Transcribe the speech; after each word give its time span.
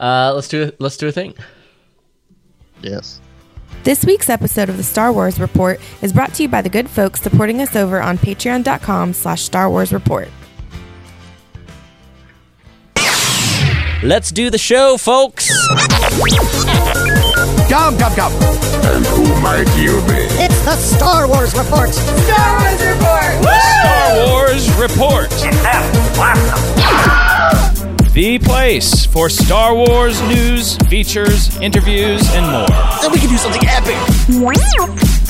Uh, 0.00 0.32
let's 0.34 0.48
do 0.48 0.72
let's 0.78 0.96
do 0.96 1.06
a 1.08 1.12
thing. 1.12 1.34
Yes. 2.82 3.20
This 3.84 4.04
week's 4.04 4.28
episode 4.28 4.68
of 4.68 4.76
the 4.76 4.82
Star 4.82 5.12
Wars 5.12 5.38
Report 5.38 5.78
is 6.02 6.12
brought 6.12 6.34
to 6.34 6.42
you 6.42 6.48
by 6.48 6.60
the 6.62 6.68
good 6.68 6.88
folks 6.90 7.22
supporting 7.22 7.62
us 7.62 7.76
over 7.76 8.02
on 8.02 8.18
patreon.com 8.18 9.12
slash 9.12 9.42
Star 9.42 9.70
Wars 9.70 9.92
Report. 9.92 10.28
Let's 14.02 14.32
do 14.32 14.48
the 14.48 14.58
show, 14.58 14.96
folks. 14.96 15.50
Come, 17.68 17.98
come, 17.98 18.14
come. 18.14 18.32
And 18.32 19.04
who 19.06 19.40
might 19.40 19.68
you 19.76 20.00
be? 20.06 20.26
It's 20.42 20.64
the 20.64 20.76
Star 20.76 21.28
Wars 21.28 21.54
Report. 21.54 21.90
Star 21.90 22.60
Wars 22.60 22.82
Report. 22.82 23.34
Star 23.60 24.16
Wars 24.26 24.70
Report. 24.78 25.30
The 28.20 28.36
place 28.38 29.06
for 29.06 29.30
Star 29.30 29.74
Wars 29.74 30.20
news, 30.20 30.76
features, 30.90 31.56
interviews, 31.60 32.20
and 32.34 32.44
more. 32.52 32.68
Then 33.00 33.12
we 33.12 33.18
can 33.18 33.30
do 33.30 33.38
something 33.38 33.62
epic. 33.64 33.96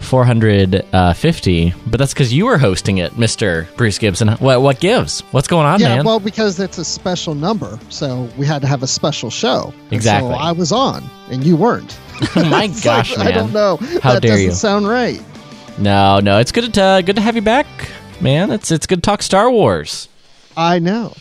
450, 0.00 1.74
but 1.86 1.98
that's 1.98 2.12
because 2.12 2.32
you 2.32 2.46
were 2.46 2.58
hosting 2.58 2.98
it, 2.98 3.16
Mister 3.18 3.68
Bruce 3.76 3.98
Gibson. 3.98 4.28
What 4.28 4.62
what 4.62 4.80
gives? 4.80 5.20
What's 5.32 5.48
going 5.48 5.66
on, 5.66 5.80
Yeah, 5.80 5.96
man? 5.96 6.04
well, 6.04 6.20
because 6.20 6.58
it's 6.60 6.78
a 6.78 6.84
special 6.84 7.34
number, 7.34 7.78
so 7.90 8.28
we 8.36 8.46
had 8.46 8.62
to 8.62 8.68
have 8.68 8.82
a 8.82 8.86
special 8.86 9.30
show. 9.30 9.72
Exactly. 9.90 10.30
So 10.30 10.36
I 10.36 10.52
was 10.52 10.72
on, 10.72 11.04
and 11.30 11.44
you 11.44 11.56
weren't. 11.56 11.98
my 12.36 12.66
gosh, 12.82 13.16
like, 13.16 13.26
man! 13.26 13.26
I 13.28 13.30
don't 13.32 13.52
know. 13.52 13.76
How 14.02 14.14
that 14.14 14.22
dare 14.22 14.32
doesn't 14.32 14.46
you. 14.46 14.52
sound 14.52 14.88
right. 14.88 15.22
No, 15.78 16.20
no, 16.20 16.38
it's 16.38 16.52
good 16.52 16.72
to 16.74 16.82
uh, 16.82 17.00
good 17.02 17.16
to 17.16 17.22
have 17.22 17.36
you 17.36 17.42
back, 17.42 17.66
man. 18.20 18.50
It's 18.50 18.70
it's 18.70 18.86
good 18.86 18.96
to 18.96 19.02
talk 19.02 19.22
Star 19.22 19.50
Wars. 19.50 20.08
I 20.56 20.78
know. 20.78 21.12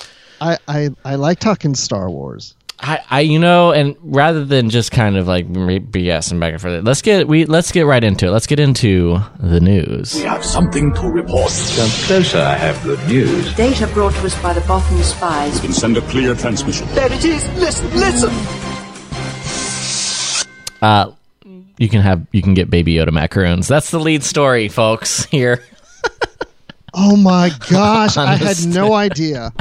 I, 0.42 0.58
I, 0.68 0.90
I 1.04 1.16
like 1.16 1.40
talking 1.40 1.76
Star 1.76 2.09
Wars. 2.09 2.55
I, 2.80 3.00
I, 3.09 3.20
you 3.22 3.40
know, 3.40 3.72
and 3.72 3.95
rather 4.02 4.44
than 4.44 4.70
just 4.70 4.92
kind 4.92 5.16
of 5.16 5.28
like 5.28 5.48
BSing 5.48 6.40
back 6.40 6.54
and 6.54 6.62
forth, 6.62 6.84
let's 6.84 7.02
get 7.02 7.28
we 7.28 7.45
let's 7.45 7.72
get 7.72 7.86
right 7.86 8.04
into 8.04 8.28
it. 8.28 8.31
Let's 8.31 8.48
get 8.48 8.59
into 8.59 9.20
the 9.40 9.62
news. 9.62 10.16
We 10.16 10.22
have 10.22 10.44
something 10.44 10.94
to 10.94 11.08
report. 11.08 11.52
Come 11.76 11.90
closer, 12.06 12.40
I 12.40 12.56
have 12.56 12.81
good 12.84 13.00
news. 13.08 13.56
Data 13.56 13.88
brought 13.88 14.14
to 14.16 14.26
us 14.26 14.42
by 14.42 14.53
the 14.53 14.62
Bothan 14.62 15.02
spies. 15.03 15.56
We 15.56 15.68
can 15.68 15.73
send 15.73 15.98
a 15.98 16.02
clear 16.02 16.36
transmission. 16.36 16.88
There 16.90 17.12
it 17.12 17.23
is. 17.23 17.48
Listen, 17.58 17.90
listen. 17.96 18.30
Uh, 20.81 21.14
you 21.78 21.90
can 21.90 22.02
have 22.02 22.28
you 22.31 22.42
can 22.42 22.53
get 22.53 22.70
Baby 22.70 22.96
Yoda 22.96 23.12
macaroons. 23.12 23.68
That's 23.68 23.90
the 23.92 24.00
lead 24.00 24.23
story, 24.23 24.68
folks. 24.68 25.26
Here, 25.31 25.64
Oh 26.96 27.18
my 27.18 27.52
gosh, 27.70 28.18
I 28.18 28.36
had 28.36 28.66
no 28.68 28.94
idea. 28.94 29.52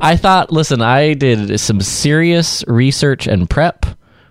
I 0.00 0.16
thought. 0.16 0.52
Listen, 0.52 0.80
I 0.80 1.14
did 1.14 1.58
some 1.58 1.80
serious 1.80 2.64
research 2.68 3.26
and 3.26 3.50
prep 3.50 3.84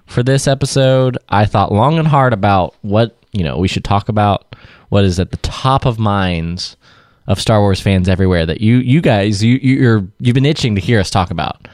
for 0.05 0.23
this 0.23 0.47
episode. 0.47 1.17
I 1.29 1.45
thought 1.45 1.71
long 1.71 1.99
and 1.99 2.07
hard 2.07 2.33
about 2.33 2.75
what 2.81 3.17
you 3.33 3.43
know 3.43 3.57
we 3.57 3.67
should 3.67 3.83
talk 3.83 4.09
about. 4.09 4.55
What 4.89 5.03
is 5.03 5.19
at 5.19 5.31
the 5.31 5.37
top 5.37 5.85
of 5.85 5.99
minds 5.99 6.77
of 7.27 7.39
Star 7.41 7.59
Wars 7.59 7.81
fans 7.81 8.07
everywhere 8.07 8.45
that 8.45 8.61
you 8.61 8.77
you 8.77 9.01
guys 9.01 9.43
you 9.43 9.59
you're 9.61 10.07
you've 10.19 10.35
been 10.35 10.45
itching 10.45 10.75
to 10.75 10.81
hear 10.81 10.99
us 10.99 11.09
talk 11.09 11.31
about, 11.31 11.67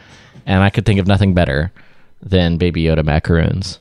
and 0.46 0.64
I 0.64 0.70
could 0.70 0.86
think 0.86 1.00
of 1.00 1.08
nothing 1.08 1.34
better 1.34 1.72
than 2.22 2.58
Baby 2.58 2.84
Yoda 2.84 3.04
macaroons. 3.04 3.80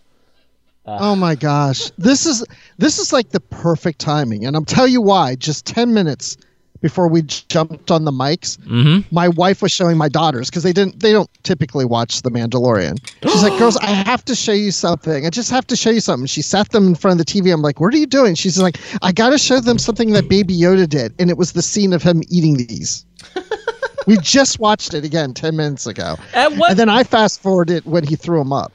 Oh 0.87 1.15
my 1.15 1.35
gosh. 1.35 1.91
This 1.99 2.27
is 2.27 2.45
this 2.79 2.99
is 2.99 3.13
like 3.13 3.31
the 3.31 3.41
perfect 3.41 4.01
timing. 4.01 4.45
And 4.45 4.57
I'll 4.57 4.65
tell 4.65 4.89
you 4.89 5.01
why. 5.01 5.37
Just 5.37 5.67
10 5.67 5.95
minutes 5.95 6.37
before 6.81 7.09
we 7.09 7.23
jumped 7.23 7.91
on 7.91 8.05
the 8.05 8.11
mics, 8.11 8.57
Mm-hmm. 8.59 9.15
my 9.15 9.29
wife 9.29 9.61
was 9.63 9.71
showing 9.73 9.97
my 9.99 10.09
daughters 10.09 10.49
because 10.51 10.63
they 10.63 10.73
didn't 10.73 11.01
they 11.01 11.13
don't 11.13 11.29
typically 11.43 11.85
watch 11.85 12.23
The 12.23 12.31
Mandalorian. 12.31 12.99
She's 13.23 13.43
like, 13.43 13.59
"Girls, 13.59 13.77
I 13.79 13.87
have 13.91 14.25
to 14.27 14.35
show 14.35 14.53
you 14.53 14.71
something. 14.71 15.27
I 15.27 15.31
just 15.31 15.51
have 15.51 15.67
to 15.69 15.77
show 15.77 15.91
you 15.91 16.01
something." 16.01 16.27
She 16.27 16.43
sat 16.43 16.71
them 16.71 16.89
in 16.89 16.95
front 16.95 17.21
of 17.21 17.27
the 17.27 17.31
TV. 17.33 17.53
I'm 17.53 17.63
like, 17.63 17.81
"What 17.81 17.93
are 17.95 17.99
you 17.99 18.07
doing?" 18.07 18.35
She's 18.35 18.59
like, 18.59 18.79
"I 19.03 19.13
got 19.13 19.31
to 19.31 19.39
show 19.39 19.61
them 19.61 19.79
something 19.79 20.13
that 20.13 20.29
Baby 20.29 20.57
Yoda 20.57 20.89
did." 20.89 21.15
And 21.19 21.29
it 21.31 21.37
was 21.37 21.53
the 21.53 21.63
scene 21.63 21.93
of 21.93 22.03
him 22.03 22.23
eating 22.29 22.57
these. 22.57 23.05
we 24.07 24.17
just 24.19 24.59
watched 24.59 24.95
it 24.95 25.05
again 25.05 25.35
10 25.35 25.57
minutes 25.57 25.87
ago. 25.87 26.17
At 26.35 26.53
what 26.57 26.71
And 26.71 26.79
then 26.79 26.89
I 26.89 27.05
fast 27.05 27.43
forwarded 27.43 27.77
it 27.79 27.87
when 27.87 28.05
he 28.05 28.17
threw 28.17 28.39
them 28.39 28.53
up. 28.53 28.73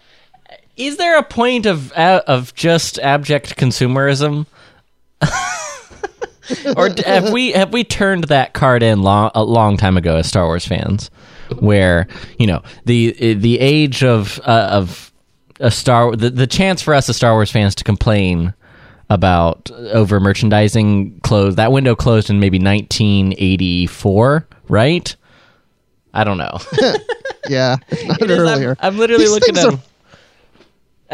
Is 0.78 0.98
there 0.98 1.18
a 1.18 1.24
point 1.24 1.66
of 1.66 1.92
uh, 1.94 2.22
of 2.28 2.54
just 2.54 3.00
abject 3.00 3.56
consumerism, 3.58 4.46
or 6.78 6.90
have 7.06 7.32
we 7.32 7.52
have 7.52 7.72
we 7.74 7.84
turned 7.84 8.26
that 8.26 8.54
card 8.54 8.84
in 8.84 9.02
long, 9.02 9.32
a 9.36 9.44
long 9.44 9.78
time 9.78 9.98
ago 9.98 10.18
as 10.18 10.28
Star 10.28 10.46
Wars 10.46 10.66
fans, 10.66 11.10
where 11.60 12.08
you 12.40 12.48
know 12.48 12.62
the 12.86 13.34
the 13.36 13.60
age 13.60 14.04
of 14.04 14.40
uh, 14.46 14.70
of 14.72 15.12
a 15.60 15.72
Star 15.72 16.16
the, 16.16 16.30
the 16.30 16.48
chance 16.48 16.82
for 16.82 16.94
us 16.94 17.10
as 17.10 17.16
Star 17.16 17.34
Wars 17.34 17.52
fans 17.52 17.76
to 17.76 17.84
complain 17.84 18.54
about 19.10 19.70
over 19.72 20.20
merchandising 20.20 21.20
closed 21.22 21.58
that 21.58 21.72
window 21.72 21.96
closed 21.96 22.30
in 22.30 22.40
maybe 22.40 22.58
1984, 22.58 24.48
right? 24.68 25.16
I 26.14 26.24
don't 26.24 26.38
know. 26.38 26.58
Yeah, 27.48 27.76
not 28.08 28.20
It 28.24 28.32
is- 28.32 28.40
I'm- 28.40 28.48
earlier. 28.58 28.76
I'm, 28.80 28.98
literally 28.98 29.26
These 29.26 29.32
looking 29.34 29.56
at. 29.56 29.80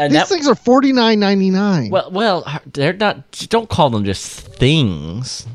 And 0.04 0.12
These 0.12 0.20
that- 0.20 0.28
things 0.28 0.48
are 0.48 0.54
forty 0.54 0.92
nine 0.92 1.20
ninety 1.20 1.50
nine. 1.50 1.90
Well, 1.90 2.10
well, 2.10 2.44
they're 2.72 2.92
not. 2.92 3.30
Don't 3.50 3.68
call 3.68 3.90
them 3.90 4.04
just 4.04 4.24
things. 4.28 5.46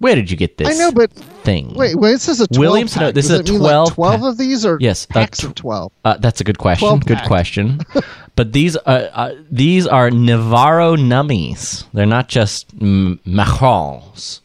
Where 0.00 0.14
did 0.14 0.30
you 0.30 0.36
get 0.36 0.58
this? 0.58 0.68
I 0.68 0.74
know, 0.74 0.92
but 0.92 1.10
thing. 1.12 1.74
wait, 1.74 1.96
wait. 1.96 2.12
This 2.12 2.28
is 2.28 2.40
a 2.40 2.46
12 2.46 2.60
Williamson, 2.60 3.00
pack. 3.00 3.14
this 3.14 3.26
Does 3.26 3.40
is 3.40 3.50
a 3.50 3.52
mean 3.54 3.62
like 3.62 3.70
12 3.70 3.94
12 3.94 4.20
pack. 4.20 4.28
of 4.30 4.38
these 4.38 4.64
or 4.64 4.78
Yes, 4.80 5.08
uh, 5.10 5.14
packs 5.14 5.38
tw- 5.40 5.44
of 5.44 5.54
twelve. 5.56 5.90
Uh, 6.04 6.16
that's 6.18 6.40
a 6.40 6.44
good 6.44 6.58
question. 6.58 7.00
Good 7.00 7.22
question. 7.26 7.80
but 8.36 8.52
these 8.52 8.76
are 8.76 9.08
uh, 9.12 9.34
these 9.50 9.88
are 9.88 10.08
Nevarro 10.10 10.96
nummies. 10.96 11.84
They're 11.92 12.06
not 12.06 12.28
just 12.28 12.66
m- 12.80 13.18
macrons. 13.26 14.40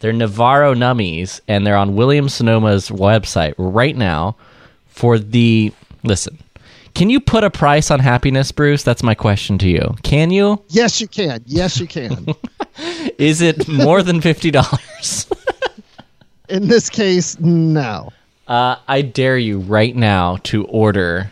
They're 0.00 0.12
Nevarro 0.14 0.74
nummies, 0.74 1.40
and 1.48 1.66
they're 1.66 1.76
on 1.76 1.94
Williams-Sonoma's 1.96 2.88
website 2.88 3.54
right 3.58 3.96
now. 3.96 4.36
For 4.88 5.18
the 5.18 5.72
listen, 6.02 6.38
can 6.94 7.10
you 7.10 7.20
put 7.20 7.44
a 7.44 7.50
price 7.50 7.90
on 7.90 8.00
happiness, 8.00 8.52
Bruce? 8.52 8.82
That's 8.82 9.02
my 9.02 9.14
question 9.14 9.58
to 9.58 9.68
you. 9.68 9.94
Can 10.02 10.30
you? 10.30 10.62
Yes, 10.68 11.00
you 11.00 11.08
can. 11.08 11.42
Yes, 11.46 11.78
you 11.80 11.86
can. 11.86 12.26
Is 13.18 13.40
it 13.40 13.68
more 13.68 14.02
than 14.02 14.20
fifty 14.20 14.50
dollars? 14.50 15.28
In 16.48 16.68
this 16.68 16.88
case, 16.88 17.38
no. 17.40 18.10
Uh, 18.46 18.76
I 18.88 19.02
dare 19.02 19.36
you 19.36 19.58
right 19.58 19.94
now 19.94 20.38
to 20.44 20.64
order 20.66 21.30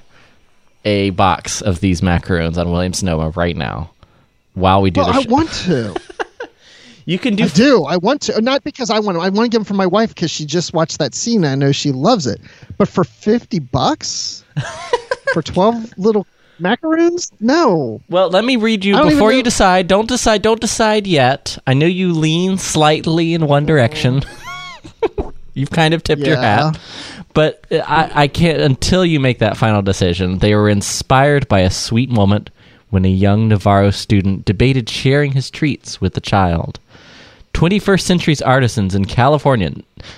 a 0.85 1.11
box 1.11 1.63
of 1.63 1.81
these 1.81 2.03
macaroons 2.03 2.59
on 2.59 2.71
Williams-Sonoma 2.71 3.31
right 3.31 3.57
now 3.57 3.91
while 4.55 4.83
we 4.83 4.91
do 4.91 5.01
Well, 5.01 5.13
the 5.13 5.19
I 5.19 5.23
show. 5.23 5.31
want 5.31 5.51
to. 5.53 5.97
you 7.07 7.19
can 7.19 7.35
do. 7.35 7.45
I 7.45 7.49
do. 7.49 7.85
I 7.85 7.97
want 7.97 8.21
to. 8.23 8.41
Not 8.43 8.63
because 8.65 8.91
I 8.91 8.99
want 9.01 9.17
to. 9.17 9.23
I 9.23 9.31
want 9.31 9.47
to 9.47 9.49
give 9.49 9.61
them 9.61 9.65
for 9.65 9.75
my 9.75 9.87
wife 9.87 10.15
because 10.15 10.31
she 10.31 10.45
just 10.45 10.75
watched 10.75 10.99
that 10.99 11.15
scene. 11.15 11.45
I 11.47 11.55
know 11.55 11.73
she 11.73 11.93
loves 11.93 12.27
it. 12.27 12.41
But 12.77 12.89
for 12.89 13.03
fifty 13.05 13.59
bucks, 13.59 14.45
for 15.37 15.43
twelve 15.43 15.93
little 15.99 16.27
macaroons, 16.59 17.31
no. 17.41 18.01
well, 18.09 18.31
let 18.31 18.43
me 18.43 18.57
read 18.57 18.87
you 18.87 18.95
I 18.95 19.01
don't 19.01 19.07
even 19.09 19.19
before 19.19 19.35
you 19.35 19.43
decide. 19.43 19.87
Don't 19.87 20.09
decide. 20.09 20.41
Don't 20.41 20.63
decide 20.63 21.07
yet. 21.07 21.59
I 21.67 21.75
know 21.75 21.85
you 21.85 22.15
lean 22.15 22.57
slightly 22.57 23.35
in 23.35 23.47
one 23.47 23.67
direction. 23.67 24.23
Oh. 25.19 25.35
You've 25.53 25.71
kind 25.71 25.93
of 25.93 26.03
tipped 26.03 26.23
your 26.23 26.39
hat. 26.39 26.79
But 27.35 27.67
I, 27.71 28.11
I 28.15 28.29
can't 28.29 28.61
until 28.61 29.05
you 29.05 29.21
make 29.21 29.41
that 29.41 29.59
final 29.59 29.83
decision. 29.83 30.39
They 30.39 30.55
were 30.55 30.71
inspired 30.71 31.49
by 31.49 31.61
a 31.61 31.71
sweet 31.71 32.09
moment 32.09 32.49
when 32.89 33.05
a 33.05 33.09
young 33.09 33.51
Nevarro 33.51 33.93
student 33.93 34.47
debated 34.47 34.89
sharing 34.89 35.33
his 35.33 35.51
treats 35.51 36.01
with 36.01 36.15
the 36.15 36.23
child. 36.23 36.81
21st 37.53 38.01
century's 38.01 38.41
artisans 38.41 38.95
in 38.95 39.05
California, 39.05 39.73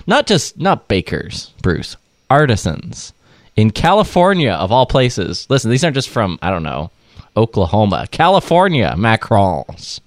not 0.07 0.29
just 0.29 0.61
not 0.61 0.87
bakers, 0.87 1.53
Bruce, 1.61 1.97
artisans 2.31 3.13
in 3.59 3.73
California 3.73 4.53
of 4.53 4.71
all 4.71 4.87
places. 4.87 5.45
Listen, 5.51 5.73
these 5.73 5.83
aren't 5.83 5.97
just 5.97 6.09
from 6.09 6.39
I 6.41 6.51
don't 6.51 6.63
know 6.63 6.93
Oklahoma, 7.37 8.07
California 8.11 8.95
macrons. 8.97 9.99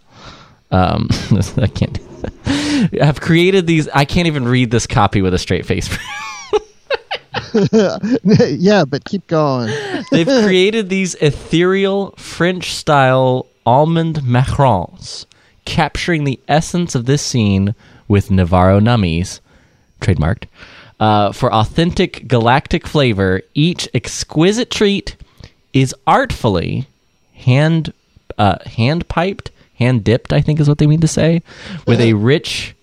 Um, 0.71 1.09
I 1.57 1.67
can't. 1.67 1.99
I've 3.01 3.19
created 3.27 3.67
these. 3.67 3.89
I 3.89 4.05
can't 4.05 4.27
even 4.27 4.47
read 4.47 4.71
this 4.71 4.87
copy 4.87 5.21
with 5.21 5.33
a 5.33 5.37
straight 5.37 5.65
face. 5.65 5.89
yeah, 8.57 8.85
but 8.85 9.03
keep 9.03 9.27
going. 9.27 9.69
They've 10.11 10.25
created 10.25 10.87
these 10.87 11.15
ethereal 11.15 12.11
French 12.11 12.73
style 12.73 13.47
almond 13.65 14.21
macarons, 14.21 15.25
capturing 15.65 16.23
the 16.23 16.39
essence 16.47 16.95
of 16.95 17.05
this 17.05 17.21
scene 17.21 17.75
with 18.07 18.29
Nevarro 18.29 18.79
nummies, 18.79 19.41
trademarked. 19.99 20.45
Uh, 21.01 21.31
for 21.31 21.51
authentic 21.51 22.27
galactic 22.27 22.85
flavor, 22.85 23.41
each 23.55 23.89
exquisite 23.95 24.69
treat 24.69 25.15
is 25.73 25.95
artfully 26.05 26.85
hand 27.33 27.91
uh, 28.37 28.57
hand 28.67 29.07
piped, 29.07 29.49
hand 29.79 30.03
dipped. 30.03 30.31
I 30.31 30.41
think 30.41 30.59
is 30.59 30.69
what 30.69 30.77
they 30.77 30.85
mean 30.85 31.01
to 31.01 31.07
say, 31.07 31.41
with 31.87 31.99
a 31.99 32.13
rich 32.13 32.75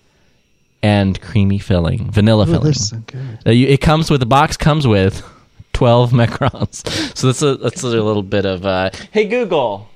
and 0.83 1.19
creamy 1.21 1.59
filling, 1.59 2.11
vanilla 2.11 2.43
Ooh, 2.43 2.51
filling. 2.51 2.73
so. 2.73 3.01
Uh, 3.47 3.51
you, 3.51 3.67
it 3.67 3.79
comes 3.79 4.11
with 4.11 4.19
the 4.19 4.25
box 4.25 4.57
comes 4.57 4.85
with 4.85 5.23
twelve 5.73 6.11
macarons. 6.11 6.83
So 7.15 7.27
that's 7.27 7.41
a 7.41 7.55
that's 7.55 7.83
a 7.83 7.87
little 7.87 8.23
bit 8.23 8.45
of 8.45 8.65
uh, 8.65 8.89
hey 9.11 9.25
Google, 9.29 9.87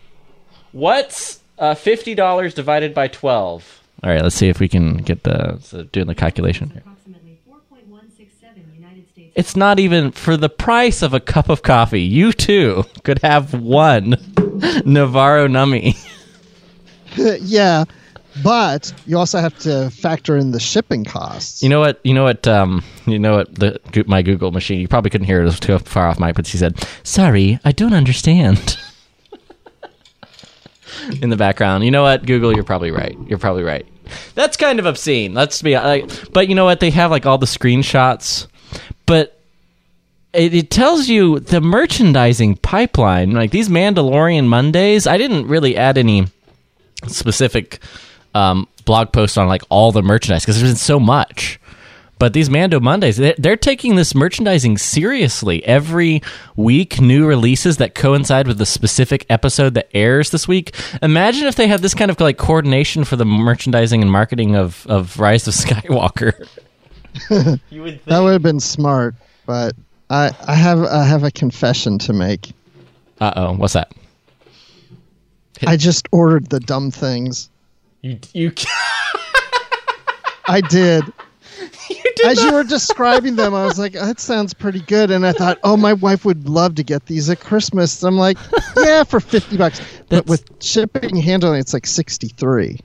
what's 0.72 1.42
uh, 1.60 1.76
fifty 1.76 2.16
dollars 2.16 2.54
divided 2.54 2.94
by 2.94 3.10
twelve? 3.10 3.82
All 4.02 4.10
right, 4.10 4.22
let's 4.22 4.36
see 4.36 4.48
if 4.48 4.62
we 4.62 4.70
can 4.70 4.98
get 4.98 5.24
the 5.24 5.60
so 5.60 5.84
doing 5.84 6.08
the 6.08 6.16
calculation 6.16 6.70
here. 6.70 6.84
It's 9.36 9.56
not 9.56 9.80
even 9.80 10.12
for 10.12 10.38
the 10.38 10.50
price 10.50 11.02
of 11.02 11.14
a 11.14 11.20
cup 11.20 11.50
of 11.50 11.64
coffee. 11.64 12.02
You 12.02 12.34
too 12.34 12.86
could 13.04 13.20
have 13.24 13.54
one 13.54 14.12
Nevarro 14.86 15.48
nummy. 15.48 15.98
yeah, 17.42 17.86
but 18.44 18.94
you 19.06 19.18
also 19.18 19.40
have 19.40 19.58
to 19.60 19.90
factor 19.90 20.38
in 20.38 20.52
the 20.52 20.60
shipping 20.60 21.04
costs. 21.04 21.62
You 21.62 21.70
know 21.70 21.80
what? 21.80 22.00
You 22.04 22.14
know 22.14 22.24
what? 22.24 22.48
Um, 22.48 22.84
you 23.06 23.20
know 23.20 23.38
what? 23.38 23.54
The 23.56 23.80
my 24.08 24.22
Google 24.22 24.52
machine. 24.52 24.80
You 24.80 24.88
probably 24.88 25.10
couldn't 25.10 25.28
hear 25.28 25.40
it; 25.40 25.44
it 25.44 25.46
was 25.46 25.60
too 25.60 25.78
far 25.80 26.08
off 26.08 26.20
mic. 26.20 26.36
But 26.36 26.48
she 26.48 26.58
said, 26.58 26.88
"Sorry, 27.04 27.60
I 27.66 27.72
don't 27.72 27.94
understand." 27.94 28.78
In 31.22 31.30
the 31.32 31.38
background, 31.38 31.84
you 31.84 31.92
know 31.92 32.04
what? 32.04 32.26
Google, 32.26 32.54
you're 32.54 32.64
probably 32.64 32.92
right. 32.92 33.18
You're 33.28 33.40
probably 33.40 33.64
right. 33.64 33.86
That's 34.36 34.56
kind 34.58 34.80
of 34.80 34.86
obscene. 34.86 35.34
Let's 35.34 35.62
be 35.62 35.76
like, 35.76 36.32
but 36.32 36.48
you 36.48 36.56
know 36.56 36.66
what? 36.66 36.80
They 36.80 36.92
have 36.92 37.10
like 37.12 37.26
all 37.26 37.38
the 37.40 37.48
screenshots, 37.48 38.48
but 39.06 39.40
it, 40.34 40.54
it 40.54 40.72
tells 40.72 41.08
you 41.08 41.40
the 41.40 41.62
merchandising 41.62 42.58
pipeline. 42.58 43.32
Like 43.32 43.52
these 43.52 43.70
Mandalorian 43.70 44.48
Mondays, 44.48 45.08
I 45.08 45.18
didn't 45.18 45.48
really 45.48 45.78
add 45.78 45.98
any 45.98 46.28
specific 47.08 47.82
um, 48.34 48.68
blog 48.86 49.12
post 49.12 49.38
on 49.38 49.48
like 49.48 49.64
all 49.70 49.92
the 49.92 50.02
merchandise 50.02 50.44
because 50.44 50.60
there's 50.60 50.72
been 50.72 50.78
so 50.78 51.00
much. 51.00 51.60
But 52.20 52.32
these 52.32 52.50
Mando 52.50 52.80
Mondays, 52.80 53.18
they're, 53.18 53.36
they're 53.38 53.58
taking 53.58 53.96
this 53.96 54.16
merchandising 54.16 54.78
seriously. 54.78 55.62
Every 55.66 56.22
week, 56.56 57.02
new 57.02 57.26
releases 57.26 57.78
that 57.78 57.96
coincide 57.96 58.48
with 58.48 58.60
the 58.60 58.66
specific 58.66 59.26
episode 59.30 59.74
that 59.74 59.90
airs 59.94 60.30
this 60.30 60.48
week. 60.48 60.74
Imagine 61.02 61.48
if 61.48 61.56
they 61.56 61.68
had 61.68 61.82
this 61.82 61.94
kind 61.94 62.10
of 62.10 62.18
like 62.22 62.38
coordination 62.38 63.04
for 63.04 63.18
the 63.18 63.26
merchandising 63.26 64.02
and 64.02 64.10
marketing 64.10 64.56
of, 64.56 64.88
of 64.88 65.20
Rise 65.20 65.48
of 65.50 65.54
Skywalker. 65.56 66.48
you 67.70 67.84
would 67.84 68.04
That 68.06 68.20
would 68.20 68.34
have 68.34 68.42
been 68.42 68.60
smart, 68.60 69.16
but 69.46 69.76
I, 70.10 70.32
I 70.48 70.56
have 70.56 70.84
I 70.84 71.04
have 71.04 71.24
a 71.24 71.32
confession 71.32 71.98
to 72.00 72.14
make. 72.14 72.52
Uh 73.20 73.34
oh, 73.36 73.54
what's 73.54 73.74
that? 73.74 73.92
I 75.66 75.78
just 75.78 76.08
ordered 76.12 76.50
the 76.50 76.60
dumb 76.60 76.92
things. 76.92 77.50
You 78.02 78.20
you 78.34 78.52
I 80.48 80.62
did. 80.62 81.04
did 82.16 82.26
As 82.26 82.44
you 82.44 82.54
were 82.54 82.64
describing 82.64 83.36
them, 83.36 83.54
I 83.54 83.66
was 83.66 83.80
like, 83.80 83.94
"That 83.94 84.20
sounds 84.20 84.54
pretty 84.54 84.82
good." 84.82 85.10
And 85.10 85.26
I 85.26 85.32
thought, 85.32 85.58
"Oh, 85.64 85.78
my 85.78 85.94
wife 85.94 86.26
would 86.26 86.50
love 86.50 86.76
to 86.76 86.84
get 86.84 87.06
these 87.06 87.30
at 87.30 87.40
Christmas." 87.40 88.04
I'm 88.04 88.18
like, 88.18 88.38
"Yeah, 88.78 89.04
for 89.04 89.20
fifty 89.20 89.58
bucks." 89.58 89.82
But 90.10 90.28
with 90.28 90.46
shipping 90.62 91.12
and 91.12 91.24
handling, 91.24 91.60
it's 91.60 91.74
like 91.74 91.88
sixty 91.88 92.28
three. 92.28 92.80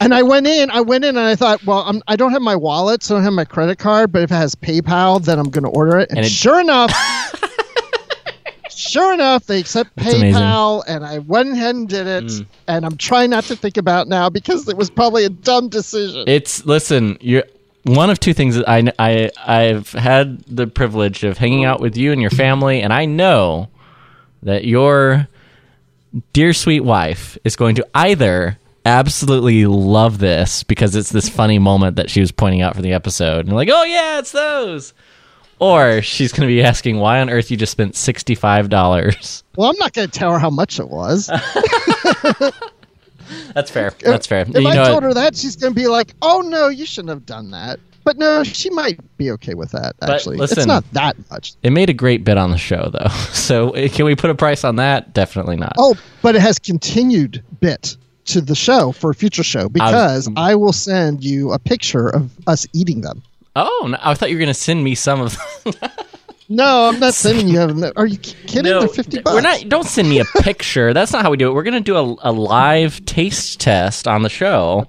And 0.00 0.14
I 0.14 0.22
went 0.22 0.46
in. 0.46 0.70
I 0.70 0.80
went 0.80 1.04
in, 1.04 1.16
and 1.16 1.26
I 1.26 1.34
thought, 1.36 1.64
"Well, 1.64 1.80
I'm, 1.86 2.02
I 2.08 2.16
don't 2.16 2.32
have 2.32 2.42
my 2.42 2.56
wallet, 2.56 3.02
so 3.02 3.14
I 3.14 3.18
don't 3.18 3.24
have 3.24 3.32
my 3.32 3.44
credit 3.44 3.78
card. 3.78 4.12
But 4.12 4.22
if 4.22 4.30
it 4.30 4.34
has 4.34 4.54
PayPal, 4.54 5.24
then 5.24 5.38
I'm 5.38 5.50
going 5.50 5.64
to 5.64 5.70
order 5.70 5.98
it." 5.98 6.10
And, 6.10 6.18
And 6.18 6.26
it- 6.26 6.30
sure 6.30 6.60
enough. 6.60 6.92
Sure 8.68 9.14
enough, 9.14 9.46
they 9.46 9.58
accept 9.58 9.90
That's 9.96 10.12
amazing. 10.14 10.34
PayPal, 10.40 10.84
and 10.86 11.02
I 11.04 11.18
went 11.20 11.50
ahead 11.52 11.74
and 11.74 11.88
did 11.88 12.06
it. 12.06 12.24
Mm. 12.24 12.46
And 12.68 12.84
I'm 12.84 12.96
trying 12.98 13.30
not 13.30 13.44
to 13.44 13.56
think 13.56 13.78
about 13.78 14.06
it 14.06 14.10
now 14.10 14.28
because 14.28 14.68
it 14.68 14.76
was 14.76 14.90
probably 14.90 15.24
a 15.24 15.30
dumb 15.30 15.70
decision. 15.70 16.24
It's 16.26 16.66
listen. 16.66 17.16
You're 17.22 17.44
one 17.84 18.10
of 18.10 18.20
two 18.20 18.34
things 18.34 18.54
that 18.56 18.68
I 18.68 18.92
I 18.98 19.30
I've 19.46 19.92
had 19.92 20.40
the 20.42 20.66
privilege 20.66 21.24
of 21.24 21.38
hanging 21.38 21.64
out 21.64 21.80
with 21.80 21.96
you 21.96 22.12
and 22.12 22.20
your 22.20 22.30
family, 22.30 22.82
and 22.82 22.92
I 22.92 23.06
know 23.06 23.68
that 24.42 24.66
your 24.66 25.26
dear 26.34 26.52
sweet 26.52 26.80
wife 26.84 27.38
is 27.44 27.56
going 27.56 27.76
to 27.76 27.86
either 27.94 28.58
absolutely 28.86 29.66
love 29.66 30.18
this 30.18 30.62
because 30.62 30.94
it's 30.96 31.10
this 31.10 31.28
funny 31.28 31.58
moment 31.58 31.96
that 31.96 32.08
she 32.08 32.20
was 32.20 32.32
pointing 32.32 32.62
out 32.62 32.74
for 32.76 32.82
the 32.82 32.92
episode, 32.92 33.46
and 33.46 33.54
like, 33.54 33.68
oh 33.70 33.84
yeah, 33.84 34.18
it's 34.20 34.32
those. 34.32 34.94
Or 35.58 36.02
she's 36.02 36.32
going 36.32 36.42
to 36.42 36.54
be 36.54 36.62
asking 36.62 36.98
why 36.98 37.20
on 37.20 37.30
earth 37.30 37.50
you 37.50 37.56
just 37.56 37.72
spent 37.72 37.96
sixty 37.96 38.34
five 38.34 38.68
dollars. 38.68 39.42
Well, 39.56 39.70
I'm 39.70 39.78
not 39.78 39.94
going 39.94 40.08
to 40.08 40.18
tell 40.18 40.32
her 40.32 40.38
how 40.38 40.50
much 40.50 40.78
it 40.78 40.88
was. 40.88 41.26
That's 43.54 43.70
fair. 43.70 43.92
That's 44.00 44.26
fair. 44.26 44.42
If 44.42 44.50
you 44.50 44.68
I 44.68 44.74
know, 44.74 44.84
told 44.86 45.02
her 45.02 45.14
that, 45.14 45.34
she's 45.34 45.56
going 45.56 45.74
to 45.74 45.80
be 45.80 45.88
like, 45.88 46.14
"Oh 46.22 46.42
no, 46.42 46.68
you 46.68 46.86
shouldn't 46.86 47.08
have 47.08 47.26
done 47.26 47.50
that." 47.52 47.80
But 48.04 48.18
no, 48.18 48.44
she 48.44 48.70
might 48.70 49.00
be 49.16 49.32
okay 49.32 49.54
with 49.54 49.72
that. 49.72 49.96
Actually, 50.00 50.38
it's 50.38 50.64
not 50.66 50.84
that 50.92 51.16
much. 51.28 51.54
it 51.64 51.70
made 51.70 51.90
a 51.90 51.94
great 51.94 52.22
bit 52.22 52.38
on 52.38 52.52
the 52.52 52.58
show, 52.58 52.90
though. 52.92 53.08
So 53.32 53.70
eh, 53.70 53.88
can 53.88 54.04
we 54.04 54.14
put 54.14 54.30
a 54.30 54.34
price 54.34 54.62
on 54.62 54.76
that? 54.76 55.12
Definitely 55.12 55.56
not. 55.56 55.72
Oh, 55.78 55.96
but 56.22 56.36
it 56.36 56.42
has 56.42 56.58
continued 56.58 57.42
bit 57.60 57.96
to 58.26 58.40
the 58.40 58.54
show 58.54 58.92
for 58.92 59.10
a 59.10 59.14
future 59.14 59.42
show 59.42 59.68
because 59.68 60.28
I 60.36 60.54
will 60.54 60.72
send 60.72 61.24
you 61.24 61.52
a 61.52 61.58
picture 61.58 62.08
of 62.08 62.30
us 62.46 62.66
eating 62.72 63.00
them. 63.00 63.22
Oh, 63.54 63.88
no, 63.90 63.98
I 64.02 64.14
thought 64.14 64.30
you 64.30 64.36
were 64.36 64.40
going 64.40 64.48
to 64.48 64.54
send 64.54 64.84
me 64.84 64.94
some 64.94 65.20
of. 65.20 65.36
them. 65.64 65.74
No, 66.48 66.88
I'm 66.88 67.00
not 67.00 67.12
sending 67.14 67.48
you. 67.48 67.90
Are 67.96 68.06
you 68.06 68.18
kidding? 68.18 68.70
no, 68.70 68.78
They're 68.78 68.88
fifty 68.88 69.20
bucks. 69.20 69.34
we're 69.34 69.40
not. 69.40 69.68
Don't 69.68 69.84
send 69.84 70.08
me 70.08 70.20
a 70.20 70.24
picture. 70.42 70.92
That's 70.92 71.12
not 71.12 71.22
how 71.22 71.30
we 71.32 71.36
do 71.36 71.50
it. 71.50 71.54
We're 71.54 71.64
going 71.64 71.74
to 71.74 71.80
do 71.80 71.96
a, 71.96 72.30
a 72.30 72.30
live 72.30 73.04
taste 73.04 73.58
test 73.58 74.06
on 74.06 74.22
the 74.22 74.28
show. 74.28 74.86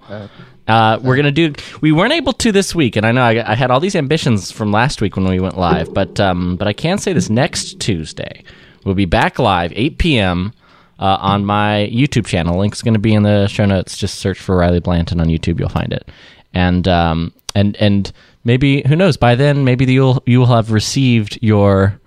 Uh, 0.67 0.99
we're 1.01 1.15
gonna 1.15 1.31
do. 1.31 1.53
We 1.81 1.91
weren't 1.91 2.13
able 2.13 2.33
to 2.33 2.51
this 2.51 2.75
week, 2.75 2.95
and 2.95 3.05
I 3.07 3.11
know 3.11 3.23
I, 3.23 3.53
I 3.53 3.55
had 3.55 3.71
all 3.71 3.79
these 3.79 3.95
ambitions 3.95 4.51
from 4.51 4.71
last 4.71 5.01
week 5.01 5.15
when 5.15 5.25
we 5.25 5.39
went 5.39 5.57
live, 5.57 5.91
but 5.93 6.19
um, 6.19 6.57
but 6.57 6.67
I 6.67 6.73
can 6.73 6.97
say 6.99 7.11
this 7.13 7.29
next 7.29 7.79
Tuesday 7.79 8.43
we'll 8.83 8.95
be 8.95 9.05
back 9.05 9.39
live 9.39 9.73
8 9.75 9.97
p.m. 9.97 10.53
Uh, 10.99 11.17
on 11.21 11.45
my 11.45 11.89
YouTube 11.93 12.25
channel. 12.25 12.57
Link's 12.59 12.81
going 12.81 12.95
to 12.95 12.99
be 12.99 13.13
in 13.13 13.21
the 13.23 13.45
show 13.47 13.65
notes. 13.65 13.97
Just 13.97 14.15
search 14.19 14.39
for 14.39 14.57
Riley 14.57 14.79
Blanton 14.79 15.21
on 15.21 15.27
YouTube. 15.27 15.59
You'll 15.59 15.69
find 15.69 15.93
it. 15.93 16.09
And 16.53 16.87
um, 16.87 17.33
and 17.53 17.75
and 17.77 18.11
maybe 18.43 18.81
who 18.87 18.95
knows? 18.95 19.15
By 19.15 19.35
then, 19.35 19.63
maybe 19.63 19.85
you'll 19.85 20.23
you 20.25 20.39
will 20.39 20.47
have 20.47 20.71
received 20.71 21.37
your 21.41 21.99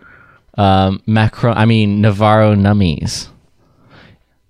um, 0.58 1.00
macro. 1.06 1.52
I 1.52 1.66
mean 1.66 2.02
Nevarro 2.02 2.56
nummies. 2.56 3.28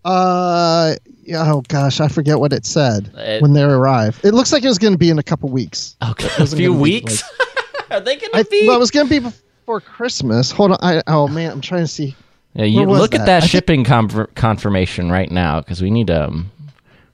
Uh, 0.05 0.95
yeah, 1.25 1.53
oh 1.53 1.63
gosh, 1.69 2.01
I 2.01 2.09
forget 2.09 2.39
what 2.41 2.53
it 2.53 2.65
said 2.65 3.11
It- 3.17 3.43
when 3.43 3.53
they 3.53 3.63
arrive. 3.63 4.19
It 4.25 4.33
looks 4.33 4.53
like 4.53 4.65
it 4.65 4.69
was 4.69 4.79
going 4.79 4.95
to 4.95 4.99
be 4.99 5.11
in 5.11 5.19
a 5.19 5.23
couple 5.23 5.49
weeks. 5.51 5.97
Okay, 6.11 6.29
a 6.43 6.47
few 6.47 6.73
weeks. 6.73 7.23
Are 7.91 8.01
they 8.01 8.17
going 8.17 8.33
to 8.33 8.51
be? 8.51 8.67
well, 8.67 8.77
it 8.77 8.81
was 8.81 8.91
going 8.91 9.07
to 9.07 9.11
be 9.11 9.19
before 9.19 9.81
Christmas. 9.81 10.51
Hold 10.51 10.73
on. 10.73 10.79
I, 10.81 11.03
oh 11.07 11.29
man, 11.29 11.51
I'm 11.51 11.61
trying 11.61 11.83
to 11.83 11.89
see. 11.89 12.17
Yeah, 12.55 12.65
you 12.65 12.85
look 12.85 13.15
at 13.15 13.19
that? 13.19 13.27
that 13.27 13.37
I 13.37 13.41
think- 13.41 13.51
shipping 13.51 13.85
conf- 13.85 14.35
confirmation 14.35 15.11
right 15.11 15.31
now 15.31 15.61
because 15.61 15.81
we 15.81 15.91
need 15.91 16.11
um 16.11 16.51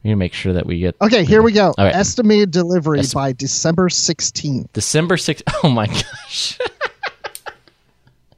we 0.02 0.08
need 0.08 0.12
to 0.14 0.16
make 0.16 0.32
sure 0.32 0.52
that 0.54 0.66
we 0.66 0.78
get 0.78 0.96
Okay, 1.00 1.24
here 1.24 1.42
we 1.42 1.52
go. 1.52 1.74
Right. 1.76 1.94
Estimated 1.94 2.50
delivery 2.50 3.00
Esti- 3.00 3.14
by 3.14 3.32
December 3.32 3.88
16th. 3.88 4.72
December 4.72 5.16
sixth. 5.16 5.44
Oh 5.62 5.68
my 5.68 5.86
gosh! 5.86 6.58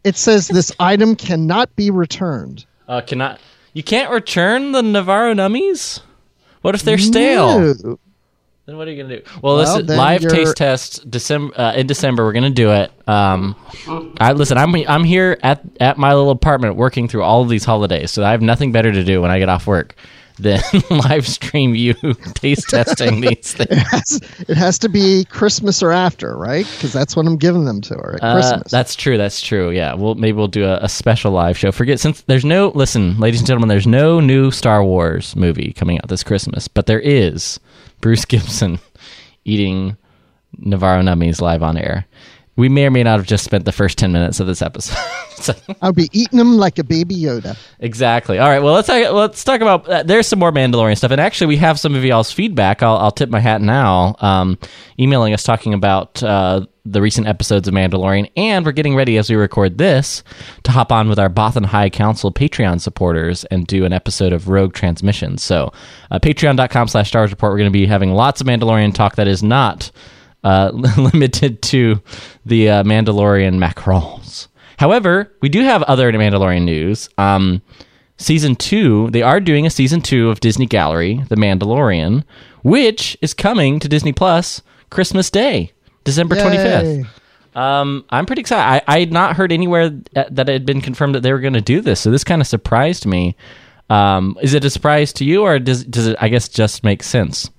It 0.05 0.17
says 0.17 0.49
this 0.49 0.73
item 0.81 1.17
cannot 1.17 1.75
be 1.76 1.90
returned. 1.90 2.64
Uh, 2.88 3.00
cannot 3.02 3.38
you 3.75 3.83
can't 3.83 4.11
return 4.11 4.73
the 4.73 4.81
Nevarro 4.83 5.35
nummies? 5.35 6.00
What 6.62 6.75
if 6.75 6.83
they're 6.83 6.99
stale? 6.99 7.75
No. 7.75 7.99
Then 8.69 8.77
what 8.77 8.87
are 8.87 8.91
you 8.91 9.03
gonna 9.03 9.17
do? 9.17 9.23
Well, 9.41 9.57
Well, 9.57 9.83
live 9.83 10.21
you're- 10.21 10.37
taste 10.37 10.57
test 10.59 11.11
December 11.11 11.59
uh, 11.59 11.73
in 11.73 11.87
December. 11.87 12.23
We're 12.23 12.35
gonna 12.35 12.51
do 12.51 12.71
it. 12.71 12.93
Um, 13.09 13.57
I 14.21 14.33
listen. 14.33 14.59
I'm 14.59 14.75
I'm 14.87 15.05
here 15.05 15.39
at 15.43 15.63
at 15.81 15.97
my 15.97 16.13
little 16.13 16.31
apartment 16.31 16.77
working 16.77 17.09
through 17.09 17.23
all 17.23 17.41
of 17.41 17.49
these 17.49 17.65
holidays, 17.65 18.11
so 18.11 18.23
I 18.23 18.31
have 18.33 18.43
nothing 18.43 18.71
better 18.71 18.93
to 18.93 19.05
do 19.05 19.23
when 19.23 19.31
I 19.31 19.39
get 19.39 19.49
off 19.49 19.67
work 19.67 19.95
than 20.39 20.61
live 20.91 21.27
stream 21.27 21.75
you 21.75 21.95
taste 22.35 22.69
testing 22.69 23.21
these 23.23 23.55
things. 23.55 23.71
It 23.71 23.79
has, 23.79 24.21
it 24.49 24.57
has 24.59 24.79
to 24.81 24.91
be 24.91 25.25
Christmas 25.25 25.83
or 25.83 25.91
after, 25.91 26.37
right? 26.37 26.67
Because 26.75 26.93
that's 26.93 27.17
when 27.17 27.27
I'm 27.27 27.39
giving 27.39 27.65
them 27.65 27.81
to 27.81 27.95
her 27.95 28.17
at 28.17 28.23
Uh, 28.23 28.35
Christmas. 28.35 28.71
that's 28.71 28.95
true. 28.97 29.17
That's 29.17 29.41
true. 29.41 29.71
Yeah. 29.71 29.95
Well, 29.95 30.15
maybe 30.15 30.37
we'll 30.37 30.47
do 30.47 30.67
a, 30.67 30.77
a 30.83 30.91
special 30.91 31.33
live 31.33 31.57
show. 31.57 31.73
Forget 31.73 32.01
since 32.01 32.21
there's 32.27 32.45
no 32.45 32.69
listen, 32.75 33.19
ladies 33.19 33.41
and 33.41 33.47
gentlemen. 33.47 33.71
There's 33.71 33.87
no 33.87 34.21
new 34.21 34.51
Star 34.51 34.85
Wars 34.85 35.35
movie 35.35 35.73
coming 35.73 35.97
out 35.99 36.09
this 36.09 36.23
Christmas, 36.23 36.69
but 36.69 36.85
there 36.85 37.01
is 37.01 37.59
Bruce 38.00 38.25
Gibson 38.25 38.78
eating 39.45 39.97
Nevarro 40.59 41.02
nummies 41.02 41.40
live 41.40 41.62
on 41.62 41.76
air. 41.76 42.07
We 42.59 42.69
may 42.69 42.85
or 42.85 42.91
may 42.91 43.05
not 43.05 43.19
have 43.19 43.27
just 43.27 43.45
spent 43.45 43.65
the 43.65 43.73
first 43.73 43.97
10 43.99 44.12
minutes 44.12 44.41
of 44.41 44.47
this 44.47 44.61
episode. 44.61 44.99
So- 45.38 45.55
I'll 45.81 45.93
be 45.93 46.09
eating 46.12 46.37
them 46.37 46.57
like 46.57 46.81
a 46.81 46.85
baby 46.85 47.15
Yoda. 47.15 47.57
exactly. 47.79 48.41
All 48.41 48.49
right. 48.49 48.61
Well, 48.61 48.75
let's 48.75 48.88
talk, 48.88 49.12
let's 49.12 49.45
talk 49.45 49.61
about. 49.61 49.88
Uh, 49.88 50.03
there's 50.03 50.27
some 50.27 50.41
more 50.41 50.50
Mandalorian 50.50 50.97
stuff, 50.97 51.12
and 51.12 51.21
actually, 51.21 51.47
we 51.47 51.57
have 51.59 51.79
some 51.79 51.95
of 51.95 52.05
y'all's 52.05 52.33
feedback. 52.33 52.83
I'll, 52.83 52.97
I'll 52.97 53.12
tip 53.12 53.31
my 53.31 53.38
hat 53.38 53.61
now. 53.62 54.17
Um, 54.19 54.59
emailing 54.99 55.35
us 55.35 55.45
talking 55.45 55.75
about 55.75 56.21
uh, 56.25 56.67
the 56.85 57.00
recent 57.00 57.29
episodes 57.29 57.69
of 57.69 57.75
Mandalorian, 57.75 58.29
and 58.37 58.67
we're 58.67 58.73
getting 58.73 58.97
ready 58.97 59.17
as 59.17 59.31
we 59.31 59.37
record 59.37 59.79
this 59.79 60.25
to 60.65 60.73
hop 60.73 60.91
on 60.91 61.09
with 61.09 61.21
our 61.21 61.31
Bothan 61.31 61.67
High 61.67 61.88
Council 61.88 62.33
Patreon 62.33 62.81
supporters 62.81 63.45
and 63.45 63.65
do 63.65 63.85
an 63.85 63.93
episode 63.93 64.33
of 64.33 64.49
Rogue 64.49 64.75
Transmission. 64.75 65.38
So, 65.38 65.73
uh, 66.11 66.19
Patreon.com/slash 66.19 67.07
Stars 67.07 67.31
Report. 67.31 67.53
We're 67.53 67.59
going 67.59 67.71
to 67.71 67.79
be 67.79 67.87
having 67.87 68.12
lots 68.12 68.41
of 68.41 68.49
Mandalorian 68.49 68.93
talk 68.93 69.15
that 69.15 69.29
is 69.29 69.41
not 69.41 69.93
uh, 70.45 70.71
limited 70.97 71.62
to 71.62 72.00
the 72.47 72.68
uh, 72.71 72.83
Mandalorian 72.85 73.59
mackerels. 73.59 74.49
However, 74.78 75.33
we 75.40 75.49
do 75.49 75.62
have 75.62 75.83
other 75.85 76.11
Mandalorian 76.12 76.64
news. 76.64 77.09
Um, 77.18 77.62
season 78.16 78.54
two, 78.57 79.11
they 79.11 79.23
are 79.23 79.40
doing 79.40 79.66
a 79.66 79.71
season 79.71 80.00
two 80.00 80.30
of 80.30 80.40
Disney 80.40 80.66
Gallery, 80.66 81.23
The 81.28 81.37
Mandalorian, 81.37 82.25
which 82.62 83.16
is 83.21 83.35
coming 83.35 83.80
to 83.80 83.88
Disney 83.88 84.12
Plus 84.12 84.62
Christmas 84.90 85.30
Day, 85.30 85.73
December 86.04 86.37
25th. 86.37 87.09
Um, 87.54 88.04
I'm 88.11 88.25
pretty 88.25 88.40
excited. 88.40 88.85
I, 88.87 88.97
I 88.97 89.00
had 89.00 89.12
not 89.12 89.35
heard 89.37 89.50
anywhere 89.50 89.90
that 90.12 90.35
that 90.37 90.49
it 90.49 90.52
had 90.52 90.66
been 90.66 90.80
confirmed 90.80 91.16
that 91.16 91.23
they 91.23 91.33
were 91.33 91.40
going 91.40 91.54
to 91.54 91.61
do 91.61 91.80
this, 91.80 92.00
so 92.00 92.11
this 92.11 92.23
kind 92.25 92.40
of 92.40 92.47
surprised 92.47 93.04
me. 93.04 93.37
Um, 93.90 94.37
is 94.42 94.54
it 94.54 94.64
a 94.64 94.71
surprise 94.71 95.12
to 95.14 95.25
you, 95.25 95.42
or 95.42 95.59
does 95.59 95.83
does 95.85 96.07
it? 96.07 96.16
I 96.21 96.28
guess 96.28 96.49
just 96.49 96.85
make 96.85 97.02
sense. 97.02 97.50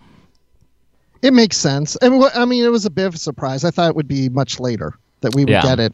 It 1.21 1.33
makes 1.33 1.57
sense. 1.57 1.95
And 1.97 2.23
I 2.35 2.45
mean, 2.45 2.63
it 2.63 2.71
was 2.71 2.85
a 2.85 2.89
bit 2.89 3.05
of 3.05 3.15
a 3.15 3.17
surprise. 3.17 3.63
I 3.65 3.71
thought 3.71 3.89
it 3.89 3.95
would 3.95 4.07
be 4.07 4.29
much 4.29 4.59
later 4.59 4.93
that 5.21 5.35
we 5.35 5.43
would 5.43 5.49
Yeah. 5.51 5.61
get 5.63 5.79
it 5.79 5.93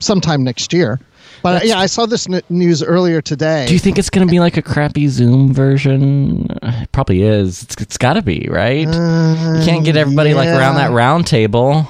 sometime 0.00 0.42
next 0.44 0.72
year. 0.72 1.00
But 1.42 1.62
uh, 1.62 1.66
yeah, 1.66 1.78
I 1.78 1.86
saw 1.86 2.04
this 2.04 2.28
n- 2.28 2.42
news 2.50 2.82
earlier 2.82 3.22
today. 3.22 3.64
Do 3.66 3.72
you 3.72 3.78
think 3.78 3.98
it's 3.98 4.10
going 4.10 4.26
to 4.26 4.30
be 4.30 4.40
like 4.40 4.58
a 4.58 4.62
crappy 4.62 5.08
Zoom 5.08 5.54
version? 5.54 6.46
It 6.62 6.92
probably 6.92 7.22
is. 7.22 7.62
It's, 7.62 7.76
it's 7.80 7.96
got 7.96 8.14
to 8.14 8.22
be, 8.22 8.46
right? 8.50 8.80
you 8.86 9.64
can't 9.64 9.84
get 9.84 9.96
everybody 9.96 10.34
like 10.34 10.48
around 10.48 10.74
that 10.74 10.90
round 10.90 11.26
table. 11.26 11.88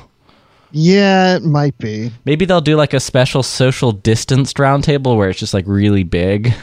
yeah, 0.70 1.34
it 1.36 1.42
might 1.42 1.76
be. 1.78 2.12
Maybe 2.24 2.44
they'll 2.44 2.60
do 2.60 2.76
like 2.76 2.94
a 2.94 3.00
special 3.00 3.42
social 3.42 3.90
distanced 3.90 4.58
round 4.60 4.84
table 4.84 5.16
where 5.16 5.28
it's 5.30 5.40
just 5.40 5.54
like 5.54 5.64
really 5.66 6.04
big. 6.04 6.54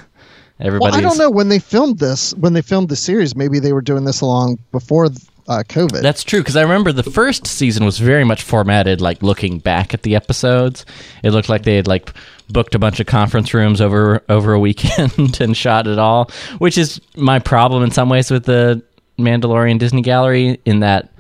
Everybody's 0.60 0.92
Well, 0.94 0.98
I 0.98 1.02
don't 1.02 1.18
know 1.18 1.30
when 1.30 1.50
they 1.50 1.60
filmed 1.60 2.00
this. 2.00 2.34
When 2.36 2.54
they 2.54 2.62
filmed 2.62 2.88
the 2.90 2.96
series, 2.96 3.36
maybe 3.36 3.60
they 3.60 3.74
were 3.74 3.82
doing 3.82 4.06
this 4.06 4.22
along 4.22 4.60
before 4.72 5.10
uh, 5.48 5.64
COVID. 5.68 6.02
That's 6.02 6.24
true 6.24 6.40
because 6.40 6.56
I 6.56 6.62
remember 6.62 6.92
the 6.92 7.04
first 7.04 7.48
season 7.48 7.86
was 7.86 8.00
very 8.00 8.24
much 8.24 8.44
formatted 8.44 9.02
like 9.02 9.24
looking 9.24 9.60
back 9.60 9.94
at 9.94 10.04
the 10.04 10.16
episodes. 10.16 10.86
It 11.24 11.32
looked 11.32 11.50
like 11.50 11.64
they 11.64 11.76
had 11.76 11.88
like 11.88 12.12
booked 12.50 12.76
a 12.76 12.80
bunch 12.80 13.00
of 13.00 13.08
conference 13.08 13.54
rooms 13.54 13.82
over 13.82 14.24
over 14.30 14.54
a 14.54 14.60
weekend 14.60 15.40
and 15.42 15.56
shot 15.56 15.88
it 15.88 16.00
all, 16.00 16.32
which 16.58 16.78
is 16.78 17.02
my 17.16 17.40
problem 17.40 17.84
in 17.84 17.92
some 17.92 18.10
ways 18.10 18.30
with 18.30 18.46
the 18.46 18.82
Mandalorian 19.18 19.80
Disney 19.80 20.02
Gallery 20.02 20.60
in 20.66 20.82
that 20.82 21.12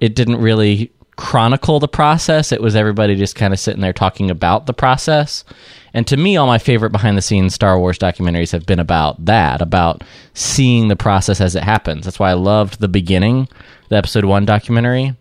it 0.00 0.14
didn't 0.14 0.40
really 0.40 0.90
chronicle 1.20 1.78
the 1.78 1.86
process. 1.86 2.50
It 2.50 2.62
was 2.62 2.74
everybody 2.74 3.14
just 3.14 3.36
kind 3.36 3.52
of 3.52 3.60
sitting 3.60 3.82
there 3.82 3.92
talking 3.92 4.30
about 4.30 4.64
the 4.64 4.72
process. 4.72 5.44
And 5.92 6.06
to 6.06 6.16
me, 6.16 6.38
all 6.38 6.46
my 6.46 6.56
favorite 6.56 6.92
behind 6.92 7.18
the 7.18 7.22
scenes 7.22 7.52
Star 7.52 7.78
Wars 7.78 7.98
documentaries 7.98 8.52
have 8.52 8.64
been 8.64 8.80
about 8.80 9.22
that, 9.26 9.60
about 9.60 10.02
seeing 10.32 10.88
the 10.88 10.96
process 10.96 11.38
as 11.42 11.54
it 11.54 11.62
happens. 11.62 12.06
That's 12.06 12.18
why 12.18 12.30
I 12.30 12.34
loved 12.34 12.80
the 12.80 12.88
beginning, 12.88 13.48
the 13.90 13.96
episode 13.96 14.24
one 14.24 14.46
documentary. 14.46 15.14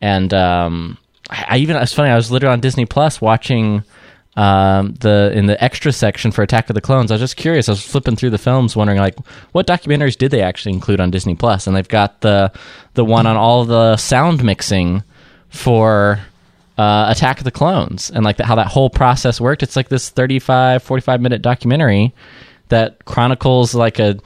And 0.00 0.32
um, 0.32 0.96
I, 1.28 1.56
even, 1.56 1.74
it's 1.74 1.92
funny, 1.92 2.10
I 2.10 2.14
was 2.14 2.30
literally 2.30 2.52
on 2.52 2.60
Disney 2.60 2.86
Plus 2.86 3.20
watching 3.20 3.82
um, 4.36 4.94
the 4.94 5.32
in 5.34 5.46
the 5.46 5.62
extra 5.62 5.92
section 5.92 6.30
for 6.30 6.42
Attack 6.42 6.70
of 6.70 6.74
the 6.74 6.80
Clones. 6.80 7.10
I 7.10 7.14
was 7.14 7.20
just 7.20 7.36
curious. 7.36 7.68
I 7.68 7.72
was 7.72 7.82
flipping 7.84 8.14
through 8.14 8.30
the 8.30 8.38
films, 8.38 8.76
wondering 8.76 8.98
like 8.98 9.18
what 9.50 9.66
documentaries 9.66 10.16
did 10.16 10.30
they 10.30 10.40
actually 10.40 10.72
include 10.72 11.00
on 11.00 11.10
Disney? 11.10 11.34
Plus, 11.34 11.66
and 11.66 11.76
they've 11.76 11.86
got 11.86 12.20
the 12.22 12.50
the 12.94 13.04
one 13.04 13.26
on 13.26 13.36
all 13.36 13.64
the 13.64 13.96
sound 13.98 14.42
mixing 14.42 15.02
for 15.52 16.18
uh, 16.78 17.06
Attack 17.10 17.38
of 17.38 17.44
the 17.44 17.50
Clones 17.50 18.10
and 18.10 18.24
like 18.24 18.38
the, 18.38 18.44
how 18.44 18.56
that 18.56 18.66
whole 18.66 18.90
process 18.90 19.40
worked. 19.40 19.62
It's 19.62 19.76
like 19.76 19.88
this 19.88 20.08
35, 20.08 20.82
45 20.82 21.20
minute 21.20 21.42
documentary 21.42 22.14
that 22.68 23.04
chronicles 23.04 23.74
like 23.74 23.98
a 23.98 24.18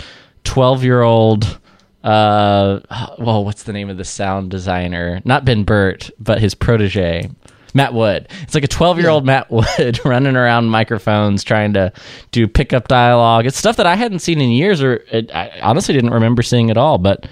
12 0.45 0.85
year 0.85 1.03
old. 1.03 1.59
Uh, 2.05 2.81
well, 3.19 3.45
what's 3.45 3.65
the 3.65 3.73
name 3.73 3.91
of 3.91 3.97
the 3.97 4.05
sound 4.05 4.51
designer? 4.51 5.21
Not 5.25 5.45
Ben 5.45 5.65
Burtt, 5.65 6.11
but 6.21 6.41
his 6.41 6.55
protege, 6.55 7.29
Matt 7.75 7.93
Wood. 7.93 8.29
It's 8.43 8.55
like 8.55 8.63
a 8.63 8.69
12 8.69 9.01
year 9.01 9.09
old 9.09 9.27
Matt 9.27 9.51
Wood 9.51 9.99
running 10.05 10.37
around 10.37 10.67
microphones 10.67 11.43
trying 11.43 11.73
to 11.73 11.93
do 12.31 12.47
pickup 12.47 12.87
dialogue. 12.87 13.47
It's 13.47 13.59
stuff 13.59 13.77
that 13.79 13.87
I 13.87 13.97
hadn't 13.97 14.21
seen 14.21 14.41
in 14.41 14.51
years, 14.51 14.81
or 14.81 15.03
it, 15.11 15.35
I 15.35 15.59
honestly 15.61 15.95
didn't 15.95 16.11
remember 16.11 16.43
seeing 16.43 16.71
at 16.71 16.77
all. 16.77 16.99
But 16.99 17.27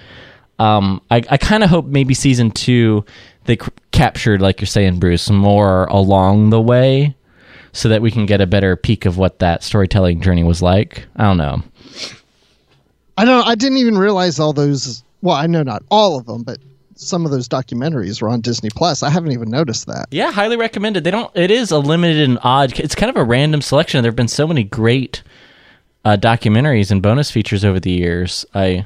um, 0.59 1.01
I, 1.09 1.23
I 1.29 1.37
kind 1.37 1.63
of 1.63 1.69
hope 1.69 1.85
maybe 1.85 2.13
season 2.13 2.51
two 2.51 3.05
they 3.45 3.57
c- 3.57 3.71
captured, 3.91 4.41
like 4.41 4.59
you're 4.59 4.67
saying, 4.67 4.99
Bruce, 4.99 5.29
more 5.29 5.85
along 5.85 6.49
the 6.49 6.61
way, 6.61 7.15
so 7.71 7.89
that 7.89 8.01
we 8.01 8.11
can 8.11 8.25
get 8.25 8.41
a 8.41 8.47
better 8.47 8.75
peek 8.75 9.05
of 9.05 9.17
what 9.17 9.39
that 9.39 9.63
storytelling 9.63 10.21
journey 10.21 10.43
was 10.43 10.61
like. 10.61 11.05
I 11.15 11.23
don't 11.23 11.37
know. 11.37 11.63
I 13.17 13.25
don't. 13.25 13.47
I 13.47 13.55
didn't 13.55 13.77
even 13.77 13.97
realize 13.97 14.39
all 14.39 14.53
those. 14.53 15.03
Well, 15.21 15.35
I 15.35 15.47
know 15.47 15.63
not 15.63 15.83
all 15.89 16.17
of 16.17 16.25
them, 16.25 16.43
but 16.43 16.59
some 16.95 17.25
of 17.25 17.31
those 17.31 17.47
documentaries 17.47 18.21
were 18.21 18.29
on 18.29 18.41
Disney 18.41 18.69
Plus. 18.69 19.03
I 19.03 19.09
haven't 19.09 19.31
even 19.31 19.49
noticed 19.49 19.87
that. 19.87 20.07
Yeah, 20.11 20.31
highly 20.31 20.57
recommended. 20.57 21.03
They 21.03 21.11
don't. 21.11 21.31
It 21.35 21.51
is 21.51 21.71
a 21.71 21.79
limited 21.79 22.27
and 22.27 22.39
odd. 22.43 22.77
It's 22.79 22.95
kind 22.95 23.09
of 23.09 23.15
a 23.17 23.23
random 23.23 23.61
selection. 23.61 24.01
There 24.01 24.09
have 24.11 24.15
been 24.15 24.27
so 24.27 24.47
many 24.47 24.63
great 24.63 25.23
uh, 26.03 26.17
documentaries 26.17 26.91
and 26.91 27.01
bonus 27.01 27.31
features 27.31 27.63
over 27.65 27.79
the 27.79 27.91
years. 27.91 28.45
I 28.53 28.85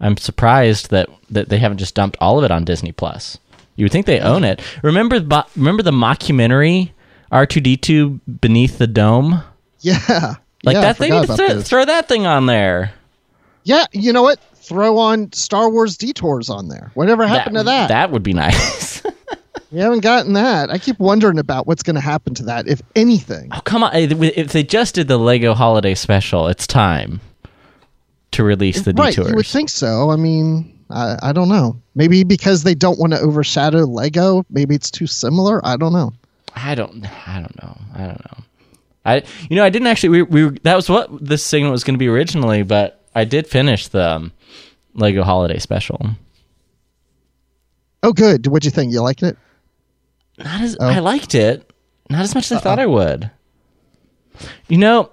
I'm 0.00 0.16
surprised 0.16 0.90
that 0.90 1.08
that 1.30 1.48
they 1.48 1.58
haven't 1.58 1.78
just 1.78 1.94
dumped 1.94 2.16
all 2.20 2.38
of 2.38 2.44
it 2.44 2.50
on 2.50 2.64
Disney 2.64 2.92
Plus. 2.92 3.38
You 3.78 3.84
would 3.84 3.92
think 3.92 4.06
they 4.06 4.18
own 4.18 4.42
it. 4.42 4.60
Remember, 4.82 5.20
the 5.20 5.46
remember 5.54 5.84
the 5.84 5.92
mockumentary 5.92 6.90
R 7.30 7.46
two 7.46 7.60
D 7.60 7.76
two 7.76 8.18
Beneath 8.40 8.76
the 8.78 8.88
Dome. 8.88 9.40
Yeah, 9.80 10.34
Like 10.64 10.74
yeah, 10.74 10.80
that 10.80 10.96
thing. 10.96 11.12
Th- 11.36 11.64
throw 11.64 11.84
that 11.84 12.08
thing 12.08 12.26
on 12.26 12.46
there. 12.46 12.92
Yeah, 13.62 13.84
you 13.92 14.12
know 14.12 14.22
what? 14.22 14.40
Throw 14.56 14.98
on 14.98 15.32
Star 15.32 15.70
Wars 15.70 15.96
detours 15.96 16.50
on 16.50 16.66
there. 16.68 16.90
Whatever 16.94 17.24
happened 17.24 17.56
to 17.56 17.62
that? 17.62 17.86
That 17.88 18.10
would 18.10 18.24
be 18.24 18.32
nice. 18.34 19.02
We 19.70 19.80
haven't 19.80 20.00
gotten 20.00 20.32
that. 20.32 20.70
I 20.70 20.78
keep 20.78 20.98
wondering 20.98 21.38
about 21.38 21.66
what's 21.66 21.82
going 21.82 21.96
to 21.96 22.00
happen 22.00 22.32
to 22.36 22.44
that, 22.44 22.66
if 22.68 22.80
anything. 22.96 23.50
oh 23.52 23.60
come 23.60 23.82
on! 23.82 23.90
If 23.94 24.52
they 24.52 24.62
just 24.62 24.94
did 24.94 25.08
the 25.08 25.18
Lego 25.18 25.52
Holiday 25.52 25.94
Special, 25.94 26.48
it's 26.48 26.66
time 26.66 27.20
to 28.30 28.44
release 28.44 28.80
the 28.82 28.94
right, 28.94 29.10
detours. 29.10 29.28
you 29.28 29.36
would 29.36 29.46
think 29.46 29.68
so. 29.68 30.10
I 30.10 30.16
mean, 30.16 30.77
I, 30.90 31.16
I 31.22 31.32
don't 31.32 31.48
know. 31.48 31.80
Maybe 31.94 32.24
because 32.24 32.62
they 32.62 32.74
don't 32.74 32.98
want 32.98 33.12
to 33.12 33.20
overshadow 33.20 33.84
Lego. 33.84 34.44
Maybe 34.50 34.74
it's 34.74 34.90
too 34.90 35.06
similar. 35.06 35.64
I 35.66 35.76
don't 35.76 35.92
know. 35.92 36.12
I 36.54 36.74
don't. 36.74 37.04
I 37.28 37.40
don't 37.40 37.62
know. 37.62 37.78
I 37.94 37.98
don't 38.06 38.24
know. 38.24 38.44
I 39.04 39.22
you 39.48 39.56
know 39.56 39.64
I 39.64 39.70
didn't 39.70 39.88
actually. 39.88 40.08
We 40.10 40.22
we 40.22 40.58
that 40.64 40.74
was 40.76 40.88
what 40.88 41.08
this 41.24 41.44
segment 41.44 41.72
was 41.72 41.84
going 41.84 41.94
to 41.94 41.98
be 41.98 42.08
originally, 42.08 42.62
but 42.62 43.04
I 43.14 43.24
did 43.24 43.46
finish 43.46 43.88
the 43.88 44.10
um, 44.16 44.32
Lego 44.94 45.22
Holiday 45.24 45.58
Special. 45.58 46.10
Oh, 48.02 48.12
good. 48.12 48.46
What'd 48.46 48.64
you 48.64 48.70
think? 48.70 48.92
You 48.92 49.02
liked 49.02 49.22
it? 49.22 49.36
Not 50.38 50.60
as 50.60 50.76
Oh. 50.78 50.86
I 50.86 51.00
liked 51.00 51.34
it. 51.34 51.68
Not 52.10 52.22
as 52.22 52.34
much 52.34 52.50
as 52.50 52.58
I 52.58 52.60
thought 52.60 52.78
I 52.78 52.86
would. 52.86 53.30
You 54.68 54.78
know, 54.78 55.10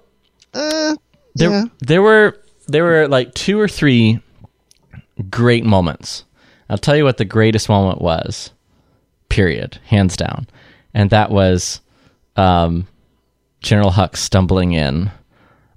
Uh, 0.53 0.95
there 1.35 1.49
yeah. 1.49 1.63
there 1.79 2.01
were 2.01 2.39
there 2.67 2.83
were 2.83 3.07
like 3.07 3.33
two 3.33 3.59
or 3.59 3.67
three 3.67 4.19
great 5.29 5.63
moments. 5.63 6.25
I'll 6.69 6.77
tell 6.77 6.95
you 6.95 7.03
what 7.03 7.17
the 7.17 7.25
greatest 7.25 7.69
moment 7.69 8.01
was. 8.01 8.51
Period, 9.29 9.79
hands 9.85 10.15
down, 10.15 10.47
and 10.93 11.09
that 11.09 11.31
was 11.31 11.81
um, 12.35 12.87
General 13.61 13.91
Hux 13.91 14.17
stumbling 14.17 14.73
in 14.73 15.11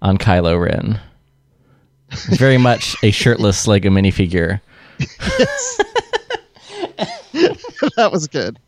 on 0.02 0.18
Kylo 0.18 0.60
Ren. 0.60 1.00
Very 2.30 2.58
much 2.58 2.96
a 3.02 3.10
shirtless 3.10 3.66
Lego 3.66 3.90
minifigure. 3.90 4.60
that 7.96 8.10
was 8.12 8.26
good. 8.28 8.58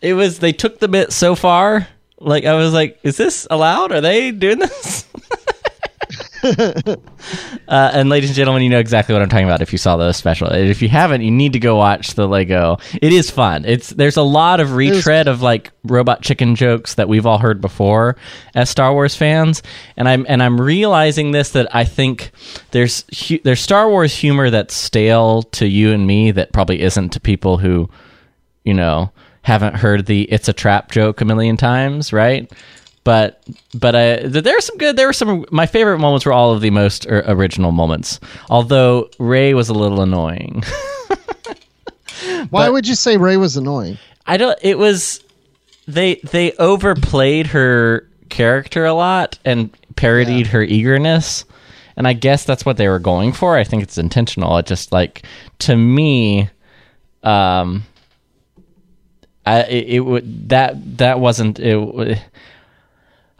It 0.00 0.14
was 0.14 0.38
they 0.38 0.52
took 0.52 0.78
the 0.78 0.88
bit 0.88 1.12
so 1.12 1.34
far. 1.34 1.88
Like 2.20 2.44
I 2.44 2.54
was 2.54 2.72
like, 2.72 2.98
is 3.02 3.16
this 3.16 3.46
allowed? 3.50 3.92
Are 3.92 4.00
they 4.00 4.30
doing 4.30 4.58
this? 4.58 5.07
uh, 6.42 6.96
and 7.68 8.08
ladies 8.08 8.30
and 8.30 8.36
gentlemen, 8.36 8.62
you 8.62 8.68
know 8.68 8.78
exactly 8.78 9.12
what 9.12 9.22
I'm 9.22 9.28
talking 9.28 9.46
about 9.46 9.62
if 9.62 9.72
you 9.72 9.78
saw 9.78 9.96
the 9.96 10.12
special. 10.12 10.48
And 10.48 10.68
If 10.68 10.82
you 10.82 10.88
haven't, 10.88 11.22
you 11.22 11.30
need 11.30 11.52
to 11.54 11.58
go 11.58 11.76
watch 11.76 12.14
the 12.14 12.28
Lego. 12.28 12.78
It 13.00 13.12
is 13.12 13.30
fun. 13.30 13.64
It's 13.64 13.90
there's 13.90 14.16
a 14.16 14.22
lot 14.22 14.60
of 14.60 14.74
retread 14.74 15.28
of 15.28 15.42
like 15.42 15.70
robot 15.84 16.22
chicken 16.22 16.54
jokes 16.54 16.94
that 16.94 17.08
we've 17.08 17.26
all 17.26 17.38
heard 17.38 17.60
before 17.60 18.16
as 18.54 18.70
Star 18.70 18.92
Wars 18.92 19.16
fans, 19.16 19.62
and 19.96 20.08
I'm 20.08 20.26
and 20.28 20.42
I'm 20.42 20.60
realizing 20.60 21.32
this 21.32 21.50
that 21.52 21.74
I 21.74 21.84
think 21.84 22.30
there's 22.70 23.04
hu- 23.28 23.40
there's 23.42 23.60
Star 23.60 23.88
Wars 23.88 24.14
humor 24.14 24.50
that's 24.50 24.74
stale 24.74 25.42
to 25.42 25.66
you 25.66 25.92
and 25.92 26.06
me 26.06 26.30
that 26.30 26.52
probably 26.52 26.80
isn't 26.80 27.10
to 27.10 27.20
people 27.20 27.58
who 27.58 27.88
you 28.64 28.74
know 28.74 29.10
haven't 29.42 29.76
heard 29.76 30.06
the 30.06 30.22
"it's 30.30 30.48
a 30.48 30.52
trap" 30.52 30.90
joke 30.90 31.20
a 31.20 31.24
million 31.24 31.56
times, 31.56 32.12
right? 32.12 32.50
But 33.08 33.42
but 33.72 33.96
I, 33.96 34.16
there 34.18 34.54
are 34.54 34.60
some 34.60 34.76
good. 34.76 34.96
There 34.96 35.06
were 35.06 35.14
some. 35.14 35.46
My 35.50 35.64
favorite 35.64 35.96
moments 35.98 36.26
were 36.26 36.32
all 36.34 36.52
of 36.52 36.60
the 36.60 36.68
most 36.68 37.06
original 37.08 37.72
moments. 37.72 38.20
Although 38.50 39.08
Rey 39.18 39.54
was 39.54 39.70
a 39.70 39.72
little 39.72 40.02
annoying. 40.02 40.62
Why 42.50 42.66
But- 42.66 42.72
would 42.72 42.86
you 42.86 42.94
say 42.94 43.16
Rey 43.16 43.38
was 43.38 43.56
annoying? 43.56 43.96
I 44.26 44.36
don't. 44.36 44.58
It 44.60 44.76
was 44.76 45.24
they 45.86 46.16
they 46.16 46.52
overplayed 46.58 47.46
her 47.46 48.06
character 48.28 48.84
a 48.84 48.92
lot 48.92 49.38
and 49.42 49.70
parodied 49.96 50.48
her 50.48 50.62
eagerness, 50.62 51.46
and 51.96 52.06
I 52.06 52.12
guess 52.12 52.44
that's 52.44 52.66
what 52.66 52.76
they 52.76 52.88
were 52.88 52.98
going 52.98 53.32
for. 53.32 53.56
I 53.56 53.64
think 53.64 53.82
it's 53.82 53.96
intentional. 53.96 54.54
It 54.58 54.66
just 54.66 54.92
like 54.92 55.22
to 55.60 55.74
me, 55.74 56.50
um, 57.22 57.84
I 59.46 59.62
it, 59.62 59.86
it 59.94 60.00
would 60.00 60.50
that 60.50 60.98
that 60.98 61.20
wasn't 61.20 61.58
it. 61.58 62.18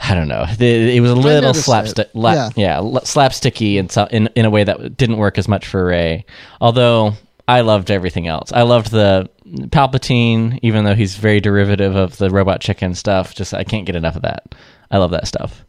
I 0.01 0.15
don't 0.15 0.29
know. 0.29 0.47
The- 0.57 0.97
It 0.97 1.01
was 1.01 1.11
a 1.11 1.15
little 1.17 1.53
slapstick, 1.55 2.09
la- 2.15 2.33
Yeah. 2.33 2.51
yeah, 2.57 2.79
slapsticky 2.81 3.77
in, 3.77 3.89
so, 3.89 4.05
in 4.11 4.29
in 4.37 4.45
a 4.45 4.51
way 4.51 4.65
that 4.65 4.97
didn't 4.97 5.17
work 5.17 5.39
as 5.39 5.49
much 5.49 5.67
for 5.67 5.85
Rey. 5.87 6.25
Although 6.61 7.15
I 7.49 7.63
loved 7.63 7.91
everything 7.91 8.27
else. 8.29 8.53
I 8.53 8.63
loved 8.63 8.91
the 8.91 9.29
Palpatine, 9.47 10.59
even 10.63 10.85
though 10.85 10.95
he's 10.95 11.17
very 11.17 11.41
derivative 11.41 11.97
of 11.97 12.17
the 12.19 12.31
robot 12.31 12.61
chicken 12.61 12.95
stuff. 12.95 13.35
Just 13.35 13.55
I 13.55 13.65
can't 13.65 13.87
get 13.87 13.97
enough 13.97 14.17
of 14.17 14.23
that. 14.23 14.55
I 14.91 14.99
love 14.99 15.11
that 15.13 15.27
stuff. 15.27 15.65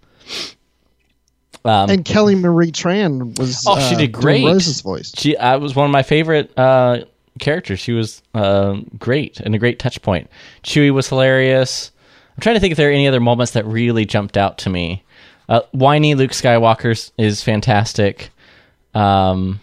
Um, 1.65 1.89
and 1.89 2.05
Kelly 2.05 2.35
Marie 2.35 2.71
Tran 2.71 3.37
was. 3.37 3.65
oh, 3.67 3.79
she 3.89 3.95
uh, 3.95 3.99
did 3.99 4.11
great. 4.11 4.45
Rose's 4.45 4.81
voice. 4.81 5.11
She, 5.17 5.35
I 5.37 5.57
was 5.57 5.75
one 5.75 5.85
of 5.85 5.91
my 5.91 6.03
favorite 6.03 6.57
uh, 6.57 7.01
characters. 7.39 7.79
She 7.79 7.91
was 7.91 8.21
uh, 8.33 8.77
great 8.97 9.39
and 9.41 9.53
a 9.55 9.57
great 9.57 9.79
touch 9.79 10.01
point. 10.01 10.29
Chewie 10.63 10.91
was 10.91 11.09
hilarious. 11.09 11.91
I'm 12.39 12.41
trying 12.41 12.55
to 12.55 12.61
think 12.61 12.71
if 12.71 12.77
there 12.77 12.87
are 12.87 12.93
any 12.93 13.05
other 13.05 13.19
moments 13.19 13.51
that 13.51 13.65
really 13.65 14.05
jumped 14.05 14.37
out 14.37 14.59
to 14.59 14.69
me. 14.69 15.03
Uh, 15.49 15.59
whiny 15.73 16.15
Luke 16.15 16.31
Skywalker 16.31 17.11
is 17.17 17.43
fantastic. 17.43 18.29
Um, 18.93 19.59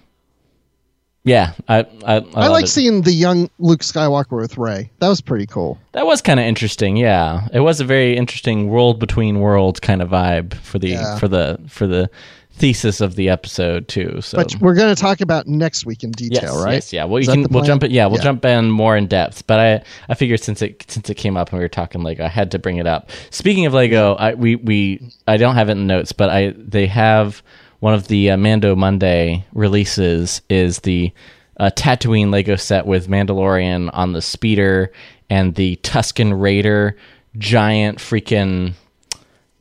yeah, 1.25 1.55
I 1.67 1.79
I, 1.79 2.17
I, 2.17 2.25
I, 2.35 2.49
like 2.49 2.65
it. 2.65 2.69
seeing 2.69 3.01
the 3.01 3.15
young 3.15 3.49
Luke 3.59 3.81
Skywalker 3.81 4.39
with 4.39 4.59
Rey. 4.59 4.91
That 4.99 5.09
was 5.09 5.23
pretty 5.23 5.47
cool. 5.47 5.79
That 5.93 6.05
was 6.05 6.21
kind 6.21 6.39
of 6.39 6.45
interesting. 6.45 6.99
Yeah, 6.99 7.49
it 7.51 7.61
was 7.61 7.81
a 7.81 7.85
very 7.87 8.15
interesting 8.15 8.69
world 8.69 9.01
between 9.01 9.41
worlds 9.41 9.81
kind 9.81 10.03
of 10.03 10.11
vibe 10.11 10.53
for 10.53 10.79
the 10.79 10.91
Yeah. 10.91 11.19
for 11.19 11.29
the 11.29 11.59
for 11.69 11.87
the 11.87 12.11
thesis 12.57 13.01
of 13.01 13.17
the 13.17 13.29
episode 13.29 13.87
too. 13.87 14.21
So 14.23 14.39
But 14.39 14.57
we're 14.61 14.75
going 14.75 14.95
to 14.95 15.01
talk 15.01 15.21
about 15.21 15.47
next 15.47 15.85
week 15.85 16.03
in 16.03 16.11
yes, 16.19 16.41
detail, 16.41 16.63
right? 16.65 16.75
yes, 16.75 16.93
yeah. 16.93 17.05
Well, 17.05 17.19
Is 17.19 17.27
you 17.27 17.33
can 17.35 17.47
we'll 17.51 17.63
jump 17.65 17.85
it. 17.85 17.91
Yeah, 17.91 18.07
we'll 18.07 18.17
Yeah. 18.19 18.25
jump 18.25 18.45
in 18.45 18.71
more 18.71 18.97
in 18.97 19.07
depth. 19.07 19.47
But 19.47 19.61
I 19.61 19.83
I 20.09 20.15
figured 20.15 20.41
since 20.41 20.63
it 20.63 20.85
since 20.89 21.11
it 21.11 21.15
came 21.15 21.37
up 21.37 21.51
and 21.51 21.59
we 21.59 21.65
were 21.65 21.69
talking 21.69 22.03
Lego, 22.03 22.25
I 22.25 22.29
had 22.29 22.51
to 22.53 22.59
bring 22.59 22.79
it 22.79 22.87
up. 22.87 23.11
Speaking 23.31 23.67
of 23.67 23.75
Lego, 23.75 24.15
I 24.15 24.35
we 24.35 24.57
we 24.57 25.13
I 25.29 25.37
don't 25.37 25.55
have 25.55 25.69
it 25.69 25.73
in 25.73 25.87
notes, 25.87 26.13
but 26.13 26.31
I 26.31 26.55
they 26.57 26.87
have 26.87 27.43
one 27.81 27.93
of 27.93 28.09
the 28.09 28.31
uh, 28.31 28.37
Mando 28.39 28.75
Monday 28.75 29.45
releases 29.53 30.41
is 30.49 30.79
the 30.81 31.13
uh, 31.59 31.71
Tatooine 31.77 32.33
Lego 32.33 32.57
set 32.57 32.87
with 32.87 33.09
Mandalorian 33.09 33.91
on 33.93 34.13
the 34.13 34.23
speeder 34.23 34.91
and 35.29 35.55
the 35.57 35.77
Tusken 35.83 36.41
Raider 36.41 36.97
giant 37.39 37.99
freaking 37.99 38.73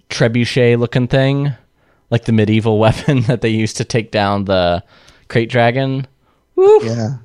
trebuchet 0.10 0.78
looking 0.80 1.08
thing, 1.08 1.52
like 2.10 2.26
the 2.26 2.32
medieval 2.32 2.80
weapon 2.86 3.22
that 3.22 3.42
they 3.42 3.50
used 3.50 3.78
to 3.78 3.84
take 3.84 4.12
down 4.12 4.46
the 4.46 4.84
krayt 5.30 5.50
dragon. 5.50 6.08
Woo! 6.56 6.80
Yeah. 6.84 7.18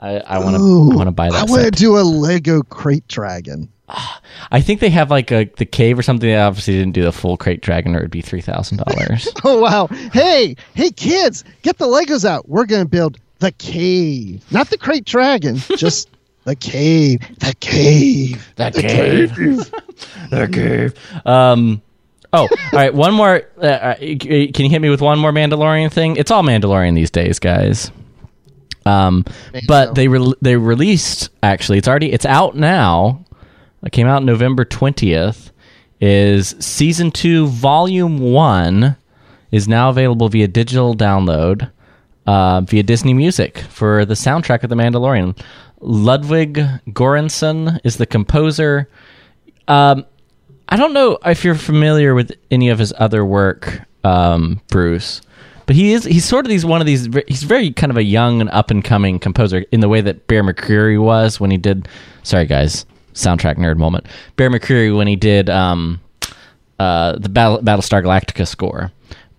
I, 0.00 0.18
I 0.18 0.38
want 0.38 0.56
to 0.56 0.96
want 0.96 1.06
to 1.06 1.12
buy 1.12 1.28
I 1.28 1.44
want 1.44 1.64
to 1.64 1.70
do 1.70 1.96
a 1.96 2.02
Lego 2.02 2.62
krayt 2.62 3.06
dragon. 3.08 3.70
I 4.50 4.60
think 4.60 4.80
they 4.80 4.90
have 4.90 5.10
like 5.10 5.30
a 5.30 5.44
the 5.56 5.66
cave 5.66 5.98
or 5.98 6.02
something. 6.02 6.28
They 6.28 6.36
obviously 6.36 6.74
didn't 6.74 6.92
do 6.94 7.02
the 7.02 7.12
full 7.12 7.36
krayt 7.36 7.60
dragon, 7.60 7.94
or 7.94 7.98
it'd 7.98 8.10
be 8.10 8.22
three 8.22 8.40
thousand 8.40 8.78
dollars. 8.78 9.28
Oh 9.44 9.60
wow! 9.60 9.86
Hey, 10.12 10.56
hey, 10.74 10.90
kids, 10.90 11.44
get 11.62 11.78
the 11.78 11.86
Legos 11.86 12.24
out. 12.24 12.48
We're 12.48 12.66
gonna 12.66 12.86
build 12.86 13.18
the 13.38 13.52
cave, 13.52 14.44
not 14.50 14.70
the 14.70 14.78
krayt 14.78 15.04
dragon, 15.04 15.56
just 15.76 16.08
the 16.44 16.56
cave. 16.56 17.20
The 17.38 17.54
cave. 17.60 18.52
The 18.56 18.70
cave. 18.70 19.70
the 20.30 20.48
cave. 20.50 21.26
Um. 21.26 21.82
Oh, 22.34 22.48
all 22.48 22.48
right. 22.72 22.92
One 22.92 23.14
more. 23.14 23.42
Uh, 23.56 23.66
uh, 23.66 23.94
can 23.96 24.64
you 24.64 24.68
hit 24.68 24.80
me 24.80 24.90
with 24.90 25.00
one 25.00 25.18
more 25.18 25.32
Mandalorian 25.32 25.92
thing? 25.92 26.16
It's 26.16 26.30
all 26.30 26.42
Mandalorian 26.42 26.94
these 26.94 27.10
days, 27.10 27.38
guys. 27.38 27.90
Um, 28.84 29.24
but 29.66 29.88
so. 29.88 29.92
they 29.94 30.08
re- 30.08 30.34
they 30.42 30.56
released 30.56 31.30
actually. 31.42 31.78
It's 31.78 31.88
already 31.88 32.12
it's 32.12 32.26
out 32.26 32.56
now. 32.56 33.24
It 33.84 33.92
came 33.92 34.06
out 34.06 34.24
November 34.24 34.64
twentieth. 34.64 35.52
Is 36.00 36.54
season 36.58 37.12
two, 37.12 37.46
volume 37.46 38.18
one, 38.18 38.96
is 39.50 39.68
now 39.68 39.88
available 39.88 40.28
via 40.28 40.48
digital 40.48 40.94
download 40.94 41.70
uh, 42.26 42.60
via 42.62 42.82
Disney 42.82 43.14
Music 43.14 43.58
for 43.58 44.04
the 44.04 44.14
soundtrack 44.14 44.62
of 44.64 44.70
The 44.70 44.76
Mandalorian. 44.76 45.38
Ludwig 45.80 46.54
Göransson 46.88 47.78
is 47.84 47.96
the 47.96 48.06
composer. 48.06 48.88
Um, 49.68 50.04
I 50.68 50.76
don't 50.76 50.92
know 50.92 51.18
if 51.24 51.44
you're 51.44 51.54
familiar 51.54 52.14
with 52.14 52.32
any 52.50 52.68
of 52.70 52.78
his 52.78 52.92
other 52.98 53.24
work, 53.24 53.82
um, 54.02 54.60
Bruce, 54.68 55.20
but 55.66 55.76
he 55.76 55.92
is 55.92 56.04
he's 56.04 56.24
sort 56.24 56.44
of 56.46 56.48
these 56.48 56.64
one 56.64 56.80
of 56.80 56.86
these 56.86 57.08
he's 57.28 57.42
very 57.42 57.70
kind 57.72 57.90
of 57.90 57.96
a 57.96 58.02
young 58.02 58.40
and 58.40 58.50
up 58.50 58.70
and 58.70 58.82
coming 58.84 59.18
composer 59.18 59.64
in 59.72 59.80
the 59.80 59.88
way 59.88 60.00
that 60.00 60.26
Bear 60.26 60.42
McCreary 60.42 61.00
was 61.00 61.38
when 61.38 61.50
he 61.50 61.56
did. 61.58 61.88
Sorry, 62.22 62.46
guys, 62.46 62.86
soundtrack 63.12 63.56
nerd 63.56 63.76
moment. 63.76 64.06
Bear 64.36 64.50
McCreary 64.50 64.96
when 64.96 65.06
he 65.06 65.16
did 65.16 65.48
um, 65.50 66.00
uh, 66.78 67.18
the 67.18 67.28
Battle, 67.28 67.58
Battlestar 67.60 68.02
Galactica 68.02 68.46
score, 68.46 68.90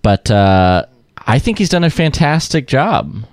but 0.04 0.30
uh, 0.32 0.86
I 1.28 1.40
think 1.40 1.58
he's 1.58 1.70
done 1.70 1.84
a 1.84 1.90
fantastic 1.90 2.68
job. 2.68 3.26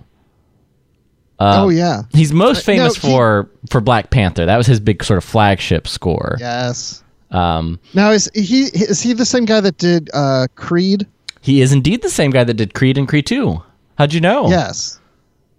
oh 1.39 1.69
yeah. 1.69 2.03
He's 2.13 2.33
most 2.33 2.67
Uh, 2.69 2.73
no, 2.73 2.79
famous 2.79 2.97
he- 2.97 3.11
for 3.11 3.51
for 3.71 3.81
Black 3.81 4.11
Panther. 4.11 4.47
That 4.47 4.57
was 4.57 4.67
his 4.67 4.81
big 4.81 5.05
sort 5.05 5.19
of 5.19 5.25
flagship 5.25 5.87
score. 5.89 6.37
Yes. 6.41 7.03
Um, 7.33 7.81
Now 7.95 8.11
is 8.11 8.31
he 8.35 8.65
is 8.65 9.01
he 9.03 9.13
the 9.15 9.25
same 9.27 9.45
guy 9.47 9.61
that 9.61 9.79
did 9.79 10.11
uh, 10.15 10.47
Creed? 10.55 11.07
he 11.41 11.61
is 11.61 11.73
indeed 11.73 12.03
the 12.03 12.11
same 12.11 12.31
guy 12.31 12.45
that 12.45 12.55
did 12.55 12.73
Creed 12.75 12.97
and 12.97 13.09
Creed 13.09 13.27
2. 13.27 13.61
How'd 13.99 14.13
you 14.15 14.21
know? 14.21 14.49
Yes. 14.49 15.01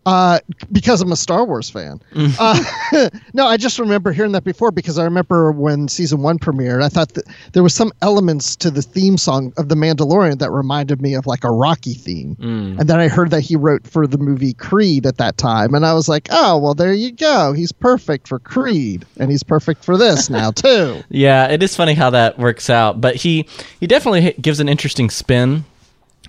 Uh, 0.05 0.39
because 0.71 1.01
I'm 1.01 1.11
a 1.11 1.15
Star 1.15 1.45
Wars 1.45 1.69
fan. 1.69 2.01
Mm. 2.13 2.35
uh, 2.37 3.09
no, 3.33 3.47
I 3.47 3.57
just 3.57 3.79
remember 3.79 4.11
hearing 4.11 4.33
that 4.33 4.43
before 4.43 4.71
because 4.71 4.99
I 4.99 5.05
remember 5.05 5.51
when 5.51 5.87
season 5.87 6.21
one 6.21 6.39
premiered, 6.39 6.83
I 6.83 6.89
thought 6.89 7.13
that 7.13 7.25
there 7.53 7.63
was 7.63 7.73
some 7.73 7.91
elements 8.01 8.55
to 8.57 8.69
the 8.69 8.81
theme 8.81 9.17
song 9.17 9.53
of 9.57 9.69
The 9.69 9.75
Mandalorian 9.75 10.39
that 10.39 10.51
reminded 10.51 11.01
me 11.01 11.13
of 11.13 11.25
like 11.25 11.43
a 11.43 11.51
Rocky 11.51 11.93
theme. 11.93 12.35
Mm. 12.35 12.79
And 12.79 12.89
then 12.89 12.99
I 12.99 13.07
heard 13.07 13.31
that 13.31 13.41
he 13.41 13.55
wrote 13.55 13.87
for 13.87 14.05
the 14.05 14.17
movie 14.17 14.53
Creed 14.53 15.05
at 15.05 15.17
that 15.17 15.37
time. 15.37 15.73
And 15.73 15.85
I 15.85 15.93
was 15.93 16.09
like, 16.09 16.27
oh, 16.31 16.57
well, 16.57 16.73
there 16.73 16.93
you 16.93 17.11
go. 17.11 17.53
He's 17.53 17.71
perfect 17.71 18.27
for 18.27 18.39
Creed. 18.39 19.05
And 19.17 19.31
he's 19.31 19.43
perfect 19.43 19.85
for 19.85 19.97
this 19.97 20.29
now, 20.29 20.51
too. 20.51 21.01
Yeah, 21.09 21.47
it 21.47 21.61
is 21.61 21.75
funny 21.75 21.93
how 21.93 22.09
that 22.09 22.39
works 22.39 22.69
out, 22.69 22.99
but 22.99 23.15
he 23.15 23.47
he 23.79 23.87
definitely 23.87 24.33
gives 24.41 24.59
an 24.59 24.67
interesting 24.67 25.09
spin 25.09 25.63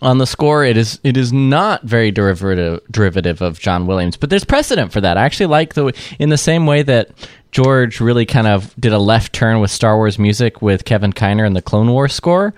on 0.02 0.18
the 0.18 0.26
score. 0.26 0.64
It 0.64 0.76
is 0.76 1.00
it 1.02 1.16
is 1.16 1.32
not 1.32 1.82
very 1.82 2.10
derivative 2.10 2.80
derivative 2.90 3.40
of 3.40 3.58
John 3.58 3.86
Williams, 3.86 4.16
but 4.16 4.30
there's 4.30 4.44
precedent 4.44 4.92
for 4.92 5.00
that. 5.00 5.16
I 5.16 5.24
actually 5.24 5.46
like 5.46 5.74
the 5.74 5.92
in 6.18 6.28
the 6.28 6.38
same 6.38 6.66
way 6.66 6.82
that 6.82 7.10
George 7.52 8.00
really 8.00 8.26
kind 8.26 8.46
of 8.46 8.74
did 8.78 8.92
a 8.92 8.98
left 8.98 9.32
turn 9.32 9.60
with 9.60 9.70
Star 9.70 9.96
Wars 9.96 10.18
music 10.18 10.60
with 10.60 10.84
Kevin 10.84 11.12
Kiner 11.12 11.46
and 11.46 11.54
the 11.54 11.62
Clone 11.62 11.90
Wars 11.90 12.12
score. 12.12 12.54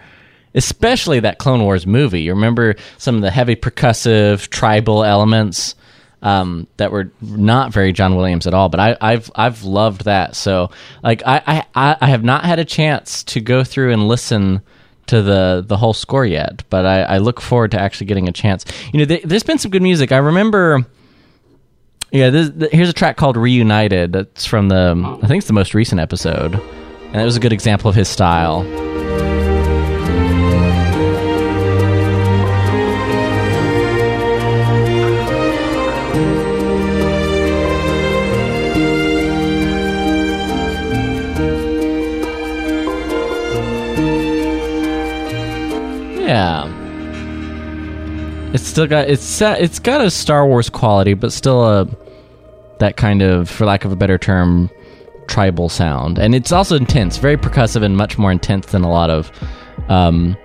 Especially 0.54 1.20
that 1.20 1.36
Clone 1.36 1.64
Wars 1.64 1.86
movie. 1.86 2.22
You 2.22 2.32
remember 2.32 2.76
some 2.96 3.14
of 3.14 3.20
the 3.20 3.30
heavy 3.30 3.56
percussive 3.56 4.48
tribal 4.48 5.04
elements 5.04 5.74
um, 6.22 6.66
that 6.78 6.90
were 6.90 7.12
not 7.20 7.74
very 7.74 7.92
John 7.92 8.16
Williams 8.16 8.46
at 8.46 8.54
all. 8.54 8.70
But 8.70 8.80
I, 8.80 8.96
I've 9.00 9.30
I've 9.34 9.64
loved 9.64 10.06
that. 10.06 10.34
So 10.34 10.70
like 11.02 11.22
I, 11.26 11.64
I 11.74 11.96
I 12.00 12.06
have 12.06 12.24
not 12.24 12.46
had 12.46 12.58
a 12.58 12.64
chance 12.64 13.22
to 13.24 13.40
go 13.42 13.64
through 13.64 13.92
and 13.92 14.08
listen 14.08 14.62
to 15.06 15.22
the 15.22 15.64
the 15.66 15.76
whole 15.76 15.92
score 15.92 16.26
yet, 16.26 16.64
but 16.70 16.84
I, 16.86 17.02
I 17.02 17.18
look 17.18 17.40
forward 17.40 17.70
to 17.72 17.80
actually 17.80 18.06
getting 18.06 18.28
a 18.28 18.32
chance. 18.32 18.64
You 18.92 19.00
know, 19.00 19.04
there, 19.04 19.20
there's 19.24 19.42
been 19.42 19.58
some 19.58 19.70
good 19.70 19.82
music. 19.82 20.12
I 20.12 20.18
remember. 20.18 20.84
Yeah, 22.12 22.30
this, 22.30 22.50
th- 22.50 22.70
here's 22.70 22.88
a 22.88 22.92
track 22.92 23.16
called 23.16 23.36
"Reunited." 23.36 24.12
That's 24.12 24.46
from 24.46 24.68
the 24.68 25.18
I 25.22 25.26
think 25.26 25.38
it's 25.38 25.48
the 25.48 25.52
most 25.52 25.74
recent 25.74 26.00
episode, 26.00 26.54
and 26.54 27.16
it 27.16 27.24
was 27.24 27.36
a 27.36 27.40
good 27.40 27.52
example 27.52 27.88
of 27.88 27.96
his 27.96 28.08
style. 28.08 28.62
Yeah. 46.26 46.72
It's 48.52 48.66
still 48.66 48.86
got 48.86 49.08
it's 49.08 49.40
it's 49.40 49.78
got 49.78 50.00
a 50.00 50.10
Star 50.10 50.46
Wars 50.46 50.70
quality, 50.70 51.14
but 51.14 51.32
still 51.32 51.64
a 51.64 51.88
that 52.78 52.96
kind 52.96 53.22
of, 53.22 53.48
for 53.48 53.64
lack 53.64 53.84
of 53.84 53.92
a 53.92 53.96
better 53.96 54.18
term, 54.18 54.70
tribal 55.28 55.68
sound, 55.68 56.18
and 56.18 56.34
it's 56.34 56.52
also 56.52 56.76
intense, 56.76 57.16
very 57.16 57.36
percussive, 57.36 57.82
and 57.82 57.96
much 57.96 58.18
more 58.18 58.30
intense 58.30 58.66
than 58.66 58.82
a 58.82 58.90
lot 58.90 59.10
of 59.10 59.30
um, 59.88 60.36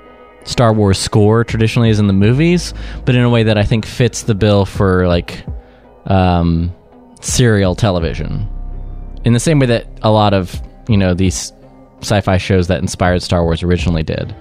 Star 0.43 0.73
Wars 0.73 0.97
score 0.97 1.43
traditionally 1.43 1.89
is 1.89 1.99
in 1.99 2.07
the 2.07 2.13
movies, 2.13 2.73
but 3.05 3.15
in 3.15 3.21
a 3.21 3.29
way 3.29 3.43
that 3.43 3.57
I 3.57 3.63
think 3.63 3.85
fits 3.85 4.23
the 4.23 4.35
bill 4.35 4.65
for 4.65 5.07
like 5.07 5.45
um, 6.05 6.73
serial 7.21 7.75
television. 7.75 8.47
In 9.23 9.33
the 9.33 9.39
same 9.39 9.59
way 9.59 9.67
that 9.67 9.87
a 10.01 10.11
lot 10.11 10.33
of 10.33 10.59
you 10.87 10.97
know 10.97 11.13
these 11.13 11.53
sci-fi 12.01 12.37
shows 12.37 12.67
that 12.67 12.81
inspired 12.81 13.21
Star 13.21 13.43
Wars 13.43 13.61
originally 13.63 14.03
did. 14.03 14.35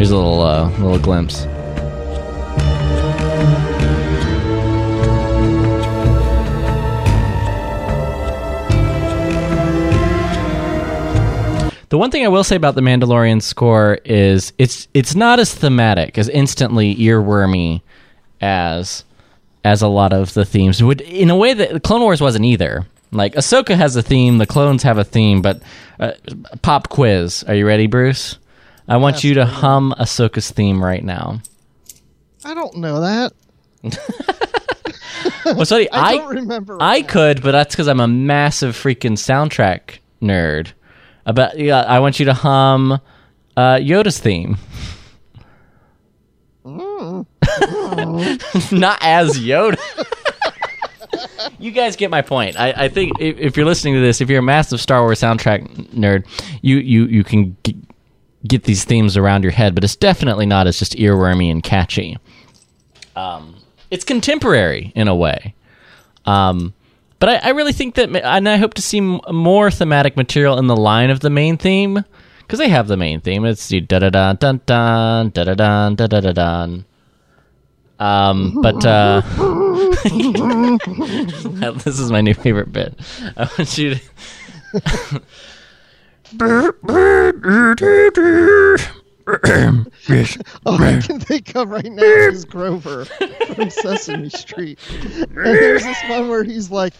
Here's 0.00 0.12
a 0.12 0.16
little 0.16 0.40
uh, 0.40 0.70
little 0.78 0.98
glimpse. 0.98 1.42
The 11.90 11.98
one 11.98 12.10
thing 12.10 12.24
I 12.24 12.28
will 12.28 12.44
say 12.44 12.56
about 12.56 12.76
the 12.76 12.80
Mandalorian 12.80 13.42
score 13.42 13.98
is 14.06 14.54
it's 14.56 14.88
it's 14.94 15.14
not 15.14 15.38
as 15.38 15.54
thematic, 15.54 16.16
as 16.16 16.30
instantly 16.30 16.96
earwormy 16.96 17.82
as 18.40 19.04
as 19.66 19.82
a 19.82 19.88
lot 19.88 20.14
of 20.14 20.32
the 20.32 20.46
themes 20.46 20.82
would. 20.82 21.02
In 21.02 21.28
a 21.28 21.36
way 21.36 21.52
that 21.52 21.82
Clone 21.82 22.00
Wars 22.00 22.22
wasn't 22.22 22.46
either. 22.46 22.86
Like 23.12 23.34
Ahsoka 23.34 23.76
has 23.76 23.96
a 23.96 24.02
theme, 24.02 24.38
the 24.38 24.46
clones 24.46 24.82
have 24.82 24.96
a 24.96 25.04
theme, 25.04 25.42
but 25.42 25.60
uh, 25.98 26.12
pop 26.62 26.88
quiz. 26.88 27.44
Are 27.44 27.54
you 27.54 27.66
ready, 27.66 27.86
Bruce? 27.86 28.38
I 28.90 28.96
want 28.98 29.16
Yes, 29.16 29.24
you 29.24 29.34
to 29.34 29.46
hum 29.46 29.94
Ahsoka's 29.98 30.50
theme 30.50 30.84
right 30.84 31.02
now. 31.04 31.40
I 32.44 32.52
don't 32.54 32.76
know 32.76 33.00
that. 33.00 33.32
Well, 35.44 35.64
sorry, 35.66 35.90
I 35.90 36.00
I 36.12 36.16
don't 36.18 36.34
remember. 36.36 36.76
I 36.80 37.02
could, 37.02 37.42
but 37.42 37.52
that's 37.52 37.74
because 37.74 37.88
I'm 37.88 37.98
a 38.00 38.06
massive 38.06 38.74
freaking 38.76 39.12
soundtrack 39.12 39.98
nerd. 40.22 40.72
About 41.26 41.58
yeah, 41.58 41.80
I 41.80 41.98
want 41.98 42.18
you 42.20 42.26
to 42.26 42.34
hum 42.34 42.92
uh, 43.56 43.74
Yoda's 43.76 44.18
theme. 44.18 44.58
Mm. 46.64 47.26
Not 48.72 48.98
as 49.00 49.38
Yoda. 49.40 49.78
you 51.58 51.70
guys 51.72 51.96
get 51.96 52.10
my 52.10 52.22
point. 52.22 52.58
I, 52.58 52.72
I 52.84 52.88
think 52.88 53.18
if, 53.20 53.38
if 53.38 53.56
you're 53.56 53.66
listening 53.66 53.94
to 53.94 54.00
this, 54.00 54.20
if 54.20 54.28
you're 54.30 54.40
a 54.40 54.42
massive 54.42 54.80
Star 54.80 55.00
Wars 55.02 55.20
soundtrack 55.20 55.66
nerd, 55.94 56.26
you 56.62 56.76
you 56.78 57.06
you 57.06 57.24
can 57.24 57.56
g- 57.64 57.76
get 58.46 58.64
these 58.64 58.84
themes 58.84 59.16
around 59.16 59.42
your 59.42 59.52
head, 59.52 59.74
but 59.74 59.84
it's 59.84 59.96
definitely 59.96 60.46
not 60.46 60.66
as 60.66 60.78
just 60.78 60.96
earwormy 60.96 61.50
and 61.50 61.62
catchy. 61.62 62.18
Um, 63.16 63.56
it's 63.90 64.04
contemporary 64.04 64.92
in 64.94 65.08
a 65.08 65.14
way. 65.14 65.54
Um, 66.24 66.74
but 67.18 67.28
I, 67.28 67.36
I 67.36 67.48
really 67.50 67.72
think 67.72 67.96
that, 67.96 68.14
and 68.14 68.48
I 68.48 68.56
hope 68.56 68.74
to 68.74 68.82
see 68.82 68.98
m- 68.98 69.20
more 69.30 69.70
thematic 69.70 70.16
material 70.16 70.58
in 70.58 70.68
the 70.68 70.76
line 70.76 71.10
of 71.10 71.20
the 71.20 71.30
main 71.30 71.58
theme 71.58 72.04
because 72.40 72.58
they 72.58 72.68
have 72.68 72.88
the 72.88 72.96
main 72.96 73.20
theme. 73.20 73.44
It's 73.44 73.68
da 73.68 73.98
da 73.98 74.10
da 74.10 74.32
dun 74.32 74.60
dun 74.66 75.30
da 75.30 75.44
da 75.44 75.54
dun 75.54 75.94
da 75.96 76.06
da 76.06 76.20
da 76.20 76.32
dun. 76.32 76.84
Um, 77.98 78.62
but 78.62 78.86
uh, 78.86 79.20
this 81.84 81.98
is 81.98 82.10
my 82.10 82.22
new 82.22 82.32
favorite 82.32 82.72
bit. 82.72 82.98
I 83.36 83.50
want 83.58 83.76
you 83.76 83.96
to. 83.96 84.00
All 90.66 90.82
I 90.82 91.00
can 91.00 91.20
think 91.20 91.54
of 91.54 91.70
right 91.70 91.84
now 91.84 92.02
is 92.02 92.44
Grover 92.46 93.04
from 93.04 93.70
Sesame 93.70 94.30
Street. 94.30 94.78
And 94.90 95.36
there's 95.36 95.84
this 95.84 95.98
one 96.08 96.28
where 96.28 96.44
he's 96.44 96.70
like, 96.70 96.94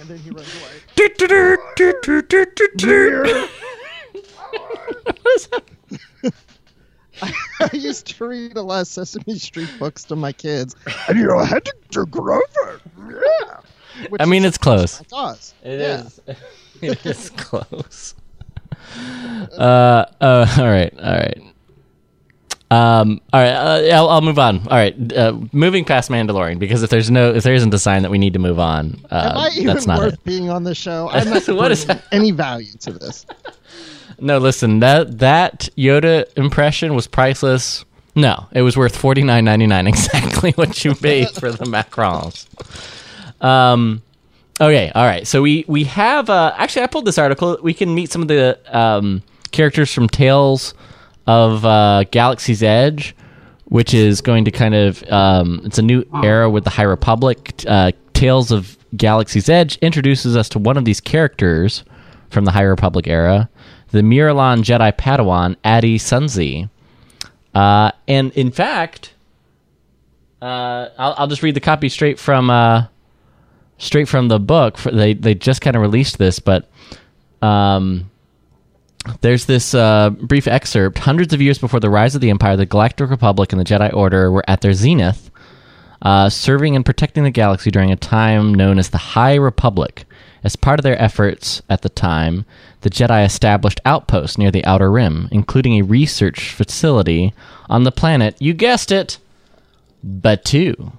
and 0.00 0.08
then 0.08 0.18
he 0.18 0.30
runs 0.30 0.54
away. 0.62 0.72
I 7.60 7.70
used 7.72 8.06
to 8.16 8.26
read 8.26 8.56
a 8.56 8.62
lot 8.62 8.80
of 8.82 8.88
Sesame 8.88 9.38
Street 9.38 9.70
books 9.78 10.04
to 10.04 10.16
my 10.16 10.32
kids, 10.32 10.74
and 11.08 11.18
you 11.18 11.26
know, 11.26 11.38
I 11.38 11.44
had 11.44 11.64
to 11.64 11.74
do 11.90 12.06
Grover. 12.06 12.80
Yeah. 12.98 13.60
Which 14.08 14.20
I 14.20 14.24
mean, 14.24 14.44
it's 14.44 14.58
close. 14.58 15.00
my. 15.08 15.54
It 15.62 15.80
yeah. 15.80 16.02
is. 16.04 16.20
it 16.92 17.04
is 17.06 17.30
close. 17.30 18.14
Uh, 19.58 20.04
uh, 20.20 20.46
all 20.58 20.64
right, 20.64 20.92
all 20.98 21.12
right. 21.12 21.42
Um, 22.70 23.20
all 23.32 23.40
right, 23.40 23.52
uh, 23.52 23.94
I'll, 23.94 24.08
I'll 24.08 24.20
move 24.20 24.38
on. 24.38 24.58
All 24.68 24.76
right, 24.76 25.12
uh, 25.12 25.38
moving 25.52 25.84
past 25.84 26.10
Mandalorian 26.10 26.58
because 26.58 26.82
if 26.82 26.90
there's 26.90 27.10
no, 27.10 27.32
if 27.32 27.44
there 27.44 27.54
isn't 27.54 27.72
a 27.72 27.78
sign 27.78 28.02
that 28.02 28.10
we 28.10 28.18
need 28.18 28.32
to 28.32 28.38
move 28.38 28.58
on, 28.58 29.00
Am 29.10 29.36
uh, 29.36 29.40
I 29.42 29.48
even 29.54 29.66
that's 29.68 29.86
not 29.86 29.98
worth 29.98 30.14
it. 30.14 30.24
being 30.24 30.50
on 30.50 30.64
the 30.64 30.74
show? 30.74 31.08
I'm 31.12 31.28
not 31.30 31.46
What 31.48 31.70
is 31.70 31.84
bringing 31.84 32.02
any 32.12 32.30
value 32.30 32.72
to 32.80 32.92
this. 32.92 33.26
No, 34.20 34.38
listen 34.38 34.78
that 34.78 35.18
that 35.18 35.68
Yoda 35.76 36.26
impression 36.38 36.94
was 36.94 37.08
priceless. 37.08 37.84
No, 38.14 38.46
it 38.52 38.62
was 38.62 38.76
worth 38.76 38.96
forty 38.96 39.24
nine 39.24 39.44
ninety 39.44 39.66
nine. 39.66 39.88
Exactly 39.88 40.52
what 40.52 40.84
you 40.84 40.94
paid 40.94 41.30
for 41.30 41.50
the 41.50 41.64
macrons. 41.64 42.46
Um. 43.44 44.02
Okay. 44.60 44.92
All 44.94 45.04
right. 45.04 45.26
So 45.26 45.42
we 45.42 45.64
we 45.66 45.84
have 45.84 46.30
uh, 46.30 46.54
actually 46.56 46.82
I 46.82 46.86
pulled 46.86 47.04
this 47.04 47.18
article. 47.18 47.58
We 47.62 47.74
can 47.74 47.94
meet 47.94 48.10
some 48.10 48.22
of 48.22 48.28
the 48.28 48.58
um, 48.70 49.22
characters 49.50 49.92
from 49.92 50.08
Tales 50.08 50.74
of 51.26 51.64
uh, 51.64 52.04
Galaxy's 52.10 52.62
Edge, 52.62 53.16
which 53.64 53.94
is 53.94 54.20
going 54.20 54.44
to 54.44 54.50
kind 54.50 54.74
of 54.74 55.02
um, 55.10 55.60
it's 55.64 55.78
a 55.78 55.82
new 55.82 56.04
era 56.22 56.48
with 56.48 56.64
the 56.64 56.70
High 56.70 56.84
Republic. 56.84 57.64
Uh, 57.66 57.92
Tales 58.12 58.52
of 58.52 58.78
Galaxy's 58.96 59.48
Edge 59.48 59.76
introduces 59.78 60.36
us 60.36 60.48
to 60.50 60.58
one 60.58 60.76
of 60.76 60.84
these 60.84 61.00
characters 61.00 61.82
from 62.30 62.44
the 62.44 62.52
High 62.52 62.62
Republic 62.62 63.08
era, 63.08 63.48
the 63.90 64.00
Mirialan 64.00 64.62
Jedi 64.62 64.92
Padawan 64.92 65.56
Ady 65.64 65.98
Sun 65.98 66.28
Zee. 66.28 66.68
Uh, 67.54 67.90
and 68.06 68.32
in 68.32 68.50
fact, 68.50 69.14
uh, 70.42 70.88
I'll, 70.98 71.14
I'll 71.18 71.26
just 71.26 71.42
read 71.42 71.54
the 71.54 71.60
copy 71.60 71.88
straight 71.88 72.18
from 72.18 72.50
uh, 72.50 72.86
straight 73.84 74.08
from 74.08 74.28
the 74.28 74.40
book. 74.40 74.78
For, 74.78 74.90
they 74.90 75.14
they 75.14 75.34
just 75.34 75.60
kind 75.60 75.76
of 75.76 75.82
released 75.82 76.18
this, 76.18 76.38
but 76.38 76.68
um, 77.42 78.10
there's 79.20 79.44
this 79.44 79.74
uh, 79.74 80.10
brief 80.10 80.48
excerpt. 80.48 80.98
Hundreds 80.98 81.32
of 81.32 81.42
years 81.42 81.58
before 81.58 81.80
the 81.80 81.90
rise 81.90 82.14
of 82.14 82.20
the 82.20 82.30
Empire, 82.30 82.56
the 82.56 82.66
Galactic 82.66 83.10
Republic 83.10 83.52
and 83.52 83.60
the 83.60 83.64
Jedi 83.64 83.92
Order 83.92 84.30
were 84.32 84.44
at 84.48 84.62
their 84.62 84.72
zenith, 84.72 85.30
uh, 86.02 86.28
serving 86.30 86.74
and 86.74 86.84
protecting 86.84 87.24
the 87.24 87.30
galaxy 87.30 87.70
during 87.70 87.92
a 87.92 87.96
time 87.96 88.54
known 88.54 88.78
as 88.78 88.90
the 88.90 88.98
High 88.98 89.34
Republic. 89.34 90.04
As 90.42 90.56
part 90.56 90.78
of 90.78 90.84
their 90.84 91.00
efforts 91.00 91.62
at 91.70 91.80
the 91.80 91.88
time, 91.88 92.44
the 92.82 92.90
Jedi 92.90 93.24
established 93.24 93.80
outposts 93.86 94.36
near 94.36 94.50
the 94.50 94.64
Outer 94.66 94.90
Rim, 94.90 95.28
including 95.32 95.74
a 95.74 95.82
research 95.82 96.52
facility 96.52 97.32
on 97.70 97.84
the 97.84 97.92
planet, 97.92 98.36
you 98.40 98.52
guessed 98.52 98.92
it, 98.92 99.18
Batuu. 100.06 100.92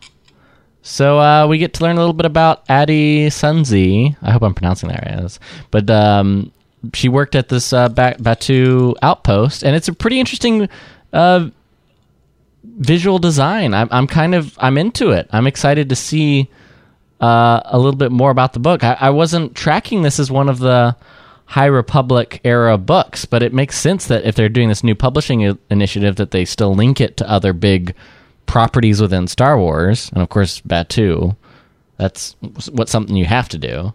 So 0.86 1.20
uh, 1.20 1.48
we 1.48 1.58
get 1.58 1.74
to 1.74 1.84
learn 1.84 1.96
a 1.96 2.00
little 2.00 2.14
bit 2.14 2.28
about 2.28 2.64
Ady 2.70 3.32
Sun 3.32 3.66
Zee. 3.66 4.16
I 4.22 4.32
hope 4.32 4.44
I'm 4.44 4.54
pronouncing 4.54 4.90
that 4.90 5.04
right. 5.04 5.40
But 5.72 5.90
um, 5.90 6.52
she 6.94 7.10
worked 7.10 7.34
at 7.34 7.50
this 7.50 7.74
uh, 7.74 7.90
ba- 7.90 8.16
Batuu 8.20 8.94
outpost, 9.02 9.64
and 9.64 9.76
it's 9.76 9.88
a 9.88 9.94
pretty 9.94 10.20
interesting 10.20 10.70
uh, 11.12 11.50
visual 12.64 13.18
design. 13.18 13.74
I'm, 13.74 13.88
I'm 13.90 14.06
kind 14.06 14.36
of 14.36 14.56
I'm 14.60 14.78
into 14.78 15.10
it. 15.10 15.28
I'm 15.32 15.48
excited 15.48 15.90
to 15.90 15.96
see 15.96 16.52
uh, 17.20 17.62
a 17.66 17.80
little 17.80 17.98
bit 17.98 18.12
more 18.12 18.30
about 18.30 18.54
the 18.54 18.60
book. 18.60 18.84
I, 18.84 18.96
I 19.00 19.10
wasn't 19.10 19.56
tracking 19.56 20.04
this 20.04 20.20
as 20.20 20.30
one 20.30 20.50
of 20.50 20.60
the 20.60 20.96
High 21.46 21.66
Republic 21.66 22.42
era 22.44 22.78
books, 22.78 23.26
but 23.26 23.42
it 23.42 23.56
makes 23.56 23.76
sense 23.76 24.06
that 24.06 24.24
if 24.24 24.36
they're 24.36 24.50
doing 24.50 24.70
this 24.70 24.84
new 24.84 24.94
publishing 24.94 25.58
initiative, 25.72 26.18
that 26.18 26.30
they 26.30 26.46
still 26.46 26.76
link 26.76 27.02
it 27.02 27.18
to 27.18 27.28
other 27.28 27.54
big 27.54 27.96
properties 28.46 29.02
within 29.02 29.28
Star 29.28 29.58
Wars, 29.58 30.10
and 30.14 30.22
of 30.22 30.30
course 30.30 30.62
Batuu. 30.62 31.36
That's 31.98 32.36
what 32.72 32.90
something 32.90 33.16
you 33.16 33.26
have 33.26 33.48
to 33.50 33.58
do. 33.58 33.94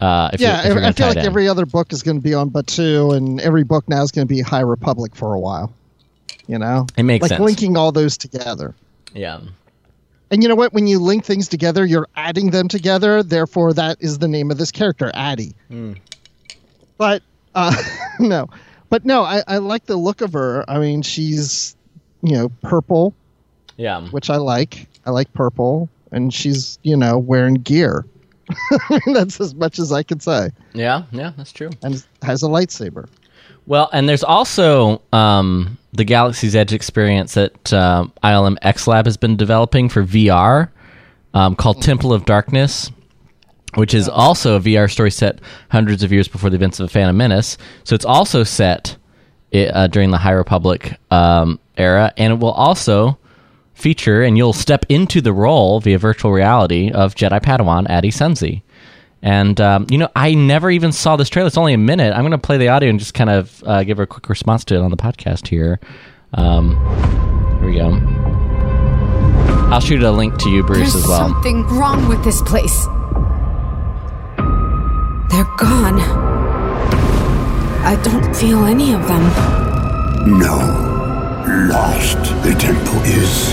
Uh, 0.00 0.30
if 0.32 0.40
yeah, 0.40 0.62
you're, 0.66 0.72
if 0.72 0.76
you're 0.78 0.84
I 0.84 0.92
feel 0.92 1.06
like 1.08 1.16
in. 1.18 1.24
every 1.26 1.48
other 1.48 1.64
book 1.64 1.92
is 1.92 2.02
going 2.02 2.16
to 2.16 2.22
be 2.22 2.34
on 2.34 2.50
Batuu, 2.50 3.16
and 3.16 3.40
every 3.40 3.62
book 3.62 3.88
now 3.88 4.02
is 4.02 4.10
going 4.10 4.26
to 4.26 4.32
be 4.34 4.40
High 4.40 4.60
Republic 4.60 5.14
for 5.14 5.32
a 5.34 5.38
while. 5.38 5.72
You 6.48 6.58
know, 6.58 6.86
It 6.96 7.02
makes 7.04 7.22
like 7.22 7.30
sense. 7.30 7.40
linking 7.40 7.76
all 7.76 7.92
those 7.92 8.16
together. 8.16 8.74
yeah. 9.14 9.40
And 10.30 10.42
you 10.42 10.48
know 10.48 10.56
what? 10.56 10.72
When 10.72 10.88
you 10.88 10.98
link 10.98 11.24
things 11.24 11.46
together, 11.46 11.86
you're 11.86 12.08
adding 12.16 12.50
them 12.50 12.66
together. 12.66 13.22
Therefore, 13.22 13.72
that 13.74 13.96
is 14.00 14.18
the 14.18 14.26
name 14.26 14.50
of 14.50 14.58
this 14.58 14.72
character, 14.72 15.10
Addie. 15.14 15.54
Hmm. 15.68 15.92
But 16.98 17.22
uh, 17.54 17.74
no, 18.18 18.48
but 18.90 19.04
no, 19.04 19.22
I, 19.22 19.44
I 19.46 19.58
like 19.58 19.86
the 19.86 19.96
look 19.96 20.20
of 20.22 20.32
her. 20.32 20.64
I 20.68 20.80
mean, 20.80 21.02
she's 21.02 21.76
you 22.22 22.32
know 22.32 22.48
purple, 22.62 23.14
Yeah. 23.76 24.06
which 24.08 24.30
I 24.30 24.36
like. 24.36 24.86
I 25.04 25.10
like 25.10 25.32
purple, 25.34 25.88
and 26.12 26.32
she's 26.32 26.78
you 26.82 26.96
know 26.96 27.18
wearing 27.18 27.54
gear. 27.54 28.04
I 28.90 29.00
mean, 29.06 29.14
that's 29.14 29.40
as 29.40 29.54
much 29.54 29.78
as 29.78 29.92
I 29.92 30.02
can 30.02 30.20
say. 30.20 30.50
Yeah, 30.72 31.02
yeah, 31.12 31.32
that's 31.36 31.52
true. 31.52 31.70
And 31.82 32.04
has 32.22 32.42
a 32.42 32.46
lightsaber. 32.46 33.08
Well, 33.66 33.90
and 33.92 34.08
there's 34.08 34.22
also 34.22 35.02
um, 35.12 35.76
the 35.92 36.04
Galaxy's 36.04 36.54
Edge 36.54 36.72
experience 36.72 37.34
that 37.34 37.72
uh, 37.72 38.06
ILM 38.22 38.56
X 38.62 38.86
Lab 38.86 39.06
has 39.06 39.16
been 39.16 39.36
developing 39.36 39.88
for 39.88 40.04
VR 40.04 40.68
um, 41.34 41.56
called 41.56 41.82
Temple 41.82 42.12
of 42.12 42.24
Darkness. 42.24 42.90
which 43.74 43.92
is 43.92 44.08
also 44.08 44.56
a 44.56 44.60
VR 44.60 44.90
story 44.90 45.10
set 45.10 45.40
hundreds 45.70 46.02
of 46.02 46.12
years 46.12 46.28
before 46.28 46.48
the 46.48 46.56
events 46.56 46.78
of 46.80 46.86
the 46.86 46.92
Phantom 46.92 47.16
Menace. 47.16 47.58
So 47.84 47.94
it's 47.94 48.04
also 48.04 48.44
set 48.44 48.96
uh, 49.52 49.88
during 49.88 50.12
the 50.12 50.18
High 50.18 50.30
Republic 50.32 50.96
um, 51.10 51.58
era, 51.76 52.12
and 52.16 52.32
it 52.34 52.38
will 52.38 52.52
also 52.52 53.18
feature, 53.76 54.22
and 54.22 54.36
you'll 54.36 54.52
step 54.52 54.84
into 54.88 55.20
the 55.20 55.32
role 55.32 55.80
via 55.80 55.98
virtual 55.98 56.32
reality 56.32 56.90
of 56.90 57.14
Jedi 57.14 57.40
Padawan 57.40 57.88
Adi 57.88 58.10
Sensi. 58.10 58.62
And 59.22 59.60
um, 59.60 59.86
you 59.90 59.98
know, 59.98 60.08
I 60.16 60.34
never 60.34 60.70
even 60.70 60.92
saw 60.92 61.16
this 61.16 61.28
trailer. 61.28 61.46
It's 61.48 61.56
only 61.56 61.74
a 61.74 61.78
minute. 61.78 62.12
I'm 62.12 62.20
going 62.22 62.32
to 62.32 62.38
play 62.38 62.58
the 62.58 62.68
audio 62.68 62.90
and 62.90 62.98
just 62.98 63.14
kind 63.14 63.30
of 63.30 63.62
uh, 63.66 63.82
give 63.84 63.98
a 63.98 64.06
quick 64.06 64.28
response 64.28 64.64
to 64.66 64.74
it 64.74 64.80
on 64.80 64.90
the 64.90 64.96
podcast 64.96 65.48
here. 65.48 65.80
Um, 66.34 66.76
here 67.60 67.70
we 67.70 67.76
go. 67.76 67.92
I'll 69.72 69.80
shoot 69.80 70.02
a 70.02 70.10
link 70.12 70.38
to 70.42 70.50
you, 70.50 70.62
Bruce, 70.62 70.92
There's 70.92 70.96
as 70.96 71.06
well. 71.08 71.18
something 71.28 71.64
wrong 71.66 72.08
with 72.08 72.22
this 72.24 72.40
place. 72.42 72.84
They're 75.30 75.56
gone. 75.58 75.98
I 77.84 78.00
don't 78.04 78.34
feel 78.34 78.64
any 78.64 78.92
of 78.92 79.06
them. 79.08 80.38
No. 80.38 80.85
Lost 81.46 82.18
the 82.42 82.52
temple 82.58 83.00
is. 83.04 83.52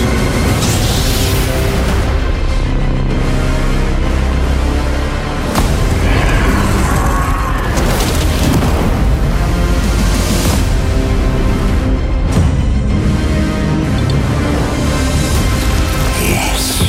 Yes. 16.20 16.82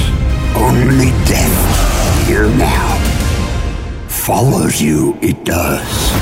Only 0.56 1.12
death 1.28 2.28
here 2.28 2.50
now. 2.50 2.98
Follows 4.08 4.82
you, 4.82 5.20
it 5.22 5.46
does. 5.46 6.14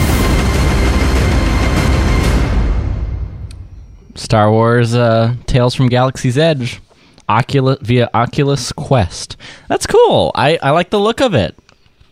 Star 4.15 4.51
Wars 4.51 4.95
uh, 4.95 5.35
Tales 5.47 5.73
from 5.75 5.87
Galaxy's 5.89 6.37
Edge, 6.37 6.81
Oculus 7.29 7.79
via 7.81 8.09
Oculus 8.13 8.71
Quest. 8.71 9.37
That's 9.67 9.87
cool. 9.87 10.31
I, 10.35 10.57
I 10.61 10.71
like 10.71 10.89
the 10.89 10.99
look 10.99 11.21
of 11.21 11.33
it. 11.33 11.57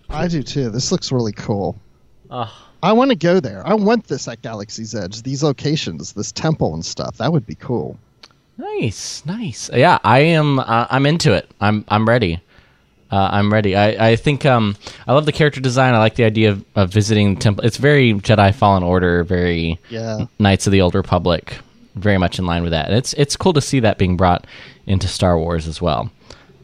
I 0.09 0.27
do 0.27 0.43
too. 0.43 0.69
This 0.69 0.91
looks 0.91 1.11
really 1.11 1.33
cool. 1.33 1.77
Ugh. 2.29 2.49
I 2.83 2.93
want 2.93 3.11
to 3.11 3.15
go 3.15 3.39
there. 3.39 3.65
I 3.65 3.75
want 3.75 4.07
this 4.07 4.27
at 4.27 4.41
Galaxy's 4.41 4.95
Edge. 4.95 5.21
These 5.21 5.43
locations, 5.43 6.13
this 6.13 6.31
temple 6.31 6.73
and 6.73 6.83
stuff. 6.83 7.17
That 7.17 7.31
would 7.31 7.45
be 7.45 7.53
cool. 7.55 7.97
Nice, 8.57 9.23
nice. 9.25 9.69
Yeah, 9.73 9.99
I 10.03 10.19
am. 10.19 10.59
Uh, 10.59 10.87
I'm 10.89 11.05
into 11.05 11.33
it. 11.33 11.49
I'm 11.61 11.85
I'm 11.87 12.07
ready. 12.07 12.41
Uh, 13.11 13.29
I'm 13.31 13.51
ready. 13.51 13.75
I, 13.75 14.11
I 14.11 14.15
think 14.15 14.45
um 14.45 14.75
I 15.07 15.13
love 15.13 15.25
the 15.25 15.31
character 15.31 15.61
design. 15.61 15.93
I 15.93 15.99
like 15.99 16.15
the 16.15 16.23
idea 16.23 16.51
of, 16.51 16.65
of 16.75 16.91
visiting 16.91 17.35
the 17.35 17.41
temple. 17.41 17.65
It's 17.65 17.77
very 17.77 18.13
Jedi 18.13 18.53
Fallen 18.53 18.83
Order, 18.83 19.23
very 19.23 19.79
Yeah. 19.89 20.25
Knights 20.39 20.65
of 20.65 20.71
the 20.71 20.81
Old 20.81 20.95
Republic, 20.95 21.57
very 21.95 22.17
much 22.17 22.39
in 22.39 22.45
line 22.45 22.63
with 22.63 22.71
that. 22.71 22.87
And 22.87 22.95
it's 22.97 23.13
it's 23.13 23.35
cool 23.35 23.53
to 23.53 23.61
see 23.61 23.79
that 23.81 23.97
being 23.97 24.17
brought 24.17 24.45
into 24.87 25.07
Star 25.07 25.37
Wars 25.37 25.67
as 25.67 25.81
well. 25.81 26.11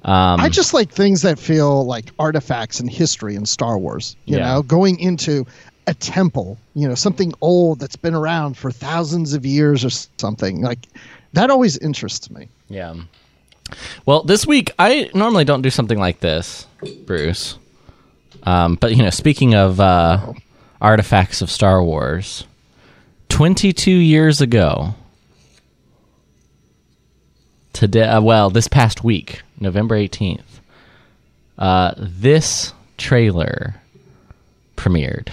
Um, 0.04 0.40
I 0.40 0.48
just 0.50 0.74
like 0.74 0.90
things 0.90 1.22
that 1.24 1.38
feel 1.38 1.86
like 1.86 2.12
artifacts 2.18 2.80
and 2.80 2.90
history 2.90 3.36
in 3.36 3.46
Star 3.46 3.78
Wars. 3.78 4.16
You 4.26 4.38
Yeah. 4.38 4.46
know, 4.54 4.62
going 4.62 5.00
into 5.00 5.46
a 5.86 5.94
temple, 5.94 6.58
you 6.76 6.88
know, 6.88 6.96
something 6.96 7.34
old 7.42 7.80
that's 7.80 7.96
been 7.96 8.14
around 8.14 8.58
for 8.58 8.72
thousands 8.72 9.34
of 9.34 9.46
years 9.46 9.84
or 9.84 9.90
something. 10.18 10.62
Like 10.62 10.80
that 11.34 11.50
always 11.50 11.78
interests 11.78 12.30
me. 12.32 12.48
Yeah. 12.70 12.94
Well, 14.06 14.24
this 14.24 14.48
week 14.48 14.72
I 14.80 15.10
normally 15.14 15.44
don't 15.44 15.62
do 15.62 15.70
something 15.70 16.00
like 16.00 16.22
this, 16.22 16.66
Bruce. 17.06 17.58
Um, 18.44 18.76
but 18.76 18.96
you 18.96 19.04
know, 19.04 19.10
speaking 19.10 19.56
of 19.56 19.80
uh, 19.82 20.32
artifacts 20.80 21.42
of 21.42 21.52
Star 21.52 21.84
Wars, 21.84 22.46
twenty-two 23.28 23.92
years 23.92 24.40
ago, 24.40 24.94
today, 27.78 28.04
uh, 28.04 28.20
well, 28.22 28.50
this 28.50 28.68
past 28.68 29.04
week, 29.04 29.44
November 29.60 29.96
eighteenth, 29.96 30.62
uh, 31.60 31.94
this 31.98 32.74
trailer 32.98 33.76
premiered, 34.76 35.30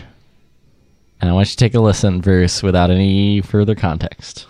and 1.21 1.31
I 1.31 1.33
want 1.33 1.49
you 1.49 1.53
to 1.53 1.57
take 1.57 1.75
a 1.75 1.81
listen, 1.81 2.21
Bruce, 2.21 2.63
without 2.63 2.91
any 2.91 3.41
further 3.41 3.75
context. 3.75 4.47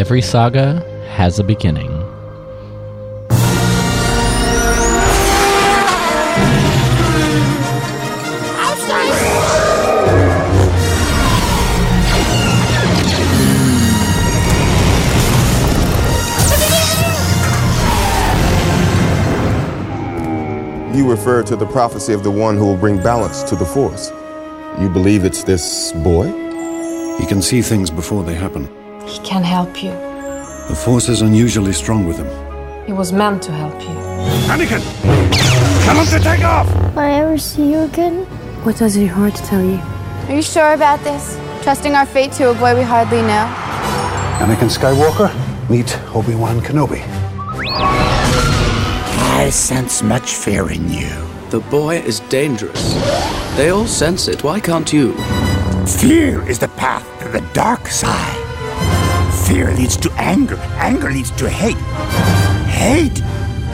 Every 0.00 0.22
saga 0.22 0.80
has 1.10 1.38
a 1.38 1.44
beginning. 1.44 1.90
You 20.96 21.10
refer 21.10 21.42
to 21.42 21.56
the 21.56 21.66
prophecy 21.70 22.14
of 22.14 22.24
the 22.24 22.30
one 22.30 22.56
who 22.56 22.64
will 22.64 22.78
bring 22.78 23.02
balance 23.02 23.42
to 23.42 23.54
the 23.54 23.66
Force. 23.66 24.10
You 24.80 24.88
believe 24.88 25.26
it's 25.26 25.44
this 25.44 25.92
boy? 25.92 26.28
He 27.18 27.26
can 27.26 27.42
see 27.42 27.60
things 27.60 27.90
before 27.90 28.24
they 28.24 28.34
happen. 28.34 28.79
He 29.10 29.18
can 29.24 29.42
help 29.42 29.82
you. 29.82 29.90
The 30.68 30.76
Force 30.84 31.08
is 31.08 31.20
unusually 31.22 31.72
strong 31.72 32.06
with 32.06 32.16
him. 32.16 32.30
He 32.86 32.92
was 32.92 33.12
meant 33.12 33.42
to 33.42 33.50
help 33.50 33.74
you. 33.82 33.96
Anakin! 34.46 34.80
Tell 35.84 35.96
him 35.96 36.06
to 36.06 36.20
take 36.20 36.44
off! 36.44 36.68
Will 36.94 37.00
I 37.00 37.10
ever 37.14 37.36
see 37.36 37.72
you 37.72 37.80
again? 37.80 38.24
What 38.62 38.76
does 38.76 38.96
your 38.96 39.08
heart 39.08 39.34
tell 39.34 39.64
you? 39.64 39.80
Are 40.28 40.34
you 40.36 40.42
sure 40.42 40.74
about 40.74 41.02
this? 41.02 41.36
Trusting 41.64 41.96
our 41.96 42.06
fate 42.06 42.30
to 42.34 42.50
a 42.50 42.54
boy 42.54 42.76
we 42.76 42.82
hardly 42.82 43.22
know? 43.22 43.46
Anakin 44.38 44.70
Skywalker, 44.70 45.30
meet 45.68 45.98
Obi-Wan 46.14 46.60
Kenobi. 46.60 47.02
I 49.36 49.50
sense 49.50 50.04
much 50.04 50.34
fear 50.36 50.70
in 50.70 50.88
you. 50.88 51.10
The 51.50 51.58
boy 51.68 51.96
is 51.96 52.20
dangerous. 52.28 52.94
They 53.56 53.70
all 53.70 53.88
sense 53.88 54.28
it. 54.28 54.44
Why 54.44 54.60
can't 54.60 54.92
you? 54.92 55.14
Fear 55.98 56.48
is 56.48 56.60
the 56.60 56.68
path 56.76 57.04
to 57.22 57.28
the 57.28 57.40
dark 57.52 57.88
side. 57.88 58.39
Fear 59.50 59.74
leads 59.74 59.96
to 59.96 60.12
anger. 60.12 60.54
Anger 60.78 61.10
leads 61.10 61.32
to 61.32 61.50
hate. 61.50 61.76
Hate 62.68 63.20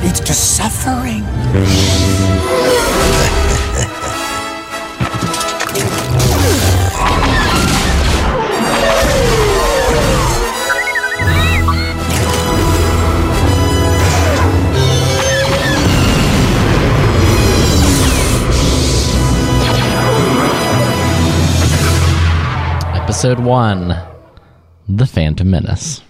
leads 0.03 0.21
to 0.21 0.33
suffering. 0.33 1.23
Episode 22.95 23.39
1 23.39 24.16
The 24.89 25.07
Phantom 25.07 25.51
Menace. 25.51 26.03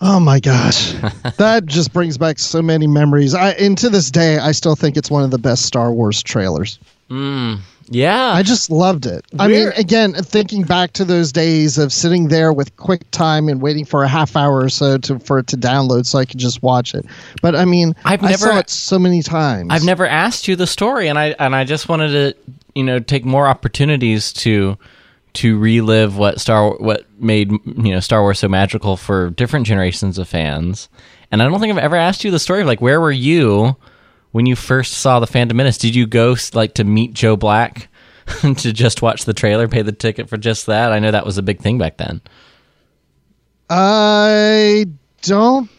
Oh 0.00 0.18
my 0.18 0.40
gosh. 0.40 0.92
that 1.38 1.64
just 1.66 1.92
brings 1.92 2.18
back 2.18 2.38
so 2.38 2.60
many 2.60 2.86
memories. 2.86 3.34
I 3.34 3.50
and 3.52 3.78
to 3.78 3.88
this 3.88 4.10
day 4.10 4.38
I 4.38 4.52
still 4.52 4.74
think 4.74 4.96
it's 4.96 5.10
one 5.10 5.22
of 5.22 5.30
the 5.30 5.38
best 5.38 5.64
Star 5.64 5.92
Wars 5.92 6.22
trailers. 6.22 6.78
Mm, 7.08 7.60
yeah. 7.88 8.32
I 8.32 8.42
just 8.42 8.70
loved 8.70 9.06
it. 9.06 9.24
I 9.38 9.46
mean, 9.46 9.68
again, 9.76 10.14
thinking 10.14 10.62
back 10.62 10.94
to 10.94 11.04
those 11.04 11.30
days 11.30 11.76
of 11.78 11.92
sitting 11.92 12.28
there 12.28 12.52
with 12.52 12.74
QuickTime 12.76 13.50
and 13.50 13.60
waiting 13.60 13.84
for 13.84 14.02
a 14.02 14.08
half 14.08 14.34
hour 14.34 14.64
or 14.64 14.70
so 14.70 14.98
to 14.98 15.18
for 15.20 15.38
it 15.38 15.46
to 15.48 15.56
download 15.56 16.06
so 16.06 16.18
I 16.18 16.24
could 16.24 16.40
just 16.40 16.62
watch 16.62 16.94
it. 16.94 17.04
But 17.42 17.54
I 17.54 17.64
mean, 17.64 17.94
I've 18.04 18.24
I 18.24 18.30
never- 18.30 18.38
saw 18.38 18.58
it 18.58 18.70
so 18.70 18.98
many 18.98 19.22
times. 19.22 19.68
I've 19.70 19.84
never 19.84 20.06
asked 20.06 20.48
you 20.48 20.56
the 20.56 20.66
story, 20.66 21.08
and 21.08 21.18
I 21.18 21.36
and 21.38 21.54
I 21.54 21.64
just 21.64 21.88
wanted 21.88 22.08
to, 22.08 22.52
you 22.74 22.82
know, 22.82 22.98
take 22.98 23.24
more 23.24 23.46
opportunities 23.46 24.32
to 24.34 24.78
to 25.34 25.58
relive 25.58 26.16
what 26.16 26.40
Star 26.40 26.74
what 26.76 27.06
made 27.18 27.50
you 27.50 27.92
know 27.92 28.00
Star 28.00 28.22
Wars 28.22 28.38
so 28.38 28.48
magical 28.48 28.96
for 28.96 29.30
different 29.30 29.66
generations 29.66 30.18
of 30.18 30.28
fans. 30.28 30.88
And 31.30 31.42
I 31.42 31.48
don't 31.48 31.60
think 31.60 31.72
I've 31.72 31.82
ever 31.82 31.96
asked 31.96 32.24
you 32.24 32.30
the 32.30 32.38
story 32.38 32.60
of 32.60 32.66
like 32.66 32.80
where 32.80 33.00
were 33.00 33.12
you 33.12 33.76
when 34.32 34.46
you 34.46 34.56
first 34.56 34.94
saw 34.94 35.20
the 35.20 35.26
Phantom 35.26 35.56
Menace, 35.56 35.78
did 35.78 35.94
you 35.94 36.06
go 36.06 36.34
like 36.54 36.74
to 36.74 36.84
meet 36.84 37.14
Joe 37.14 37.36
Black 37.36 37.88
to 38.40 38.72
just 38.72 39.02
watch 39.02 39.24
the 39.24 39.34
trailer, 39.34 39.68
pay 39.68 39.82
the 39.82 39.92
ticket 39.92 40.28
for 40.28 40.36
just 40.36 40.66
that? 40.66 40.92
I 40.92 40.98
know 40.98 41.10
that 41.10 41.26
was 41.26 41.38
a 41.38 41.42
big 41.42 41.60
thing 41.60 41.78
back 41.78 41.98
then. 41.98 42.20
I 43.70 44.86
don't. 45.22 45.70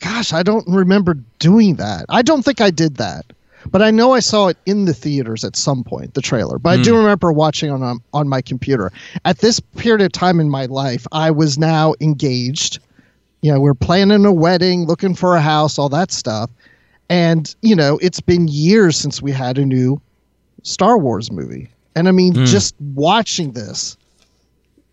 Gosh, 0.00 0.32
I 0.32 0.42
don't 0.42 0.66
remember 0.66 1.14
doing 1.38 1.76
that. 1.76 2.06
I 2.08 2.22
don't 2.22 2.42
think 2.42 2.60
I 2.60 2.70
did 2.70 2.96
that, 2.96 3.26
but 3.70 3.82
I 3.82 3.90
know 3.90 4.12
I 4.12 4.20
saw 4.20 4.48
it 4.48 4.56
in 4.66 4.84
the 4.84 4.94
theaters 4.94 5.44
at 5.44 5.56
some 5.56 5.84
point. 5.84 6.14
The 6.14 6.22
trailer, 6.22 6.58
but 6.58 6.76
mm. 6.76 6.80
I 6.80 6.82
do 6.82 6.96
remember 6.96 7.32
watching 7.32 7.70
on 7.70 7.82
um, 7.82 8.02
on 8.12 8.28
my 8.28 8.40
computer. 8.40 8.92
At 9.24 9.38
this 9.38 9.60
period 9.60 10.02
of 10.02 10.12
time 10.12 10.40
in 10.40 10.50
my 10.50 10.66
life, 10.66 11.06
I 11.12 11.30
was 11.30 11.58
now 11.58 11.94
engaged. 12.00 12.78
You 13.40 13.52
know, 13.52 13.60
we're 13.60 13.74
planning 13.74 14.24
a 14.24 14.32
wedding, 14.32 14.86
looking 14.86 15.14
for 15.14 15.36
a 15.36 15.40
house, 15.40 15.78
all 15.78 15.88
that 15.90 16.10
stuff. 16.10 16.50
And, 17.10 17.54
you 17.62 17.74
know, 17.74 17.98
it's 18.02 18.20
been 18.20 18.48
years 18.48 18.96
since 18.96 19.22
we 19.22 19.32
had 19.32 19.58
a 19.58 19.64
new 19.64 20.00
Star 20.62 20.98
Wars 20.98 21.32
movie. 21.32 21.68
And 21.94 22.08
I 22.08 22.12
mean, 22.12 22.34
mm. 22.34 22.46
just 22.46 22.74
watching 22.94 23.52
this, 23.52 23.96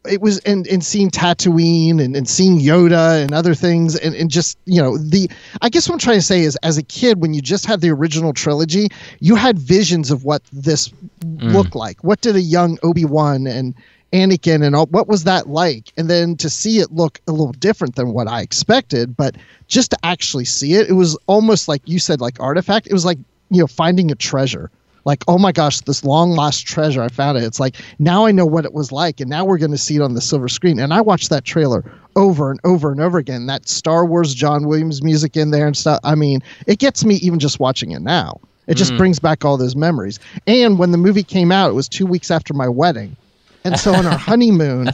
it 0.05 0.21
was 0.21 0.39
and, 0.39 0.67
and 0.67 0.83
seeing 0.83 1.09
Tatooine 1.09 2.01
and, 2.01 2.15
and 2.15 2.27
seeing 2.27 2.59
Yoda 2.59 3.23
and 3.23 3.33
other 3.33 3.53
things 3.53 3.95
and, 3.95 4.15
and 4.15 4.29
just, 4.29 4.57
you 4.65 4.81
know, 4.81 4.97
the 4.97 5.29
I 5.61 5.69
guess 5.69 5.87
what 5.87 5.95
I'm 5.95 5.99
trying 5.99 6.19
to 6.19 6.25
say 6.25 6.41
is 6.41 6.55
as 6.57 6.77
a 6.77 6.83
kid, 6.83 7.21
when 7.21 7.33
you 7.33 7.41
just 7.41 7.65
had 7.65 7.81
the 7.81 7.89
original 7.89 8.33
trilogy, 8.33 8.89
you 9.19 9.35
had 9.35 9.57
visions 9.57 10.11
of 10.11 10.23
what 10.23 10.43
this 10.51 10.89
mm. 11.19 11.53
looked 11.53 11.75
like. 11.75 12.03
What 12.03 12.21
did 12.21 12.35
a 12.35 12.41
young 12.41 12.77
Obi-Wan 12.83 13.47
and 13.47 13.75
Anakin 14.13 14.63
and 14.63 14.75
all, 14.75 14.85
what 14.87 15.07
was 15.07 15.25
that 15.25 15.47
like? 15.47 15.91
And 15.97 16.09
then 16.09 16.37
to 16.37 16.49
see 16.49 16.79
it 16.79 16.91
look 16.91 17.19
a 17.27 17.31
little 17.31 17.53
different 17.53 17.95
than 17.95 18.13
what 18.13 18.27
I 18.27 18.41
expected, 18.41 19.17
but 19.17 19.35
just 19.67 19.91
to 19.91 19.97
actually 20.03 20.45
see 20.45 20.75
it, 20.75 20.89
it 20.89 20.93
was 20.93 21.17
almost 21.27 21.67
like 21.67 21.81
you 21.85 21.99
said, 21.99 22.21
like 22.21 22.39
artifact. 22.39 22.87
It 22.87 22.93
was 22.93 23.05
like 23.05 23.17
you 23.49 23.59
know 23.59 23.67
finding 23.67 24.11
a 24.11 24.15
treasure. 24.15 24.71
Like 25.05 25.23
oh 25.27 25.37
my 25.37 25.51
gosh, 25.51 25.79
this 25.81 26.03
long 26.03 26.31
lost 26.31 26.65
treasure! 26.65 27.01
I 27.01 27.09
found 27.09 27.37
it. 27.37 27.43
It's 27.43 27.59
like 27.59 27.75
now 27.99 28.25
I 28.25 28.31
know 28.31 28.45
what 28.45 28.65
it 28.65 28.73
was 28.73 28.91
like, 28.91 29.19
and 29.19 29.29
now 29.29 29.45
we're 29.45 29.59
going 29.59 29.71
to 29.71 29.77
see 29.77 29.95
it 29.95 30.01
on 30.01 30.15
the 30.15 30.21
silver 30.21 30.49
screen. 30.49 30.79
And 30.79 30.93
I 30.93 31.01
watched 31.01 31.29
that 31.29 31.45
trailer 31.45 31.83
over 32.15 32.51
and 32.51 32.59
over 32.63 32.91
and 32.91 32.99
over 32.99 33.17
again. 33.17 33.45
That 33.45 33.69
Star 33.69 34.05
Wars 34.05 34.33
John 34.33 34.65
Williams 34.67 35.03
music 35.03 35.37
in 35.37 35.51
there 35.51 35.67
and 35.67 35.77
stuff. 35.77 35.99
I 36.03 36.15
mean, 36.15 36.41
it 36.67 36.79
gets 36.79 37.05
me 37.05 37.15
even 37.15 37.39
just 37.39 37.59
watching 37.59 37.91
it 37.91 38.01
now. 38.01 38.39
It 38.67 38.75
just 38.75 38.93
mm. 38.93 38.97
brings 38.97 39.19
back 39.19 39.45
all 39.45 39.57
those 39.57 39.75
memories. 39.75 40.19
And 40.47 40.79
when 40.79 40.91
the 40.91 40.97
movie 40.97 41.23
came 41.23 41.51
out, 41.51 41.69
it 41.69 41.73
was 41.73 41.87
two 41.87 42.05
weeks 42.05 42.31
after 42.31 42.53
my 42.53 42.67
wedding. 42.67 43.15
And 43.63 43.79
so 43.79 43.93
on 43.93 44.05
our 44.05 44.17
honeymoon, 44.17 44.89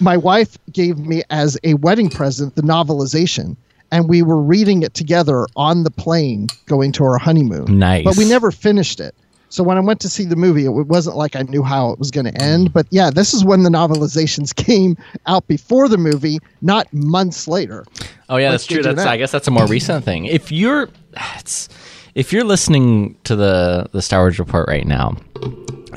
my 0.00 0.16
wife 0.16 0.58
gave 0.72 0.98
me 0.98 1.22
as 1.30 1.58
a 1.64 1.74
wedding 1.74 2.10
present 2.10 2.56
the 2.56 2.62
novelization. 2.62 3.56
And 3.92 4.08
we 4.08 4.22
were 4.22 4.40
reading 4.40 4.82
it 4.82 4.94
together 4.94 5.46
on 5.54 5.84
the 5.84 5.90
plane 5.90 6.48
going 6.66 6.92
to 6.92 7.04
our 7.04 7.18
honeymoon. 7.18 7.78
Nice. 7.78 8.04
But 8.04 8.16
we 8.16 8.24
never 8.24 8.50
finished 8.50 9.00
it. 9.00 9.14
So 9.48 9.62
when 9.62 9.76
I 9.76 9.80
went 9.80 10.00
to 10.00 10.08
see 10.08 10.24
the 10.24 10.36
movie, 10.36 10.64
it 10.64 10.70
wasn't 10.70 11.16
like 11.16 11.36
I 11.36 11.42
knew 11.42 11.62
how 11.62 11.90
it 11.90 11.98
was 11.98 12.10
going 12.10 12.26
to 12.26 12.42
end. 12.42 12.72
But 12.72 12.86
yeah, 12.90 13.10
this 13.10 13.32
is 13.32 13.44
when 13.44 13.62
the 13.62 13.70
novelizations 13.70 14.54
came 14.66 14.96
out 15.26 15.46
before 15.46 15.88
the 15.88 15.98
movie, 15.98 16.38
not 16.62 16.92
months 16.92 17.48
later. 17.48 17.84
Oh 18.28 18.36
yeah, 18.36 18.50
that's 18.50 18.66
true. 18.66 18.82
That's 18.82 19.00
I 19.00 19.16
guess 19.16 19.30
that's 19.30 19.48
a 19.48 19.52
more 19.52 19.66
recent 19.66 20.04
thing. 20.04 20.26
If 20.26 20.50
you're, 20.50 20.88
if 22.14 22.32
you're 22.32 22.44
listening 22.44 23.16
to 23.24 23.36
the 23.36 23.88
the 23.92 24.02
Star 24.02 24.20
Wars 24.20 24.38
report 24.38 24.68
right 24.68 24.86
now, 24.86 25.16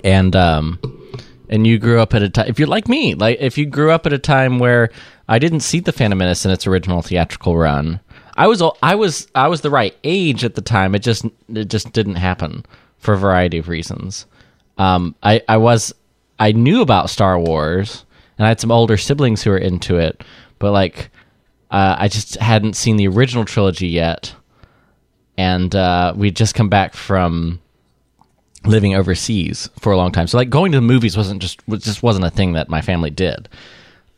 and 0.03 0.35
um, 0.35 0.79
and 1.49 1.65
you 1.65 1.79
grew 1.79 1.99
up 1.99 2.13
at 2.13 2.21
a 2.21 2.29
time 2.29 2.47
if 2.47 2.59
you're 2.59 2.67
like 2.67 2.88
me 2.88 3.15
like 3.15 3.38
if 3.39 3.57
you 3.57 3.65
grew 3.65 3.91
up 3.91 4.05
at 4.05 4.13
a 4.13 4.19
time 4.19 4.59
where 4.59 4.89
i 5.27 5.39
didn't 5.39 5.62
see 5.62 5.79
the 5.79 5.91
phantom 5.91 6.19
menace 6.19 6.45
in 6.45 6.51
its 6.51 6.67
original 6.67 7.01
theatrical 7.01 7.57
run 7.57 7.99
i 8.38 8.47
was 8.47 8.62
i 8.83 8.95
was 8.95 9.27
i 9.35 9.47
was 9.47 9.62
the 9.62 9.69
right 9.69 9.97
age 10.03 10.43
at 10.45 10.55
the 10.55 10.62
time 10.62 10.95
it 10.95 10.99
just 10.99 11.25
it 11.49 11.65
just 11.65 11.91
didn't 11.91 12.15
happen 12.15 12.63
for 12.99 13.13
a 13.13 13.17
variety 13.17 13.57
of 13.57 13.67
reasons 13.67 14.25
um 14.77 15.15
i 15.23 15.41
i 15.47 15.57
was 15.57 15.93
i 16.39 16.51
knew 16.51 16.81
about 16.81 17.09
star 17.09 17.39
wars 17.39 18.05
and 18.38 18.45
i 18.45 18.49
had 18.49 18.59
some 18.59 18.71
older 18.71 18.97
siblings 18.97 19.43
who 19.43 19.49
were 19.49 19.57
into 19.57 19.97
it 19.97 20.23
but 20.59 20.71
like 20.71 21.09
uh, 21.71 21.95
i 21.99 22.07
just 22.07 22.35
hadn't 22.35 22.75
seen 22.75 22.97
the 22.97 23.07
original 23.07 23.45
trilogy 23.45 23.88
yet 23.88 24.33
and 25.39 25.73
uh, 25.73 26.13
we'd 26.17 26.35
just 26.35 26.53
come 26.53 26.67
back 26.67 26.93
from 26.93 27.62
living 28.65 28.93
overseas 28.93 29.69
for 29.79 29.93
a 29.93 29.97
long 29.97 30.12
time. 30.12 30.27
So 30.27 30.38
like 30.38 30.49
going 30.49 30.73
to 30.73 30.77
the 30.77 30.81
movies 30.81 31.15
wasn't 31.15 31.41
just 31.41 31.62
just 31.69 32.03
wasn't 32.03 32.25
a 32.25 32.29
thing 32.29 32.53
that 32.53 32.67
my 32.67 32.81
family 32.81 33.09
did. 33.09 33.47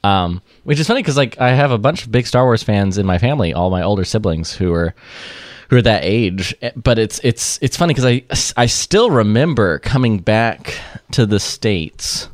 Um, 0.04 0.41
which 0.63 0.80
is 0.80 0.88
funny 0.88 1.04
because 1.04 1.17
like 1.17 1.39
I 1.39 1.50
have 1.52 1.70
a 1.70 1.78
bunch 1.78 2.04
of 2.04 2.12
big 2.12 2.26
Star 2.26 2.44
Wars 2.44 2.63
fans 2.63 2.98
in 2.98 3.06
my 3.06 3.20
family, 3.20 3.54
all 3.54 3.70
my 3.70 3.84
older 3.84 4.04
siblings 4.04 4.52
who 4.54 4.74
are 4.74 4.96
who 5.72 5.78
are 5.78 5.82
that 5.82 6.04
age. 6.04 6.54
But 6.76 7.00
it's 7.00 7.20
it's 7.24 7.58
it's 7.62 7.78
funny 7.78 7.96
because 7.96 8.06
I 8.06 8.62
I 8.62 8.66
still 8.68 9.10
remember 9.10 9.80
coming 9.80 10.20
back 10.20 10.78
to 11.12 11.26
the 11.26 11.40
states, 11.40 12.28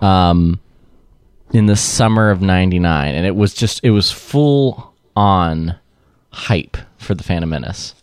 um, 0.00 0.60
in 1.52 1.66
the 1.66 1.74
summer 1.74 2.30
of 2.30 2.42
'99, 2.42 3.14
and 3.14 3.26
it 3.26 3.34
was 3.34 3.54
just 3.54 3.82
it 3.82 3.90
was 3.90 4.12
full 4.12 4.94
on 5.16 5.74
hype 6.30 6.76
for 6.98 7.14
the 7.14 7.24
Phantom 7.24 7.48
Menace. 7.48 7.94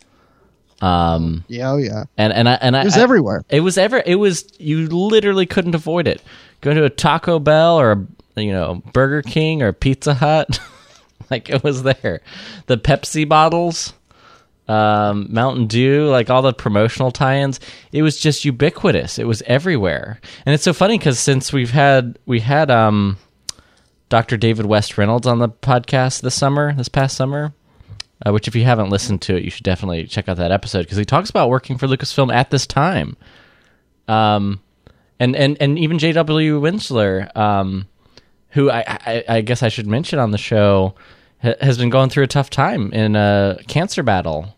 Um, 0.82 1.44
yeah, 1.46 1.70
oh 1.70 1.76
yeah, 1.76 2.04
and 2.18 2.32
and 2.32 2.48
I 2.48 2.54
and 2.54 2.74
it 2.74 2.84
was 2.84 2.98
I, 2.98 3.02
everywhere. 3.02 3.44
It 3.48 3.60
was 3.60 3.78
ever. 3.78 4.02
It 4.04 4.16
was 4.16 4.44
you 4.58 4.88
literally 4.88 5.46
couldn't 5.46 5.76
avoid 5.76 6.08
it. 6.08 6.20
Go 6.62 6.74
to 6.74 6.84
a 6.84 6.90
Taco 6.90 7.38
Bell 7.38 7.78
or 7.78 7.92
a, 8.36 8.42
you 8.42 8.52
know 8.52 8.82
Burger 8.92 9.22
King 9.22 9.62
or 9.62 9.72
Pizza 9.72 10.14
Hut, 10.14 10.58
like 11.30 11.48
it 11.48 11.62
was 11.62 11.84
there. 11.84 12.22
The 12.66 12.76
Pepsi 12.76 13.28
bottles, 13.28 13.92
um, 14.68 15.26
Mountain 15.30 15.66
Dew, 15.66 16.06
like 16.06 16.30
all 16.30 16.42
the 16.42 16.52
promotional 16.52 17.10
tie-ins. 17.10 17.60
It 17.92 18.02
was 18.02 18.18
just 18.18 18.44
ubiquitous. 18.44 19.18
It 19.18 19.26
was 19.26 19.42
everywhere, 19.42 20.20
and 20.46 20.54
it's 20.54 20.64
so 20.64 20.72
funny 20.72 20.98
because 20.98 21.18
since 21.18 21.52
we've 21.52 21.70
had 21.70 22.18
we 22.26 22.40
had 22.40 22.70
um, 22.70 23.18
Dr. 24.08 24.36
David 24.36 24.66
West 24.66 24.96
Reynolds 24.96 25.26
on 25.26 25.38
the 25.38 25.48
podcast 25.48 26.22
this 26.22 26.34
summer, 26.34 26.72
this 26.74 26.88
past 26.88 27.16
summer 27.16 27.52
uh, 28.24 28.32
which 28.32 28.48
if 28.48 28.54
you 28.56 28.64
haven't 28.64 28.90
listened 28.90 29.22
to 29.22 29.36
it, 29.36 29.42
you 29.42 29.50
should 29.50 29.64
definitely 29.64 30.06
check 30.06 30.28
out 30.28 30.36
that 30.36 30.52
episode 30.52 30.82
because 30.82 30.98
he 30.98 31.04
talks 31.04 31.30
about 31.30 31.50
working 31.50 31.78
for 31.78 31.86
Lucasfilm 31.86 32.32
at 32.32 32.50
this 32.50 32.66
time. 32.66 33.16
Um, 34.08 34.60
and 35.18 35.36
and 35.36 35.56
and 35.60 35.78
even 35.78 35.98
J.W. 35.98 36.60
Rinzler, 36.60 37.34
um, 37.36 37.86
who 38.50 38.70
I, 38.70 38.84
I, 38.88 39.24
I 39.28 39.40
guess 39.40 39.62
I 39.62 39.68
should 39.68 39.86
mention 39.86 40.18
on 40.18 40.30
the 40.30 40.38
show, 40.38 40.94
has 41.60 41.78
been 41.78 41.90
going 41.90 42.10
through 42.10 42.24
a 42.24 42.28
tough 42.28 42.50
time 42.50 42.92
in 42.92 43.16
a 43.16 43.58
cancer 43.68 44.02
battle. 44.02 44.56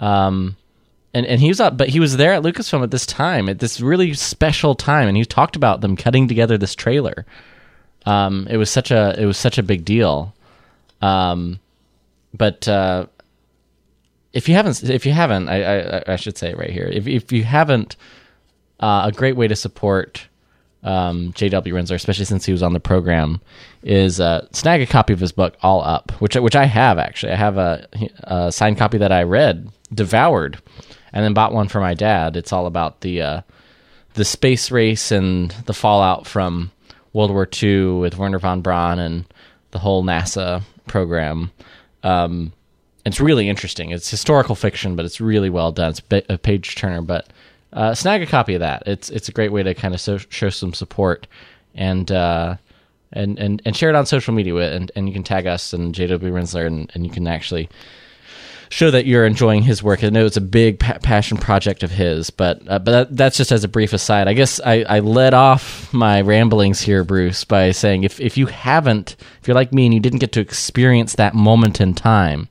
Um, 0.00 0.56
and 1.14 1.24
and 1.24 1.40
he 1.40 1.48
was 1.48 1.60
up, 1.60 1.76
but 1.76 1.88
he 1.88 2.00
was 2.00 2.16
there 2.16 2.32
at 2.32 2.42
Lucasfilm 2.42 2.82
at 2.82 2.90
this 2.90 3.06
time, 3.06 3.48
at 3.48 3.58
this 3.58 3.80
really 3.80 4.12
special 4.12 4.74
time, 4.74 5.08
and 5.08 5.16
he 5.16 5.24
talked 5.24 5.56
about 5.56 5.80
them 5.80 5.96
cutting 5.96 6.28
together 6.28 6.58
this 6.58 6.74
trailer. 6.74 7.24
Um, 8.04 8.46
it 8.50 8.56
was 8.56 8.70
such 8.70 8.90
a 8.90 9.18
it 9.18 9.24
was 9.24 9.38
such 9.38 9.56
a 9.56 9.62
big 9.62 9.84
deal. 9.84 10.34
Um, 11.00 11.60
but 12.34 12.68
uh, 12.68 13.06
if 14.32 14.48
you 14.48 14.54
haven't, 14.54 14.82
if 14.84 15.06
you 15.06 15.12
haven't, 15.12 15.48
I, 15.48 15.62
I, 15.62 16.02
I, 16.06 16.16
should 16.16 16.36
say 16.36 16.54
right 16.54 16.70
here, 16.70 16.86
if 16.86 17.06
if 17.06 17.32
you 17.32 17.44
haven't, 17.44 17.96
uh, 18.80 19.10
a 19.10 19.12
great 19.12 19.36
way 19.36 19.48
to 19.48 19.56
support 19.56 20.28
um, 20.86 21.32
J.W. 21.34 21.74
Rinzler, 21.74 21.96
especially 21.96 22.24
since 22.24 22.46
he 22.46 22.52
was 22.52 22.62
on 22.62 22.72
the 22.72 22.80
program, 22.80 23.40
is 23.82 24.20
uh, 24.20 24.46
snag 24.52 24.80
a 24.80 24.86
copy 24.86 25.12
of 25.12 25.20
his 25.20 25.32
book 25.32 25.56
All 25.62 25.82
Up, 25.82 26.12
which 26.20 26.36
which 26.36 26.56
I 26.56 26.64
have 26.64 26.98
actually. 26.98 27.32
I 27.32 27.36
have 27.36 27.58
a, 27.58 27.86
a, 28.22 28.52
signed 28.52 28.78
copy 28.78 28.96
that 28.98 29.12
I 29.12 29.24
read, 29.24 29.68
devoured, 29.92 30.62
and 31.12 31.24
then 31.24 31.34
bought 31.34 31.52
one 31.52 31.68
for 31.68 31.80
my 31.80 31.94
dad. 31.94 32.36
It's 32.36 32.52
all 32.52 32.66
about 32.66 33.00
the 33.00 33.20
uh, 33.20 33.40
the 34.14 34.24
space 34.24 34.70
race 34.70 35.10
and 35.10 35.50
the 35.66 35.74
fallout 35.74 36.26
from 36.26 36.70
World 37.12 37.32
War 37.32 37.48
II 37.62 37.98
with 37.98 38.16
Wernher 38.16 38.38
von 38.38 38.62
Braun 38.62 39.00
and 39.00 39.24
the 39.72 39.80
whole 39.80 40.04
NASA 40.04 40.62
program. 40.86 41.50
Um, 42.04 42.52
it's 43.04 43.20
really 43.20 43.48
interesting. 43.48 43.90
It's 43.90 44.08
historical 44.08 44.54
fiction, 44.54 44.94
but 44.94 45.04
it's 45.04 45.20
really 45.20 45.50
well 45.50 45.72
done. 45.72 45.90
It's 45.90 46.02
a 46.28 46.38
page 46.38 46.76
turner, 46.76 47.02
but 47.02 47.28
uh, 47.76 47.94
snag 47.94 48.22
a 48.22 48.26
copy 48.26 48.54
of 48.54 48.60
that. 48.60 48.82
It's 48.86 49.10
it's 49.10 49.28
a 49.28 49.32
great 49.32 49.52
way 49.52 49.62
to 49.62 49.74
kind 49.74 49.94
of 49.94 50.00
so, 50.00 50.16
show 50.18 50.48
some 50.48 50.72
support 50.74 51.26
and 51.74 52.10
uh, 52.10 52.56
and 53.12 53.38
and 53.38 53.62
and 53.64 53.76
share 53.76 53.90
it 53.90 53.94
on 53.94 54.06
social 54.06 54.34
media. 54.34 54.74
And 54.74 54.90
and 54.96 55.06
you 55.06 55.12
can 55.12 55.22
tag 55.22 55.46
us 55.46 55.72
and 55.72 55.94
JW 55.94 56.18
Rinzler, 56.20 56.66
and, 56.66 56.90
and 56.94 57.04
you 57.04 57.12
can 57.12 57.26
actually 57.26 57.68
show 58.68 58.90
that 58.90 59.06
you're 59.06 59.26
enjoying 59.26 59.62
his 59.62 59.82
work. 59.82 60.02
I 60.02 60.08
know 60.08 60.26
it's 60.26 60.36
a 60.36 60.40
big 60.40 60.80
pa- 60.80 60.98
passion 61.02 61.36
project 61.36 61.82
of 61.82 61.90
his, 61.90 62.30
but 62.30 62.62
uh, 62.66 62.78
but 62.78 62.90
that, 62.90 63.16
that's 63.16 63.36
just 63.36 63.52
as 63.52 63.62
a 63.62 63.68
brief 63.68 63.92
aside. 63.92 64.26
I 64.26 64.32
guess 64.32 64.58
I, 64.64 64.84
I 64.88 65.00
led 65.00 65.34
off 65.34 65.92
my 65.92 66.22
ramblings 66.22 66.80
here, 66.80 67.04
Bruce, 67.04 67.44
by 67.44 67.72
saying 67.72 68.04
if 68.04 68.20
if 68.20 68.36
you 68.36 68.46
haven't, 68.46 69.16
if 69.40 69.48
you're 69.48 69.54
like 69.54 69.72
me 69.72 69.84
and 69.84 69.94
you 69.94 70.00
didn't 70.00 70.20
get 70.20 70.32
to 70.32 70.40
experience 70.40 71.14
that 71.16 71.34
moment 71.34 71.80
in 71.80 71.94
time, 71.94 72.48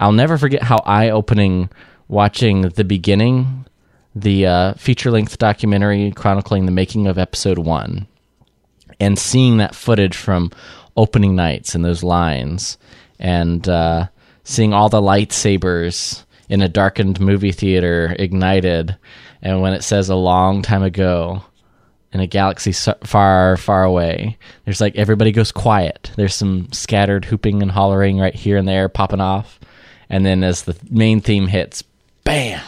I'll 0.00 0.12
never 0.12 0.38
forget 0.38 0.64
how 0.64 0.78
eye 0.78 1.10
opening 1.10 1.70
watching 2.08 2.62
the 2.62 2.84
beginning, 2.84 3.65
the 4.16 4.46
uh, 4.46 4.74
feature 4.74 5.12
length 5.12 5.38
documentary 5.38 6.10
chronicling 6.10 6.66
the 6.66 6.72
making 6.72 7.06
of 7.06 7.18
Episode 7.18 7.58
One, 7.58 8.08
and 8.98 9.16
seeing 9.16 9.58
that 9.58 9.76
footage 9.76 10.16
from 10.16 10.50
opening 10.96 11.36
nights 11.36 11.76
and 11.76 11.84
those 11.84 12.02
lines 12.02 12.76
and. 13.20 13.68
Uh, 13.68 14.08
seeing 14.46 14.72
all 14.72 14.88
the 14.88 15.00
lightsabers 15.02 16.24
in 16.48 16.62
a 16.62 16.68
darkened 16.68 17.20
movie 17.20 17.52
theater 17.52 18.14
ignited, 18.18 18.96
and 19.42 19.60
when 19.60 19.72
it 19.74 19.82
says 19.82 20.08
a 20.08 20.14
long 20.14 20.62
time 20.62 20.84
ago 20.84 21.42
in 22.12 22.20
a 22.20 22.26
galaxy 22.28 22.70
so- 22.70 22.96
far, 23.02 23.56
far 23.56 23.82
away, 23.82 24.38
there's 24.64 24.80
like 24.80 24.94
everybody 24.94 25.32
goes 25.32 25.50
quiet. 25.50 26.12
There's 26.16 26.34
some 26.34 26.68
scattered 26.72 27.24
hooping 27.24 27.60
and 27.60 27.72
hollering 27.72 28.18
right 28.18 28.34
here 28.34 28.56
and 28.56 28.68
there 28.68 28.88
popping 28.88 29.20
off, 29.20 29.58
and 30.08 30.24
then 30.24 30.44
as 30.44 30.62
the 30.62 30.76
main 30.88 31.20
theme 31.20 31.48
hits, 31.48 31.82
bam 32.22 32.62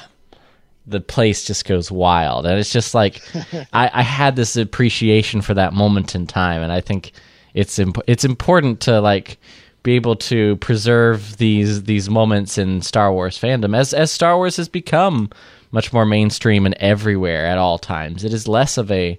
the 0.88 1.00
place 1.00 1.44
just 1.44 1.64
goes 1.64 1.90
wild. 1.90 2.46
And 2.46 2.58
it's 2.58 2.72
just 2.72 2.94
like 2.94 3.20
I, 3.72 3.90
I, 3.92 4.02
had 4.02 4.36
this 4.36 4.56
appreciation 4.56 5.40
for 5.42 5.54
that 5.54 5.72
moment 5.72 6.14
in 6.14 6.26
time. 6.26 6.62
And 6.62 6.72
i 6.72 6.80
think 6.80 7.12
it's 7.54 7.78
imp- 7.78 8.02
it's 8.06 8.24
important 8.24 8.80
to 8.82 9.00
like 9.00 9.38
be 9.82 9.92
able 9.94 10.16
to 10.16 10.56
preserve 10.56 11.36
these 11.38 11.84
these 11.84 12.10
moments 12.10 12.58
in 12.58 12.82
star 12.82 13.12
wars 13.12 13.38
fandom 13.38 13.76
as 13.76 13.94
as 13.94 14.10
star 14.10 14.36
wars 14.36 14.56
has 14.56 14.68
become 14.68 15.30
much 15.70 15.92
more 15.92 16.06
mainstream 16.06 16.66
and 16.66 16.74
everywhere 16.76 17.46
at 17.46 17.58
all 17.58 17.78
times. 17.78 18.24
It 18.24 18.32
is 18.32 18.48
less 18.48 18.78
of 18.78 18.90
a 18.90 19.18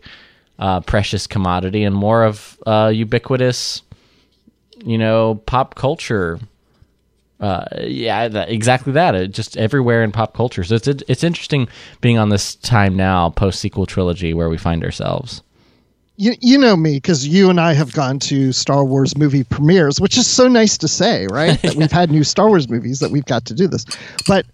uh, 0.58 0.82
precious 0.82 1.28
commodity 1.28 1.84
and 1.84 1.96
more 1.96 2.24
of 2.24 2.58
uh, 2.66 2.92
ubiquitous 2.94 3.82
you 4.84 4.98
know 4.98 5.36
pop 5.46 5.76
culture 5.76 6.40
uh, 7.40 7.66
yeah, 7.82 8.28
that, 8.28 8.50
exactly 8.50 8.94
that. 8.94 9.16
It 9.16 9.32
just 9.32 9.58
everywhere 9.58 10.04
in 10.04 10.12
pop 10.12 10.34
culture. 10.34 10.64
So 10.64 10.76
it's 10.76 10.88
it's 10.88 11.24
interesting 11.24 11.68
being 12.02 12.18
on 12.18 12.30
this 12.30 12.56
time 12.56 12.96
now, 12.96 13.30
post 13.30 13.60
sequel 13.60 13.86
trilogy, 13.86 14.34
where 14.34 14.50
we 14.50 14.58
find 14.58 14.84
ourselves. 14.84 15.42
You 16.18 16.34
you 16.42 16.58
know 16.58 16.76
me 16.76 16.96
because 16.96 17.26
you 17.28 17.50
and 17.50 17.60
I 17.60 17.74
have 17.74 17.94
gone 17.94 18.20
to 18.20 18.52
Star 18.52 18.84
Wars 18.84 19.18
movie 19.18 19.46
premieres, 19.46 20.02
which 20.02 20.18
is 20.18 20.28
so 20.28 20.48
nice 20.50 20.78
to 20.80 20.88
say, 20.88 21.28
right? 21.28 21.62
That 21.62 21.76
we've 21.76 21.92
had 21.92 22.12
new 22.12 22.26
Star 22.26 22.50
Wars 22.50 22.68
movies 22.68 23.00
that 23.00 23.12
we've 23.12 23.26
got 23.26 23.46
to 23.46 23.54
do 23.54 23.68
this, 23.68 23.86
but 24.28 24.46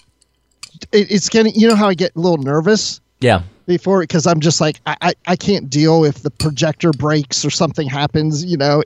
it, 0.91 1.11
it's 1.11 1.29
getting. 1.29 1.55
You 1.55 1.67
know 1.67 1.75
how 1.75 1.87
I 1.87 1.95
get 1.95 2.15
a 2.15 2.19
little 2.19 2.37
nervous. 2.37 3.01
Yeah 3.19 3.41
before 3.65 4.01
because 4.01 4.27
I'm 4.27 4.39
just 4.39 4.61
like 4.61 4.79
I, 4.85 4.97
I, 5.01 5.13
I 5.27 5.35
can't 5.35 5.69
deal 5.69 6.03
if 6.03 6.23
the 6.23 6.31
projector 6.31 6.91
breaks 6.91 7.43
or 7.43 7.49
something 7.49 7.87
happens. 7.87 8.45
You 8.45 8.57
know, 8.57 8.83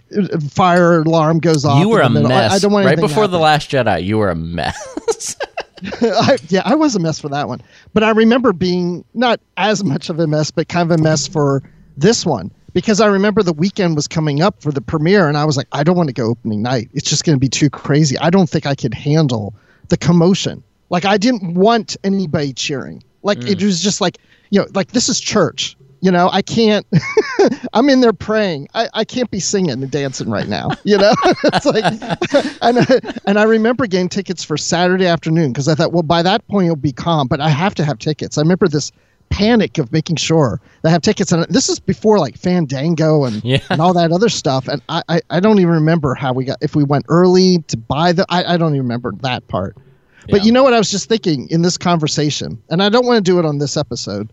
fire 0.49 1.01
alarm 1.01 1.39
goes 1.39 1.65
off. 1.65 1.79
You 1.79 1.89
were 1.89 2.01
a 2.01 2.09
mess. 2.09 2.51
I, 2.51 2.55
I, 2.55 2.59
don't 2.59 2.71
want 2.71 2.85
right 2.85 2.99
before 2.99 3.27
the 3.27 3.39
Last 3.39 3.69
Jedi. 3.71 4.03
You 4.03 4.17
were 4.17 4.29
a 4.29 4.35
mess. 4.35 5.35
I, 6.01 6.37
yeah, 6.49 6.61
I 6.65 6.75
was 6.75 6.95
a 6.95 6.99
mess 6.99 7.19
for 7.19 7.29
that 7.29 7.47
one, 7.47 7.61
but 7.93 8.03
I 8.03 8.09
remember 8.09 8.51
being 8.51 9.05
not 9.13 9.39
as 9.55 9.83
much 9.83 10.09
of 10.09 10.19
a 10.19 10.27
mess, 10.27 10.51
but 10.51 10.67
kind 10.67 10.91
of 10.91 10.99
a 10.99 11.01
mess 11.01 11.25
for 11.25 11.63
this 11.95 12.25
one 12.25 12.51
because 12.73 13.01
I 13.01 13.07
remember 13.07 13.43
the 13.43 13.53
weekend 13.53 13.95
was 13.95 14.07
coming 14.07 14.41
up 14.41 14.61
for 14.61 14.71
the 14.71 14.81
premiere, 14.81 15.27
and 15.27 15.37
I 15.37 15.45
was 15.45 15.57
like, 15.57 15.67
I 15.71 15.83
don't 15.83 15.95
want 15.95 16.09
to 16.09 16.13
go 16.13 16.25
opening 16.25 16.61
night. 16.61 16.89
It's 16.93 17.09
just 17.09 17.23
going 17.23 17.35
to 17.35 17.39
be 17.39 17.49
too 17.49 17.69
crazy. 17.69 18.17
I 18.19 18.29
don't 18.29 18.49
think 18.49 18.65
I 18.65 18.75
could 18.75 18.93
handle 18.93 19.53
the 19.87 19.97
commotion. 19.97 20.63
Like 20.89 21.05
I 21.05 21.17
didn't 21.17 21.53
want 21.53 21.97
anybody 22.03 22.53
cheering. 22.53 23.03
Like 23.23 23.39
mm. 23.39 23.49
it 23.49 23.63
was 23.63 23.81
just 23.81 24.01
like 24.01 24.17
you 24.49 24.59
know, 24.59 24.67
like 24.73 24.91
this 24.91 25.09
is 25.09 25.19
church. 25.19 25.75
You 26.01 26.11
know, 26.11 26.29
I 26.31 26.41
can't. 26.41 26.85
I'm 27.73 27.89
in 27.89 27.99
there 27.99 28.13
praying. 28.13 28.69
I, 28.73 28.87
I 28.93 29.03
can't 29.03 29.29
be 29.29 29.41
singing 29.41 29.71
and 29.71 29.91
dancing 29.91 30.29
right 30.29 30.47
now. 30.47 30.69
You 30.83 30.97
know, 30.97 31.13
it's 31.25 31.65
like, 31.65 31.83
and 32.61 32.79
I, 32.79 33.19
and 33.25 33.37
I 33.37 33.43
remember 33.43 33.85
getting 33.85 34.07
tickets 34.07 34.43
for 34.43 34.57
Saturday 34.57 35.05
afternoon 35.05 35.51
because 35.51 35.67
I 35.67 35.75
thought, 35.75 35.91
well, 35.91 36.03
by 36.03 36.21
that 36.21 36.47
point 36.47 36.67
it'll 36.67 36.77
be 36.77 36.93
calm, 36.93 37.27
but 37.27 37.41
I 37.41 37.49
have 37.49 37.75
to 37.75 37.85
have 37.85 37.99
tickets. 37.99 38.37
I 38.37 38.41
remember 38.41 38.69
this 38.69 38.93
panic 39.29 39.77
of 39.77 39.91
making 39.91 40.15
sure 40.15 40.61
that 40.81 40.89
I 40.89 40.91
have 40.91 41.01
tickets, 41.01 41.33
and 41.33 41.45
this 41.49 41.67
is 41.67 41.79
before 41.79 42.17
like 42.17 42.37
Fandango 42.37 43.25
and 43.25 43.43
yeah. 43.43 43.59
and 43.69 43.81
all 43.81 43.93
that 43.93 44.11
other 44.13 44.29
stuff. 44.29 44.69
And 44.69 44.81
I, 44.87 45.03
I, 45.09 45.21
I 45.29 45.39
don't 45.41 45.59
even 45.59 45.73
remember 45.73 46.15
how 46.15 46.31
we 46.31 46.45
got 46.45 46.59
if 46.61 46.77
we 46.77 46.83
went 46.85 47.05
early 47.09 47.59
to 47.67 47.75
buy 47.75 48.13
the. 48.13 48.25
I, 48.29 48.53
I 48.53 48.57
don't 48.57 48.73
even 48.73 48.83
remember 48.83 49.11
that 49.21 49.45
part. 49.49 49.75
But 50.31 50.45
you 50.45 50.51
know 50.51 50.61
what 50.61 50.73
I 50.73 50.77
was 50.77 50.91
just 50.91 51.09
thinking 51.09 51.49
in 51.49 51.63
this 51.63 51.77
conversation, 51.77 52.61
and 52.69 52.83
I 52.83 52.89
don't 52.89 53.05
want 53.05 53.17
to 53.17 53.21
do 53.31 53.39
it 53.39 53.45
on 53.45 53.57
this 53.57 53.75
episode, 53.75 54.29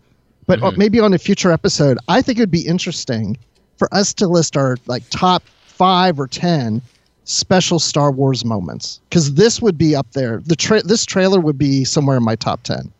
but 0.47 0.59
mm-hmm. 0.59 0.79
maybe 0.79 0.99
on 0.99 1.13
a 1.13 1.17
future 1.17 1.51
episode. 1.51 1.97
I 2.07 2.21
think 2.21 2.39
it 2.39 2.41
would 2.41 2.51
be 2.51 2.65
interesting 2.65 3.37
for 3.77 3.93
us 3.93 4.13
to 4.15 4.27
list 4.27 4.57
our 4.57 4.77
like 4.87 5.03
top 5.09 5.43
five 5.65 6.19
or 6.19 6.27
ten 6.27 6.81
special 7.25 7.77
Star 7.77 8.11
Wars 8.11 8.43
moments 8.43 9.01
because 9.09 9.35
this 9.35 9.61
would 9.61 9.77
be 9.77 9.95
up 9.95 10.11
there. 10.13 10.41
The 10.45 10.55
tra- 10.55 10.81
this 10.81 11.05
trailer 11.05 11.39
would 11.39 11.57
be 11.57 11.83
somewhere 11.83 12.17
in 12.17 12.23
my 12.23 12.35
top 12.35 12.63
ten. 12.63 12.91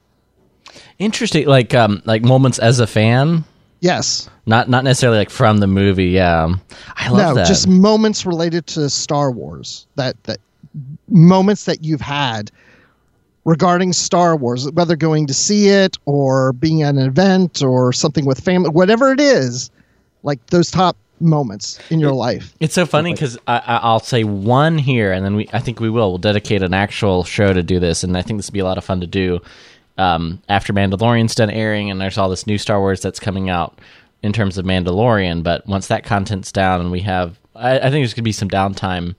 Interesting, 1.00 1.48
like 1.48 1.74
um, 1.74 2.02
like 2.06 2.24
moments 2.24 2.60
as 2.60 2.80
a 2.80 2.88
fan. 2.88 3.44
Yes. 3.80 4.30
Not 4.46 4.70
not 4.70 4.84
necessarily 4.84 5.20
like 5.20 5.30
from 5.30 5.60
the 5.60 5.68
movie. 5.68 6.08
Yeah, 6.08 6.54
I 6.96 7.10
love 7.10 7.20
no, 7.20 7.34
that. 7.36 7.48
just 7.48 7.68
moments 7.68 8.26
related 8.26 8.68
to 8.68 8.90
Star 8.90 9.32
Wars. 9.32 9.88
That 9.96 10.22
that 10.24 10.40
moments 11.10 11.66
that 11.66 11.84
you've 11.84 12.02
had 12.02 12.52
regarding 13.48 13.94
Star 13.94 14.36
Wars, 14.36 14.70
whether 14.72 14.98
going 14.98 15.26
to 15.26 15.34
see 15.34 15.70
it 15.70 15.98
or 16.06 16.52
being 16.52 16.84
at 16.84 16.96
an 16.96 17.02
event 17.02 17.64
or 17.64 17.94
something 17.94 18.26
with 18.26 18.42
family, 18.42 18.70
whatever 18.70 19.14
it 19.14 19.22
is, 19.22 19.72
like 20.24 20.46
those 20.48 20.70
top 20.70 20.98
moments 21.22 21.80
in 21.90 21.98
your 22.00 22.12
life. 22.12 22.54
It's 22.60 22.74
so 22.74 22.86
funny 22.86 23.14
because 23.14 23.38
I'll 23.48 24.02
say 24.02 24.26
one 24.26 24.78
here, 24.78 25.14
and 25.14 25.26
then 25.26 25.38
we 25.38 25.50
I 25.54 25.60
think 25.60 25.80
we 25.80 25.90
will. 25.90 26.10
We'll 26.10 26.18
dedicate 26.18 26.62
an 26.62 26.74
actual 26.74 27.24
show 27.24 27.54
to 27.54 27.64
do 27.64 27.80
this, 27.80 28.04
and 28.04 28.18
I 28.18 28.22
think 28.22 28.38
this 28.38 28.50
would 28.50 28.54
be 28.54 28.60
a 28.60 28.66
lot 28.66 28.78
of 28.78 28.84
fun 28.84 29.00
to 29.00 29.08
do 29.08 29.40
um, 29.98 30.42
after 30.50 30.74
Mandalorian's 30.74 31.34
done 31.34 31.50
airing, 31.50 31.90
and 31.90 32.02
there's 32.02 32.18
all 32.18 32.30
this 32.30 32.46
new 32.46 32.58
Star 32.58 32.82
Wars 32.82 33.02
that's 33.02 33.20
coming 33.20 33.50
out 33.50 33.80
in 34.22 34.34
terms 34.34 34.58
of 34.58 34.66
Mandalorian. 34.66 35.42
But 35.42 35.66
once 35.66 35.88
that 35.88 36.04
content's 36.04 36.52
down, 36.52 36.82
and 36.82 36.92
we 36.92 37.00
have, 37.00 37.40
I, 37.56 37.78
I 37.78 37.84
think 37.84 37.94
there's 37.94 38.14
gonna 38.14 38.24
be 38.24 38.34
some 38.34 38.50
downtime 38.50 39.16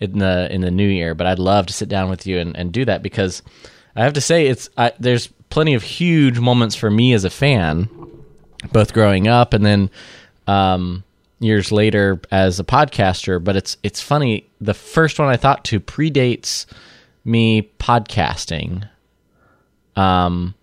in 0.00 0.18
the 0.18 0.52
in 0.52 0.60
the 0.60 0.70
new 0.70 0.88
year. 0.88 1.14
But 1.14 1.26
I'd 1.26 1.38
love 1.38 1.66
to 1.66 1.72
sit 1.72 1.88
down 1.88 2.10
with 2.10 2.26
you 2.26 2.38
and, 2.38 2.56
and 2.56 2.72
do 2.72 2.84
that 2.84 3.02
because 3.02 3.42
I 3.96 4.04
have 4.04 4.14
to 4.14 4.20
say 4.20 4.46
it's 4.46 4.68
I, 4.76 4.92
there's 4.98 5.28
plenty 5.50 5.74
of 5.74 5.82
huge 5.82 6.38
moments 6.38 6.74
for 6.74 6.90
me 6.90 7.12
as 7.12 7.24
a 7.24 7.30
fan, 7.30 7.88
both 8.72 8.92
growing 8.92 9.28
up 9.28 9.54
and 9.54 9.64
then 9.64 9.90
um, 10.46 11.04
years 11.40 11.72
later 11.72 12.20
as 12.30 12.60
a 12.60 12.64
podcaster. 12.64 13.42
But 13.42 13.56
it's 13.56 13.76
it's 13.82 14.00
funny. 14.00 14.48
The 14.60 14.74
first 14.74 15.18
one 15.18 15.28
I 15.28 15.36
thought 15.36 15.64
to 15.66 15.80
predates 15.80 16.66
me 17.24 17.70
podcasting. 17.78 18.88
Um, 19.96 20.54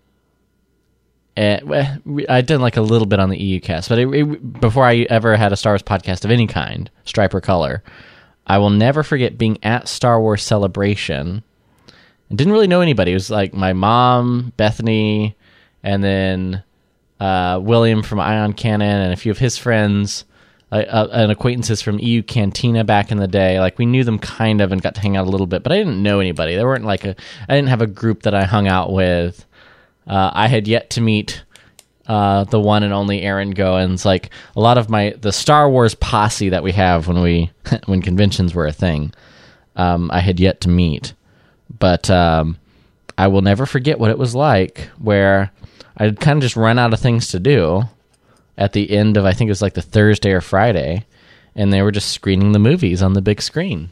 and, 1.36 1.70
eh, 1.70 1.96
I 2.28 2.40
did 2.40 2.58
like 2.58 2.78
a 2.78 2.82
little 2.82 3.06
bit 3.06 3.20
on 3.20 3.28
the 3.28 3.38
EU 3.38 3.60
cast, 3.60 3.90
but 3.90 3.98
it, 3.98 4.08
it, 4.08 4.60
before 4.60 4.86
I 4.86 5.06
ever 5.10 5.36
had 5.36 5.52
a 5.52 5.56
Star 5.56 5.72
Wars 5.72 5.82
podcast 5.82 6.24
of 6.24 6.30
any 6.30 6.46
kind, 6.46 6.90
stripe 7.04 7.34
or 7.34 7.42
color, 7.42 7.82
I 8.46 8.58
will 8.58 8.70
never 8.70 9.02
forget 9.02 9.38
being 9.38 9.58
at 9.62 9.88
Star 9.88 10.20
Wars 10.20 10.42
Celebration. 10.42 11.42
and 12.28 12.38
didn't 12.38 12.52
really 12.52 12.68
know 12.68 12.80
anybody. 12.80 13.10
It 13.10 13.14
was 13.14 13.30
like 13.30 13.52
my 13.52 13.72
mom, 13.72 14.52
Bethany, 14.56 15.36
and 15.82 16.02
then 16.02 16.62
uh, 17.20 17.58
William 17.62 18.02
from 18.02 18.20
Ion 18.20 18.52
Cannon, 18.52 19.00
and 19.02 19.12
a 19.12 19.16
few 19.16 19.30
of 19.32 19.38
his 19.38 19.56
friends, 19.56 20.24
uh, 20.72 21.08
and 21.12 21.32
acquaintances 21.32 21.80
from 21.80 21.98
EU 21.98 22.22
Cantina 22.22 22.84
back 22.84 23.10
in 23.10 23.18
the 23.18 23.28
day. 23.28 23.58
Like 23.60 23.78
we 23.78 23.86
knew 23.86 24.04
them 24.04 24.18
kind 24.18 24.60
of 24.60 24.72
and 24.72 24.82
got 24.82 24.94
to 24.96 25.00
hang 25.00 25.16
out 25.16 25.26
a 25.26 25.30
little 25.30 25.46
bit, 25.46 25.62
but 25.62 25.72
I 25.72 25.78
didn't 25.78 26.02
know 26.02 26.20
anybody. 26.20 26.54
There 26.56 26.66
weren't 26.66 26.84
like 26.84 27.04
a. 27.04 27.16
I 27.48 27.54
didn't 27.54 27.68
have 27.68 27.82
a 27.82 27.86
group 27.86 28.22
that 28.22 28.34
I 28.34 28.44
hung 28.44 28.68
out 28.68 28.92
with. 28.92 29.44
Uh, 30.06 30.30
I 30.32 30.46
had 30.46 30.68
yet 30.68 30.90
to 30.90 31.00
meet 31.00 31.42
uh, 32.08 32.44
the 32.44 32.60
one 32.60 32.82
and 32.82 32.92
only 32.92 33.22
Aaron 33.22 33.54
Goins. 33.54 34.04
Like 34.04 34.30
a 34.54 34.60
lot 34.60 34.78
of 34.78 34.88
my 34.88 35.14
the 35.20 35.32
Star 35.32 35.68
Wars 35.68 35.94
posse 35.94 36.50
that 36.50 36.62
we 36.62 36.72
have 36.72 37.08
when 37.08 37.20
we 37.22 37.50
when 37.86 38.02
conventions 38.02 38.54
were 38.54 38.66
a 38.66 38.72
thing, 38.72 39.12
um, 39.76 40.10
I 40.12 40.20
had 40.20 40.40
yet 40.40 40.60
to 40.62 40.68
meet, 40.68 41.14
but 41.78 42.10
um, 42.10 42.58
I 43.18 43.28
will 43.28 43.42
never 43.42 43.66
forget 43.66 43.98
what 43.98 44.10
it 44.10 44.18
was 44.18 44.34
like 44.34 44.90
where 44.98 45.52
I'd 45.96 46.20
kind 46.20 46.38
of 46.38 46.42
just 46.42 46.56
run 46.56 46.78
out 46.78 46.92
of 46.92 47.00
things 47.00 47.28
to 47.28 47.40
do 47.40 47.84
at 48.58 48.72
the 48.72 48.90
end 48.90 49.16
of 49.16 49.24
I 49.24 49.32
think 49.32 49.48
it 49.48 49.52
was 49.52 49.62
like 49.62 49.74
the 49.74 49.82
Thursday 49.82 50.32
or 50.32 50.40
Friday, 50.40 51.04
and 51.54 51.72
they 51.72 51.82
were 51.82 51.92
just 51.92 52.12
screening 52.12 52.52
the 52.52 52.58
movies 52.58 53.02
on 53.02 53.14
the 53.14 53.22
big 53.22 53.42
screen 53.42 53.90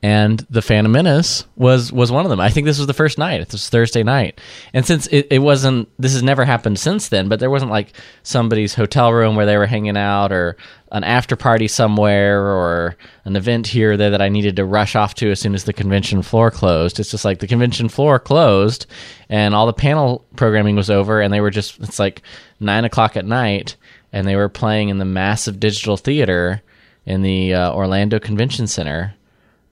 and 0.00 0.46
the 0.48 0.62
Phantom 0.62 0.92
Menace 0.92 1.44
was 1.56 1.92
was 1.92 2.12
one 2.12 2.24
of 2.24 2.30
them. 2.30 2.38
I 2.38 2.50
think 2.50 2.66
this 2.66 2.78
was 2.78 2.86
the 2.86 2.94
first 2.94 3.18
night. 3.18 3.40
It 3.40 3.50
was 3.50 3.68
Thursday 3.68 4.04
night, 4.04 4.40
and 4.72 4.86
since 4.86 5.08
it, 5.08 5.26
it 5.30 5.40
wasn't, 5.40 5.88
this 5.98 6.12
has 6.12 6.22
never 6.22 6.44
happened 6.44 6.78
since 6.78 7.08
then. 7.08 7.28
But 7.28 7.40
there 7.40 7.50
wasn't 7.50 7.72
like 7.72 7.92
somebody's 8.22 8.74
hotel 8.74 9.12
room 9.12 9.34
where 9.34 9.46
they 9.46 9.56
were 9.56 9.66
hanging 9.66 9.96
out, 9.96 10.30
or 10.30 10.56
an 10.92 11.02
after 11.02 11.34
party 11.34 11.66
somewhere, 11.66 12.40
or 12.40 12.96
an 13.24 13.34
event 13.34 13.66
here 13.66 13.92
or 13.92 13.96
there 13.96 14.10
that 14.10 14.22
I 14.22 14.28
needed 14.28 14.54
to 14.56 14.64
rush 14.64 14.94
off 14.94 15.14
to 15.16 15.32
as 15.32 15.40
soon 15.40 15.54
as 15.54 15.64
the 15.64 15.72
convention 15.72 16.22
floor 16.22 16.52
closed. 16.52 17.00
It's 17.00 17.10
just 17.10 17.24
like 17.24 17.40
the 17.40 17.48
convention 17.48 17.88
floor 17.88 18.20
closed, 18.20 18.86
and 19.28 19.52
all 19.52 19.66
the 19.66 19.72
panel 19.72 20.24
programming 20.36 20.76
was 20.76 20.90
over, 20.90 21.20
and 21.20 21.34
they 21.34 21.40
were 21.40 21.50
just 21.50 21.80
it's 21.80 21.98
like 21.98 22.22
nine 22.60 22.84
o'clock 22.84 23.16
at 23.16 23.26
night, 23.26 23.74
and 24.12 24.28
they 24.28 24.36
were 24.36 24.48
playing 24.48 24.90
in 24.90 24.98
the 24.98 25.04
massive 25.04 25.58
digital 25.58 25.96
theater 25.96 26.62
in 27.04 27.22
the 27.22 27.54
uh, 27.54 27.72
Orlando 27.72 28.20
Convention 28.20 28.68
Center 28.68 29.14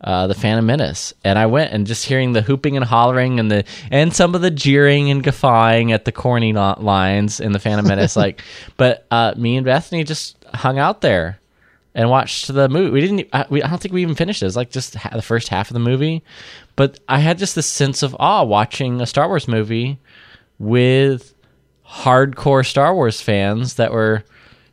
uh, 0.07 0.28
the 0.28 0.34
Phantom 0.34 0.64
Menace, 0.64 1.12
and 1.24 1.38
I 1.38 1.46
went 1.46 1.72
and 1.72 1.86
just 1.86 2.07
hearing 2.07 2.32
the 2.32 2.40
hooping 2.40 2.76
and 2.76 2.84
hollering 2.84 3.40
and 3.40 3.50
the 3.50 3.64
and 3.90 4.14
some 4.14 4.34
of 4.36 4.40
the 4.40 4.52
jeering 4.52 5.11
and 5.11 5.22
guffawing 5.22 5.90
at 5.90 6.04
the 6.04 6.12
corny 6.12 6.52
lines 6.52 7.40
in 7.40 7.50
the 7.52 7.59
Phantom 7.59 7.86
Menace, 7.86 8.16
like. 8.16 8.40
But 8.76 9.04
uh, 9.11 9.34
me 9.36 9.57
and 9.57 9.64
Bethany 9.66 10.04
just 10.04 10.36
hung 10.54 10.78
out 10.78 11.00
there, 11.00 11.40
and 11.96 12.11
watched 12.11 12.48
the 12.48 12.68
movie. 12.68 12.90
We 12.90 13.00
didn't. 13.00 13.28
I, 13.32 13.46
we, 13.48 13.62
I 13.62 13.68
don't 13.68 13.80
think 13.80 13.92
we 13.92 14.02
even 14.02 14.14
finished 14.14 14.42
it. 14.42 14.44
It 14.44 14.48
was 14.48 14.57
like 14.57 14.70
just 14.70 14.94
ha- 14.94 15.11
the 15.12 15.22
first 15.22 15.48
half 15.48 15.70
of 15.70 15.74
the 15.74 15.80
movie, 15.80 16.22
but 16.76 17.00
I 17.09 17.18
had 17.18 17.38
just 17.38 17.57
this 17.57 17.66
sense 17.66 18.02
of 18.04 18.14
awe 18.20 18.44
watching 18.44 19.00
a 19.00 19.07
Star 19.07 19.26
Wars 19.26 19.48
movie 19.48 19.98
with 20.59 21.34
hardcore 21.84 22.64
Star 22.64 22.94
Wars 22.94 23.20
fans 23.20 23.74
that 23.74 23.92
were 23.92 24.22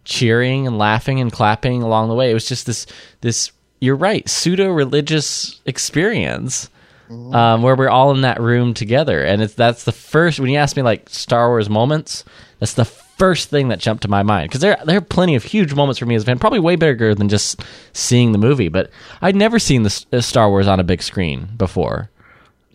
cheering 0.03 0.67
and 0.67 0.77
laughing 0.77 1.21
and 1.21 1.31
clapping 1.31 1.81
along 1.81 2.09
the 2.09 2.15
way. 2.15 2.29
It 2.29 2.35
was 2.35 2.47
just 2.47 2.67
this 2.67 2.85
this. 3.21 3.51
You're 3.83 3.97
right, 3.97 4.27
pseudo 4.29 4.69
religious 4.69 5.59
experience 5.65 6.69
um, 7.09 7.61
where 7.61 7.75
we're 7.75 7.89
all 7.89 8.11
in 8.11 8.21
that 8.21 8.39
room 8.39 8.73
together, 8.73 9.21
and 9.21 9.41
it's 9.41 9.55
that's 9.55 9.83
the 9.83 9.91
first. 9.91 10.39
When 10.39 10.49
you 10.49 10.57
ask 10.57 10.77
me 10.77 10.83
like 10.83 11.09
Star 11.09 11.49
Wars 11.49 11.69
moments, 11.69 12.23
that's 12.59 12.75
the 12.75 12.85
first 12.85 13.49
thing 13.49 13.67
that 13.67 13.79
jumped 13.79 14.03
to 14.03 14.07
my 14.07 14.23
mind 14.23 14.49
because 14.49 14.61
there 14.61 14.77
there 14.85 14.99
are 14.99 15.01
plenty 15.01 15.35
of 15.35 15.43
huge 15.43 15.73
moments 15.73 15.99
for 15.99 16.05
me 16.05 16.15
as 16.15 16.23
a 16.23 16.25
fan, 16.25 16.39
probably 16.39 16.59
way 16.59 16.77
bigger 16.77 17.13
than 17.13 17.27
just 17.27 17.61
seeing 17.91 18.31
the 18.31 18.37
movie. 18.37 18.69
But 18.69 18.89
I'd 19.21 19.35
never 19.35 19.59
seen 19.59 19.83
the 19.83 20.05
uh, 20.13 20.21
Star 20.21 20.49
Wars 20.49 20.65
on 20.65 20.79
a 20.79 20.83
big 20.85 21.03
screen 21.03 21.49
before. 21.57 22.09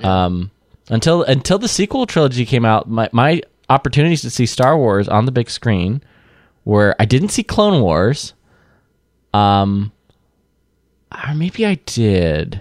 Um, 0.03 0.51
until 0.91 1.23
until 1.23 1.59
the 1.59 1.69
sequel 1.69 2.05
trilogy 2.05 2.45
came 2.45 2.67
out, 2.67 2.89
my 2.89 3.09
my 3.13 3.41
opportunities 3.71 4.21
to 4.23 4.31
see 4.31 4.45
Star 4.45 4.77
Wars 4.77 5.09
on 5.09 5.25
the 5.25 5.33
big 5.33 5.49
screen 5.49 6.03
were 6.67 6.95
I 6.99 7.07
didn't 7.07 7.31
see 7.31 7.43
Clone 7.43 7.81
Wars. 7.81 8.35
Um, 9.33 9.91
or 11.13 11.35
maybe 11.35 11.67
I 11.67 11.77
did. 11.87 12.61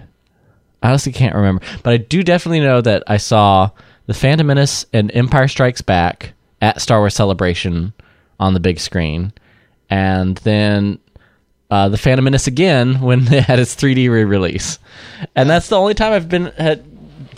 I 0.82 0.88
honestly 0.88 1.12
can't 1.12 1.34
remember, 1.34 1.62
but 1.82 1.92
I 1.92 1.96
do 1.96 2.22
definitely 2.22 2.60
know 2.60 2.80
that 2.80 3.02
I 3.06 3.16
saw 3.16 3.70
the 4.06 4.14
Phantom 4.14 4.46
Menace 4.46 4.86
and 4.92 5.10
Empire 5.12 5.48
Strikes 5.48 5.82
Back 5.82 6.32
at 6.62 6.80
Star 6.80 7.00
Wars 7.00 7.14
Celebration 7.14 7.92
on 8.38 8.54
the 8.54 8.60
big 8.60 8.78
screen, 8.78 9.32
and 9.90 10.36
then 10.38 10.98
uh, 11.70 11.88
the 11.88 11.98
Phantom 11.98 12.24
Menace 12.24 12.46
again 12.46 13.00
when 13.00 13.32
it 13.32 13.44
had 13.44 13.58
its 13.58 13.74
3D 13.74 14.08
re-release, 14.08 14.78
and 15.34 15.50
that's 15.50 15.68
the 15.68 15.76
only 15.76 15.94
time 15.94 16.12
I've 16.12 16.28
been 16.28 16.46
had 16.56 16.84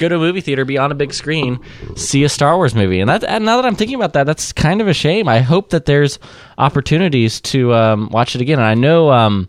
go 0.00 0.08
to 0.08 0.16
a 0.16 0.18
movie 0.18 0.40
theater, 0.40 0.64
be 0.64 0.78
on 0.78 0.90
a 0.90 0.94
big 0.94 1.12
screen, 1.12 1.60
see 1.94 2.24
a 2.24 2.28
Star 2.28 2.56
Wars 2.56 2.74
movie, 2.74 3.00
and 3.00 3.08
that 3.08 3.24
and 3.24 3.44
now 3.44 3.56
that 3.56 3.66
I'm 3.66 3.76
thinking 3.76 3.96
about 3.96 4.12
that, 4.14 4.24
that's 4.24 4.52
kind 4.52 4.80
of 4.80 4.88
a 4.88 4.94
shame. 4.94 5.28
I 5.28 5.40
hope 5.40 5.70
that 5.70 5.86
there's 5.86 6.18
opportunities 6.58 7.40
to 7.42 7.72
um, 7.74 8.08
watch 8.10 8.34
it 8.34 8.40
again, 8.40 8.58
and 8.58 8.66
I 8.66 8.74
know. 8.74 9.10
Um, 9.10 9.48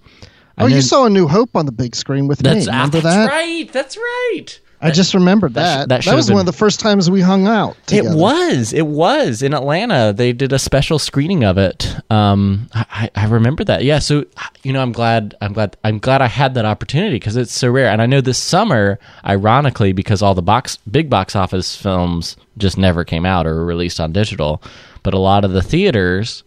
I 0.58 0.64
oh, 0.64 0.68
know- 0.68 0.76
you 0.76 0.82
saw 0.82 1.06
A 1.06 1.10
New 1.10 1.28
Hope 1.28 1.56
on 1.56 1.66
the 1.66 1.72
big 1.72 1.96
screen 1.96 2.28
with 2.28 2.44
me. 2.44 2.50
Remember 2.50 3.00
that's 3.00 3.16
that? 3.16 3.30
right. 3.30 3.72
That's 3.72 3.98
right. 3.98 4.60
I 4.84 4.90
just 4.90 5.14
remembered 5.14 5.54
that 5.54 5.62
sh- 5.62 5.78
that. 5.78 5.90
that 5.90 6.06
That, 6.06 6.16
was 6.16 6.28
have 6.28 6.34
one 6.34 6.40
of 6.40 6.46
the 6.48 6.58
first 6.58 6.80
times 6.80 7.10
we 7.10 7.22
hung 7.22 7.48
out. 7.48 7.78
Together. 7.86 8.10
It 8.10 8.16
was. 8.16 8.74
It 8.74 8.88
was 8.88 9.44
in 9.44 9.54
Atlanta. 9.54 10.12
They 10.12 10.34
did 10.34 10.52
a 10.54 10.60
special 10.60 10.98
screening 10.98 11.44
of 11.44 11.60
it. 11.60 11.96
Um, 12.10 12.68
I, 12.74 13.10
I 13.16 13.26
remember 13.28 13.64
that. 13.66 13.84
Yeah. 13.84 14.00
So 14.00 14.26
you 14.64 14.74
know, 14.74 14.82
I'm 14.82 14.92
glad. 14.92 15.36
I'm 15.40 15.54
glad. 15.54 15.78
I'm 15.84 16.00
glad 16.00 16.22
I 16.22 16.28
had 16.28 16.56
that 16.56 16.66
opportunity 16.66 17.16
because 17.18 17.36
it's 17.36 17.54
so 17.54 17.70
rare. 17.70 17.90
And 17.90 18.02
I 18.02 18.08
know 18.08 18.22
this 18.22 18.40
summer, 18.40 18.98
ironically, 19.24 19.94
because 19.94 20.24
all 20.24 20.34
the 20.34 20.42
box 20.42 20.78
big 20.90 21.10
box 21.10 21.36
office 21.36 21.76
films 21.76 22.36
just 22.58 22.78
never 22.78 23.04
came 23.04 23.26
out 23.26 23.46
or 23.46 23.56
were 23.56 23.66
released 23.66 24.00
on 24.00 24.12
digital, 24.12 24.64
but 25.04 25.14
a 25.14 25.20
lot 25.20 25.46
of 25.46 25.52
the 25.52 25.62
theaters 25.62 26.44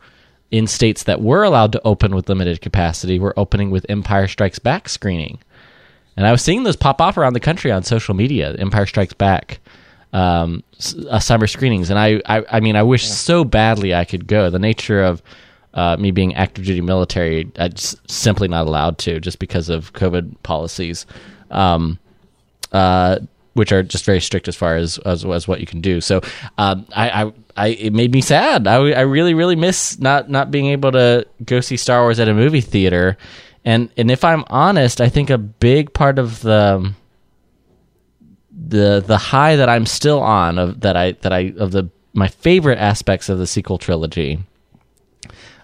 in 0.51 0.67
states 0.67 1.05
that 1.05 1.21
were 1.21 1.43
allowed 1.43 1.73
to 1.73 1.83
open 1.85 2.15
with 2.15 2.29
limited 2.29 2.61
capacity 2.61 3.19
were 3.19 3.39
opening 3.39 3.71
with 3.71 3.87
Empire 3.89 4.29
Strikes 4.29 4.59
Back 4.59 4.89
screening. 4.89 5.39
And 6.17 6.27
I 6.27 6.33
was 6.33 6.43
seeing 6.43 6.63
those 6.63 6.77
pop 6.77 7.01
off 7.01 7.17
around 7.17 7.33
the 7.33 7.41
country 7.41 7.73
on 7.73 7.83
social 7.83 8.15
media. 8.15 8.55
Empire 8.55 8.87
Strikes 8.87 9.15
Back, 9.15 9.59
um, 10.13 10.63
uh, 11.11 11.19
summer 11.19 11.47
screenings, 11.47 11.91
and 11.91 11.99
I, 11.99 12.21
I, 12.27 12.45
I 12.51 12.61
mean, 12.61 12.77
I 12.77 12.83
wish 12.85 13.09
so 13.09 13.45
badly 13.45 13.95
I 13.95 14.05
could 14.05 14.27
go. 14.27 14.49
The 14.49 14.61
nature 14.61 15.03
of 15.03 15.23
uh, 15.75 15.97
me 15.99 16.13
being 16.13 16.35
active 16.37 16.65
duty 16.65 16.81
military, 16.81 17.51
I 17.59 17.69
just 17.69 18.09
simply 18.09 18.47
not 18.47 18.67
allowed 18.69 18.99
to, 18.99 19.19
just 19.19 19.41
because 19.41 19.69
of 19.69 19.93
COVID 19.93 20.37
policies, 20.45 21.05
um, 21.51 21.99
uh, 22.71 23.19
which 23.55 23.73
are 23.73 23.83
just 23.83 24.05
very 24.05 24.21
strict 24.21 24.47
as 24.49 24.57
far 24.57 24.77
as 24.77 24.99
as, 24.99 25.25
as 25.25 25.49
what 25.49 25.61
you 25.61 25.67
can 25.67 25.81
do. 25.81 26.01
So, 26.01 26.21
um, 26.59 26.87
I, 26.95 27.25
I, 27.25 27.33
I, 27.57 27.69
it 27.69 27.93
made 27.93 28.13
me 28.13 28.21
sad. 28.21 28.67
I, 28.67 28.77
I 28.93 29.01
really, 29.01 29.35
really 29.35 29.57
miss 29.57 29.99
not 29.99 30.29
not 30.29 30.51
being 30.51 30.67
able 30.67 30.93
to 30.93 31.27
go 31.45 31.61
see 31.61 31.77
Star 31.77 32.03
Wars 32.03 32.21
at 32.21 32.29
a 32.29 32.35
movie 32.35 32.61
theater. 32.61 33.17
And 33.65 33.89
and 33.97 34.11
if 34.11 34.25
I'm 34.25 34.45
honest, 34.49 35.01
I 35.01 35.09
think 35.09 35.31
a 35.31 35.39
big 35.39 35.93
part 35.93 36.19
of 36.19 36.41
the 36.43 36.93
the 38.69 39.03
the 39.05 39.19
high 39.19 39.57
that 39.57 39.69
I'm 39.69 39.87
still 39.87 40.21
on 40.21 40.59
of 40.59 40.81
that 40.81 40.97
I 40.97 41.13
that 41.13 41.33
I 41.33 41.53
of 41.57 41.73
the 41.73 41.89
my 42.13 42.29
favorite 42.29 42.79
aspects 42.79 43.29
of 43.29 43.39
the 43.39 43.47
sequel 43.47 43.79
trilogy 43.79 44.39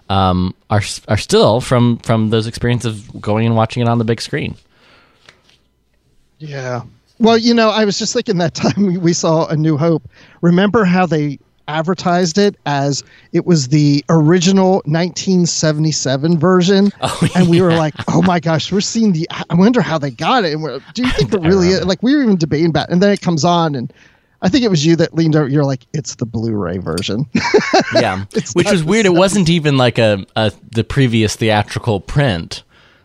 um, 0.09 0.53
are 0.69 0.81
are 1.07 1.17
still 1.17 1.61
from 1.61 1.97
from 1.99 2.29
those 2.29 2.47
experiences 2.47 3.07
of 3.07 3.21
going 3.21 3.45
and 3.45 3.55
watching 3.55 3.81
it 3.81 3.87
on 3.87 3.97
the 3.97 4.03
big 4.03 4.21
screen. 4.21 4.55
Yeah. 6.37 6.81
Well, 7.21 7.37
you 7.37 7.53
know, 7.53 7.69
I 7.69 7.85
was 7.85 7.99
just 7.99 8.13
thinking 8.13 8.39
that 8.39 8.55
time 8.55 8.99
we, 8.99 9.13
saw 9.13 9.47
A 9.47 9.55
New 9.55 9.77
Hope. 9.77 10.09
Remember 10.41 10.83
how 10.83 11.05
they 11.05 11.37
advertised 11.67 12.39
it 12.39 12.55
as 12.65 13.03
it 13.31 13.45
was 13.45 13.67
the 13.67 14.03
original 14.09 14.81
1977 14.85 16.39
version? 16.39 16.91
Oh, 17.01 17.27
and 17.35 17.47
we 17.49 17.61
were 17.61 17.73
like, 17.73 17.93
oh 18.07 18.21
my 18.21 18.39
gosh, 18.39 18.71
we're 18.71 18.81
seeing 18.81 19.11
the. 19.11 19.27
I 19.49 19.55
wonder 19.55 19.81
how 19.81 19.97
they 19.97 20.11
got 20.11 20.43
it. 20.43 20.53
And 20.53 20.81
do 20.93 21.03
you 21.03 21.11
think 21.11 21.33
it 21.33 21.41
really 21.41 21.69
is? 21.69 21.85
Like, 21.85 22.01
we 22.01 22.15
were 22.15 22.23
even 22.23 22.37
debating 22.37 22.69
about 22.69 22.89
it. 22.89 22.93
And 22.93 23.01
then 23.01 23.11
it 23.11 23.21
comes 23.21 23.43
on, 23.43 23.75
and 23.75 23.91
I 24.41 24.49
think 24.49 24.63
it 24.63 24.69
was 24.69 24.85
you 24.85 24.95
that 24.97 25.13
leaned 25.13 25.35
over. 25.35 25.47
You're 25.47 25.65
like, 25.65 25.85
it's 25.93 26.15
the 26.15 26.25
Blu 26.25 26.53
ray 26.53 26.77
version. 26.77 27.25
yeah, 27.93 28.25
which 28.53 28.71
was 28.71 28.83
weird. 28.83 29.05
It 29.05 29.13
wasn't 29.13 29.49
even 29.49 29.77
like 29.77 29.97
a, 29.97 30.25
a 30.35 30.51
the 30.71 30.83
previous 30.83 31.35
theatrical 31.35 31.99
print 31.99 32.63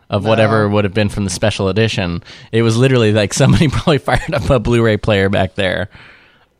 of 0.09 0.25
whatever 0.25 0.69
would 0.69 0.83
have 0.85 0.93
been 0.93 1.09
from 1.09 1.23
the 1.25 1.29
special 1.29 1.67
edition. 1.69 2.23
It 2.51 2.61
was 2.61 2.77
literally 2.77 3.11
like 3.11 3.33
somebody 3.33 3.67
probably 3.69 3.97
fired 3.97 4.33
up 4.33 4.49
a 4.49 4.59
Blu-ray 4.59 4.97
player 4.97 5.29
back 5.29 5.55
there. 5.55 5.89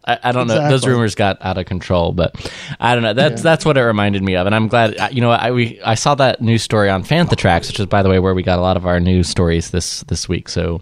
I, 0.07 0.19
I 0.23 0.31
don't 0.31 0.47
know. 0.47 0.69
Those 0.69 0.87
rumors 0.87 1.15
got 1.15 1.37
out 1.41 1.57
of 1.57 1.65
control, 1.65 2.13
but 2.13 2.33
I 2.79 2.93
don't 2.93 3.03
know. 3.03 3.13
That's 3.13 3.41
that's 3.41 3.65
what 3.65 3.77
it 3.77 3.81
reminded 3.81 4.23
me 4.23 4.35
of, 4.35 4.45
and 4.47 4.55
I'm 4.55 4.69
glad. 4.69 5.13
You 5.13 5.21
know, 5.21 5.31
I 5.31 5.51
we 5.51 5.81
I 5.81 5.95
saw 5.95 6.15
that 6.15 6.41
news 6.41 6.63
story 6.63 6.89
on 6.89 7.03
Fantha 7.03 7.35
Tracks, 7.35 7.67
which 7.67 7.79
is 7.79 7.85
by 7.87 8.01
the 8.03 8.09
way 8.09 8.19
where 8.19 8.33
we 8.33 8.41
got 8.41 8.57
a 8.57 8.61
lot 8.61 8.77
of 8.77 8.85
our 8.85 8.99
news 8.99 9.27
stories 9.27 9.71
this 9.71 10.03
this 10.03 10.29
week. 10.29 10.47
So 10.47 10.81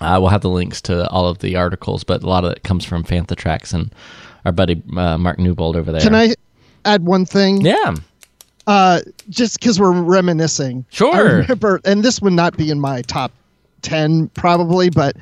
uh, 0.00 0.18
we'll 0.20 0.30
have 0.30 0.40
the 0.40 0.50
links 0.50 0.80
to 0.82 1.08
all 1.08 1.28
of 1.28 1.38
the 1.38 1.56
articles, 1.56 2.02
but 2.02 2.22
a 2.22 2.28
lot 2.28 2.44
of 2.44 2.52
it 2.52 2.64
comes 2.64 2.84
from 2.84 3.04
Fantha 3.04 3.36
Tracks 3.36 3.72
and 3.72 3.94
our 4.44 4.52
buddy 4.52 4.82
uh, 4.96 5.18
Mark 5.18 5.38
Newbold 5.38 5.76
over 5.76 5.92
there. 5.92 6.00
Can 6.00 6.14
I 6.14 6.34
add 6.84 7.04
one 7.04 7.26
thing? 7.26 7.60
Yeah. 7.60 7.94
Uh, 8.68 9.00
just 9.30 9.58
because 9.58 9.80
we're 9.80 9.90
reminiscing. 10.00 10.84
Sure. 10.90 11.14
I 11.14 11.18
remember, 11.20 11.80
and 11.86 12.02
this 12.04 12.20
would 12.20 12.34
not 12.34 12.54
be 12.56 12.70
in 12.70 12.78
my 12.78 13.00
top 13.02 13.32
10 13.82 14.28
probably, 14.34 14.90
but 14.90 15.16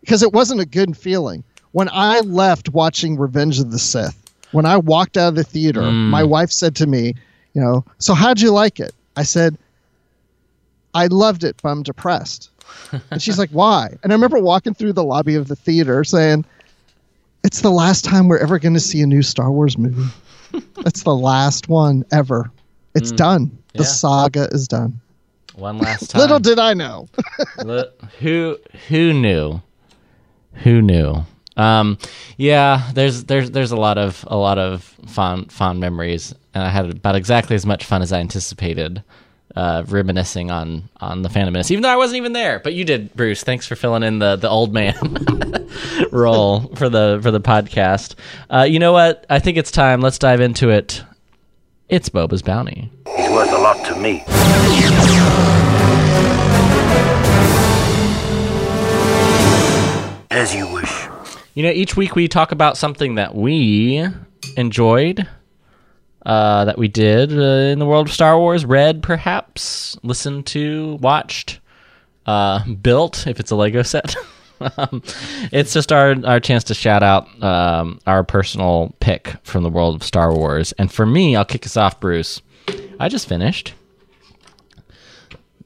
because 0.00 0.22
it 0.22 0.32
wasn't 0.32 0.60
a 0.62 0.66
good 0.66 0.96
feeling. 0.96 1.44
When 1.72 1.90
I 1.92 2.20
left 2.20 2.70
watching 2.70 3.18
Revenge 3.18 3.60
of 3.60 3.70
the 3.70 3.78
Sith, 3.78 4.16
when 4.52 4.64
I 4.64 4.78
walked 4.78 5.18
out 5.18 5.28
of 5.28 5.34
the 5.34 5.44
theater, 5.44 5.82
Mm. 5.82 6.08
my 6.08 6.24
wife 6.24 6.50
said 6.50 6.74
to 6.76 6.86
me, 6.86 7.14
you 7.52 7.60
know, 7.60 7.84
so 7.98 8.14
how'd 8.14 8.40
you 8.40 8.50
like 8.50 8.80
it? 8.80 8.94
I 9.16 9.24
said, 9.24 9.58
I 10.94 11.06
loved 11.08 11.44
it, 11.44 11.56
but 11.62 11.68
I'm 11.68 11.82
depressed. 11.82 12.50
and 13.10 13.20
she's 13.20 13.38
like, 13.38 13.50
why? 13.50 13.94
And 14.02 14.10
I 14.12 14.14
remember 14.14 14.38
walking 14.38 14.72
through 14.72 14.94
the 14.94 15.04
lobby 15.04 15.34
of 15.34 15.48
the 15.48 15.56
theater 15.56 16.02
saying, 16.02 16.46
it's 17.44 17.60
the 17.60 17.70
last 17.70 18.04
time 18.06 18.28
we're 18.28 18.38
ever 18.38 18.58
going 18.58 18.72
to 18.74 18.80
see 18.80 19.02
a 19.02 19.06
new 19.06 19.22
Star 19.22 19.50
Wars 19.52 19.76
movie. 19.76 20.10
It's 20.78 21.02
the 21.02 21.14
last 21.14 21.68
one 21.68 22.04
ever. 22.10 22.50
It's 22.96 23.12
Mm. 23.12 23.16
done. 23.16 23.58
The 23.74 23.82
Yeah. 23.84 23.88
saga 23.88 24.48
is 24.50 24.66
done. 24.66 25.00
One 25.54 25.78
last 25.78 26.10
time. 26.10 26.20
Little 26.20 26.38
did 26.40 26.58
I 26.58 26.74
know. 26.74 27.08
Who 28.20 28.56
who 28.88 29.12
knew? 29.12 29.60
Who 30.64 30.82
knew? 30.82 31.24
Um, 31.56 31.96
yeah, 32.36 32.90
there's 32.94 33.24
there's 33.24 33.50
there's 33.52 33.72
a 33.72 33.76
lot 33.76 33.96
of 33.98 34.24
a 34.28 34.36
lot 34.36 34.58
of 34.58 34.82
fond 35.06 35.50
fond 35.52 35.80
memories, 35.80 36.34
and 36.54 36.62
I 36.64 36.68
had 36.68 36.90
about 36.90 37.14
exactly 37.16 37.56
as 37.56 37.64
much 37.64 37.84
fun 37.84 38.02
as 38.02 38.12
I 38.12 38.18
anticipated. 38.20 39.02
Uh, 39.54 39.82
reminiscing 39.88 40.50
on 40.50 40.82
on 41.00 41.22
the 41.22 41.30
Phantom 41.30 41.50
Menace, 41.54 41.70
even 41.70 41.80
though 41.80 41.88
I 41.88 41.96
wasn't 41.96 42.18
even 42.18 42.34
there, 42.34 42.58
but 42.62 42.74
you 42.74 42.84
did, 42.84 43.14
Bruce. 43.14 43.42
Thanks 43.42 43.66
for 43.66 43.74
filling 43.74 44.02
in 44.02 44.18
the 44.18 44.36
the 44.36 44.50
old 44.50 44.74
man 44.74 44.94
role 46.12 46.60
for 46.76 46.90
the 46.90 47.20
for 47.22 47.30
the 47.30 47.40
podcast. 47.40 48.16
Uh, 48.52 48.66
you 48.68 48.78
know 48.78 48.92
what? 48.92 49.24
I 49.30 49.38
think 49.38 49.56
it's 49.56 49.70
time. 49.70 50.02
Let's 50.02 50.18
dive 50.18 50.42
into 50.42 50.68
it. 50.68 51.02
It's 51.88 52.08
Boba's 52.08 52.42
bounty. 52.42 52.90
He's 53.16 53.30
worth 53.30 53.52
a 53.52 53.58
lot 53.58 53.84
to 53.86 53.94
me. 53.94 54.24
As 60.32 60.52
you 60.52 60.66
wish. 60.72 61.06
You 61.54 61.62
know, 61.62 61.70
each 61.70 61.96
week 61.96 62.16
we 62.16 62.26
talk 62.26 62.50
about 62.50 62.76
something 62.76 63.14
that 63.14 63.36
we 63.36 64.04
enjoyed, 64.56 65.28
uh, 66.26 66.64
that 66.64 66.76
we 66.76 66.88
did 66.88 67.32
uh, 67.32 67.70
in 67.70 67.78
the 67.78 67.86
world 67.86 68.08
of 68.08 68.12
Star 68.12 68.36
Wars, 68.36 68.64
read 68.64 69.00
perhaps, 69.00 69.96
listened 70.02 70.46
to, 70.46 70.96
watched, 70.96 71.60
uh, 72.26 72.64
built, 72.66 73.28
if 73.28 73.38
it's 73.38 73.52
a 73.52 73.56
Lego 73.56 73.82
set. 73.82 74.16
um, 74.60 75.02
it's 75.52 75.72
just 75.72 75.92
our, 75.92 76.14
our 76.24 76.40
chance 76.40 76.64
to 76.64 76.74
shout 76.74 77.02
out 77.02 77.42
um, 77.42 78.00
our 78.06 78.24
personal 78.24 78.94
pick 79.00 79.34
from 79.42 79.62
the 79.62 79.70
world 79.70 79.94
of 79.96 80.02
Star 80.02 80.34
Wars. 80.34 80.72
And 80.72 80.90
for 80.90 81.06
me, 81.06 81.36
I'll 81.36 81.44
kick 81.44 81.66
us 81.66 81.76
off, 81.76 82.00
Bruce. 82.00 82.40
I 82.98 83.08
just 83.08 83.28
finished 83.28 83.74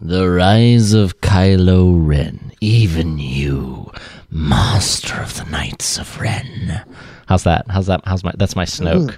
The 0.00 0.28
Rise 0.28 0.92
of 0.92 1.20
Kylo 1.20 2.06
Ren. 2.06 2.52
Even 2.60 3.18
you, 3.18 3.90
Master 4.30 5.20
of 5.20 5.36
the 5.36 5.44
Knights 5.44 5.98
of 5.98 6.20
Ren. 6.20 6.84
How's 7.26 7.44
that? 7.44 7.66
How's 7.70 7.86
that? 7.86 8.02
How's 8.04 8.24
my? 8.24 8.32
That's 8.36 8.56
my 8.56 8.64
Snoke. 8.64 9.14
Ooh, 9.14 9.16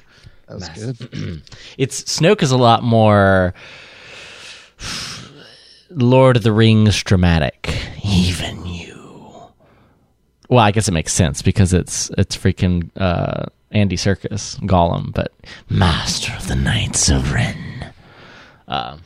that 0.49 0.55
was 0.55 0.69
good. 0.69 1.43
it's 1.79 2.03
Snoke 2.03 2.43
is 2.43 2.51
a 2.51 2.59
lot 2.59 2.83
more 2.83 3.55
Lord 5.91 6.37
of 6.37 6.43
the 6.43 6.53
Rings 6.53 7.03
dramatic. 7.03 7.75
Even 8.05 8.59
you. 8.59 8.62
Well, 10.53 10.63
I 10.63 10.71
guess 10.71 10.87
it 10.87 10.93
makes 10.93 11.15
sense 11.15 11.41
because 11.41 11.73
it's 11.73 12.11
it's 12.19 12.37
freaking 12.37 12.91
uh, 12.97 13.47
Andy 13.71 13.97
Serkis 13.97 14.61
Gollum, 14.61 15.11
but 15.15 15.33
Master 15.71 16.31
of 16.37 16.47
the 16.47 16.57
Knights 16.57 17.09
of 17.09 17.33
Ren. 17.33 17.91
Uh, 18.69 18.99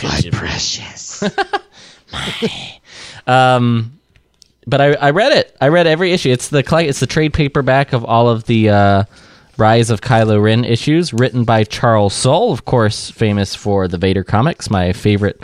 My 0.00 0.20
precious. 0.30 1.24
My. 2.12 2.78
Um, 3.26 3.98
but 4.68 4.80
I, 4.80 4.92
I 4.92 5.10
read 5.10 5.32
it. 5.32 5.56
I 5.60 5.68
read 5.68 5.88
every 5.88 6.12
issue. 6.12 6.30
It's 6.30 6.50
the 6.50 6.62
it's 6.78 7.00
the 7.00 7.08
trade 7.08 7.32
paperback 7.32 7.92
of 7.92 8.04
all 8.04 8.28
of 8.28 8.44
the 8.44 8.70
uh, 8.70 9.04
Rise 9.58 9.90
of 9.90 10.02
Kylo 10.02 10.40
Ren 10.40 10.64
issues, 10.64 11.12
written 11.12 11.42
by 11.42 11.64
Charles 11.64 12.14
Soule, 12.14 12.52
of 12.52 12.64
course, 12.64 13.10
famous 13.10 13.56
for 13.56 13.88
the 13.88 13.98
Vader 13.98 14.22
comics, 14.22 14.70
my 14.70 14.92
favorite 14.92 15.42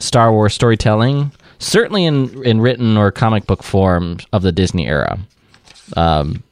Star 0.00 0.32
Wars 0.32 0.54
storytelling, 0.54 1.30
certainly 1.58 2.04
in 2.04 2.44
in 2.44 2.60
written 2.60 2.96
or 2.96 3.10
comic 3.10 3.46
book 3.46 3.62
form 3.62 4.18
of 4.32 4.42
the 4.42 4.52
Disney 4.52 4.86
era. 4.86 5.18
Um, 5.96 6.42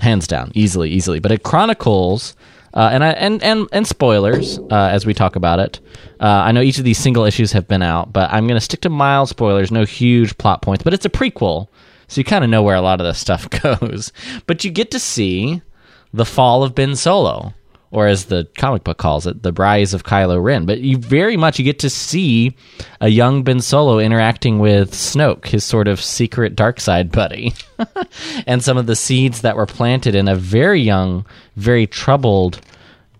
hands 0.00 0.26
down, 0.26 0.50
easily, 0.54 0.90
easily. 0.90 1.20
But 1.20 1.32
it 1.32 1.42
chronicles. 1.42 2.34
Uh, 2.72 2.88
and 2.92 3.02
I 3.02 3.10
and 3.10 3.42
and 3.42 3.68
and 3.72 3.84
spoilers 3.84 4.58
uh, 4.58 4.88
as 4.92 5.04
we 5.04 5.12
talk 5.12 5.34
about 5.34 5.58
it. 5.58 5.80
Uh, 6.20 6.26
I 6.26 6.52
know 6.52 6.60
each 6.60 6.78
of 6.78 6.84
these 6.84 6.98
single 6.98 7.24
issues 7.24 7.50
have 7.50 7.66
been 7.66 7.82
out, 7.82 8.12
but 8.12 8.30
I'm 8.32 8.46
going 8.46 8.56
to 8.56 8.64
stick 8.64 8.82
to 8.82 8.90
mild 8.90 9.28
spoilers. 9.28 9.72
No 9.72 9.84
huge 9.84 10.38
plot 10.38 10.62
points, 10.62 10.84
but 10.84 10.94
it's 10.94 11.04
a 11.04 11.10
prequel, 11.10 11.66
so 12.06 12.20
you 12.20 12.24
kind 12.24 12.44
of 12.44 12.50
know 12.50 12.62
where 12.62 12.76
a 12.76 12.80
lot 12.80 13.00
of 13.00 13.06
this 13.06 13.18
stuff 13.18 13.50
goes. 13.62 14.12
But 14.46 14.62
you 14.62 14.70
get 14.70 14.92
to 14.92 15.00
see 15.00 15.62
the 16.14 16.24
fall 16.24 16.62
of 16.62 16.76
Ben 16.76 16.94
Solo, 16.94 17.54
or 17.92 18.06
as 18.06 18.26
the 18.26 18.46
comic 18.56 18.84
book 18.84 18.98
calls 18.98 19.26
it, 19.26 19.42
the 19.42 19.52
rise 19.52 19.94
of 19.94 20.04
Kylo 20.04 20.42
Ren. 20.42 20.64
But 20.64 20.80
you 20.80 20.96
very 20.96 21.36
much 21.36 21.58
you 21.58 21.64
get 21.64 21.80
to 21.80 21.90
see 21.90 22.56
a 23.00 23.08
young 23.08 23.42
Ben 23.42 23.60
Solo 23.60 23.98
interacting 23.98 24.60
with 24.60 24.92
Snoke, 24.92 25.46
his 25.46 25.64
sort 25.64 25.88
of 25.88 26.00
secret 26.00 26.54
dark 26.54 26.80
side 26.80 27.10
buddy, 27.10 27.52
and 28.46 28.62
some 28.62 28.76
of 28.76 28.86
the 28.86 28.94
seeds 28.96 29.40
that 29.40 29.56
were 29.56 29.66
planted 29.66 30.14
in 30.14 30.28
a 30.28 30.36
very 30.36 30.80
young, 30.80 31.26
very 31.56 31.86
troubled 31.86 32.60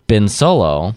Ben 0.07 0.29
Solo. 0.29 0.95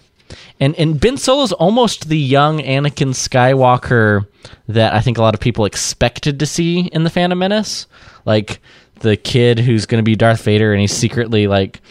And 0.59 0.75
and 0.75 0.99
Ben 0.99 1.17
Solo's 1.17 1.51
almost 1.51 2.09
the 2.09 2.17
young 2.17 2.59
Anakin 2.59 3.13
Skywalker 3.13 4.27
that 4.67 4.93
I 4.93 5.01
think 5.01 5.17
a 5.17 5.21
lot 5.21 5.33
of 5.33 5.39
people 5.39 5.65
expected 5.65 6.39
to 6.39 6.45
see 6.45 6.81
in 6.81 7.03
the 7.03 7.09
Phantom 7.09 7.37
Menace. 7.37 7.87
Like 8.25 8.61
the 8.99 9.17
kid 9.17 9.59
who's 9.59 9.85
going 9.85 9.99
to 9.99 10.05
be 10.05 10.15
Darth 10.15 10.43
Vader 10.43 10.71
and 10.71 10.79
he's 10.79 10.93
secretly 10.93 11.47
like 11.47 11.81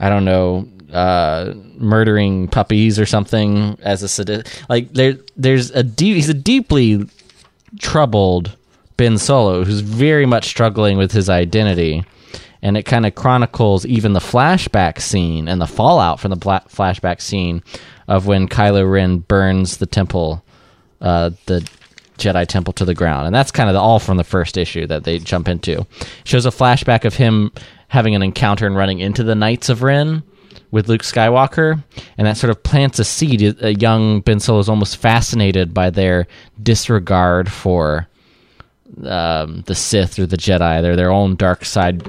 I 0.00 0.08
don't 0.08 0.24
know 0.24 0.68
uh, 0.92 1.54
murdering 1.76 2.48
puppies 2.48 2.98
or 2.98 3.06
something 3.06 3.78
as 3.82 4.02
a 4.02 4.08
sadist. 4.08 4.64
Like 4.68 4.92
there, 4.92 5.14
there's 5.36 5.70
a 5.70 5.82
deep. 5.82 6.16
He's 6.16 6.28
a 6.28 6.34
deeply 6.34 7.06
troubled 7.78 8.56
Ben 8.96 9.18
Solo 9.18 9.64
who's 9.64 9.80
very 9.80 10.26
much 10.26 10.46
struggling 10.46 10.96
with 10.96 11.12
his 11.12 11.28
identity, 11.28 12.04
and 12.62 12.76
it 12.76 12.84
kind 12.84 13.06
of 13.06 13.14
chronicles 13.14 13.86
even 13.86 14.12
the 14.12 14.20
flashback 14.20 15.00
scene 15.00 15.48
and 15.48 15.60
the 15.60 15.66
fallout 15.66 16.20
from 16.20 16.30
the 16.30 16.36
flashback 16.36 17.20
scene 17.20 17.62
of 18.08 18.26
when 18.26 18.48
Kylo 18.48 18.90
Ren 18.90 19.18
burns 19.18 19.76
the 19.76 19.86
temple, 19.86 20.42
uh, 21.00 21.30
the 21.46 21.68
Jedi 22.18 22.46
Temple 22.46 22.72
to 22.74 22.84
the 22.84 22.94
ground, 22.94 23.26
and 23.26 23.34
that's 23.34 23.50
kind 23.50 23.70
of 23.70 23.76
all 23.76 24.00
from 24.00 24.16
the 24.16 24.24
first 24.24 24.56
issue 24.56 24.86
that 24.86 25.04
they 25.04 25.18
jump 25.18 25.48
into. 25.48 25.86
Shows 26.24 26.46
a 26.46 26.50
flashback 26.50 27.04
of 27.04 27.14
him 27.14 27.52
having 27.88 28.14
an 28.14 28.22
encounter 28.22 28.66
and 28.66 28.76
running 28.76 28.98
into 28.98 29.22
the 29.22 29.34
Knights 29.34 29.68
of 29.68 29.82
Ren 29.82 30.22
with 30.70 30.88
Luke 30.88 31.02
Skywalker, 31.02 31.82
and 32.16 32.26
that 32.26 32.36
sort 32.36 32.50
of 32.50 32.62
plants 32.62 32.98
a 32.98 33.04
seed. 33.04 33.62
A 33.62 33.74
young 33.74 34.20
Ben 34.20 34.40
Solo 34.40 34.58
is 34.58 34.68
almost 34.68 34.96
fascinated 34.96 35.72
by 35.72 35.90
their 35.90 36.26
disregard 36.62 37.50
for 37.50 38.06
um, 39.04 39.62
the 39.66 39.74
Sith 39.74 40.18
or 40.18 40.26
the 40.26 40.36
Jedi. 40.36 40.82
They're 40.82 40.96
their 40.96 41.10
own 41.10 41.36
dark 41.36 41.64
side 41.64 42.02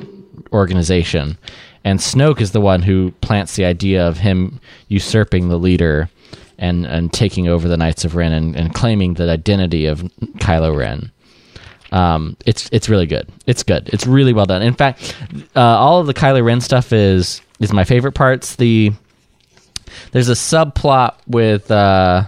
organization, 0.51 1.37
and 1.83 1.99
Snoke 1.99 2.41
is 2.41 2.51
the 2.51 2.61
one 2.61 2.81
who 2.81 3.11
plants 3.21 3.55
the 3.55 3.65
idea 3.65 4.07
of 4.07 4.17
him 4.17 4.59
usurping 4.87 5.49
the 5.49 5.59
leader 5.59 6.09
and 6.57 6.85
and 6.85 7.11
taking 7.13 7.47
over 7.47 7.67
the 7.67 7.77
Knights 7.77 8.05
of 8.05 8.15
Ren 8.15 8.33
and, 8.33 8.55
and 8.55 8.73
claiming 8.73 9.13
the 9.13 9.29
identity 9.29 9.85
of 9.85 10.01
Kylo 10.39 10.75
Ren. 10.75 11.11
Um, 11.91 12.37
it's 12.45 12.69
it's 12.71 12.89
really 12.89 13.07
good. 13.07 13.27
It's 13.47 13.63
good. 13.63 13.89
It's 13.91 14.05
really 14.05 14.33
well 14.33 14.45
done. 14.45 14.61
In 14.61 14.73
fact, 14.73 15.15
uh, 15.55 15.59
all 15.59 15.99
of 15.99 16.07
the 16.07 16.13
Kylo 16.13 16.43
Ren 16.43 16.61
stuff 16.61 16.93
is 16.93 17.41
is 17.59 17.73
my 17.73 17.83
favorite 17.83 18.13
parts. 18.13 18.55
The 18.55 18.91
there's 20.11 20.29
a 20.29 20.33
subplot 20.33 21.15
with 21.27 21.69
uh, 21.71 22.25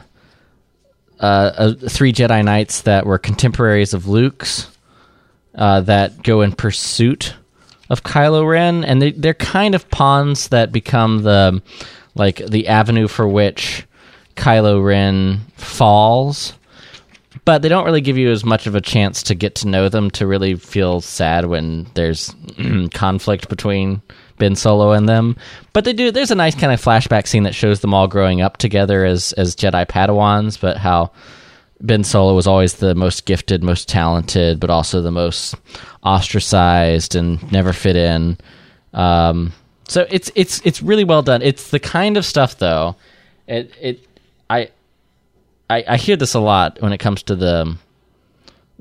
uh, 1.19 1.23
uh, 1.23 1.73
three 1.73 2.13
Jedi 2.13 2.43
Knights 2.43 2.81
that 2.81 3.05
were 3.05 3.17
contemporaries 3.17 3.93
of 3.93 4.07
Luke's 4.07 4.67
uh, 5.55 5.81
that 5.81 6.23
go 6.23 6.41
in 6.41 6.53
pursuit 6.53 7.35
of 7.89 8.03
Kylo 8.03 8.47
Ren, 8.47 8.83
and 8.83 9.01
they, 9.01 9.11
they're 9.11 9.33
kind 9.33 9.75
of 9.75 9.89
pawns 9.89 10.49
that 10.49 10.71
become 10.71 11.23
the 11.23 11.61
like 12.15 12.37
the 12.37 12.67
avenue 12.67 13.07
for 13.07 13.27
which 13.27 13.85
Kylo 14.35 14.83
Ren 14.83 15.41
falls 15.55 16.53
but 17.45 17.61
they 17.61 17.69
don't 17.69 17.85
really 17.85 18.01
give 18.01 18.17
you 18.17 18.29
as 18.29 18.43
much 18.43 18.67
of 18.67 18.75
a 18.75 18.81
chance 18.81 19.23
to 19.23 19.35
get 19.35 19.55
to 19.55 19.67
know 19.67 19.89
them 19.89 20.11
to 20.11 20.27
really 20.27 20.55
feel 20.55 21.01
sad 21.01 21.45
when 21.45 21.87
there's 21.95 22.35
conflict 22.93 23.49
between 23.49 24.01
Ben 24.41 24.55
Solo 24.55 24.91
and 24.91 25.07
them. 25.07 25.37
But 25.71 25.85
they 25.85 25.93
do. 25.93 26.09
There's 26.09 26.31
a 26.31 26.35
nice 26.35 26.55
kind 26.55 26.73
of 26.73 26.81
flashback 26.81 27.27
scene 27.27 27.43
that 27.43 27.53
shows 27.53 27.81
them 27.81 27.93
all 27.93 28.07
growing 28.07 28.41
up 28.41 28.57
together 28.57 29.05
as 29.05 29.33
as 29.33 29.55
Jedi 29.55 29.85
Padawans, 29.85 30.59
but 30.59 30.77
how 30.77 31.11
Ben 31.79 32.03
Solo 32.03 32.33
was 32.33 32.47
always 32.47 32.77
the 32.77 32.95
most 32.95 33.27
gifted, 33.27 33.63
most 33.63 33.87
talented, 33.87 34.59
but 34.59 34.71
also 34.71 34.99
the 34.99 35.11
most 35.11 35.53
ostracized 36.03 37.13
and 37.13 37.51
never 37.51 37.71
fit 37.71 37.95
in. 37.95 38.35
Um, 38.95 39.53
so 39.87 40.07
it's 40.09 40.31
it's 40.33 40.59
it's 40.65 40.81
really 40.81 41.03
well 41.03 41.21
done. 41.21 41.43
It's 41.43 41.69
the 41.69 41.79
kind 41.79 42.17
of 42.17 42.25
stuff 42.25 42.57
though. 42.57 42.95
It 43.47 43.71
it 43.79 44.07
I 44.49 44.71
I, 45.69 45.83
I 45.87 45.97
hear 45.97 46.15
this 46.15 46.33
a 46.33 46.39
lot 46.39 46.81
when 46.81 46.93
it 46.93 46.97
comes 46.97 47.21
to 47.23 47.35
the 47.35 47.77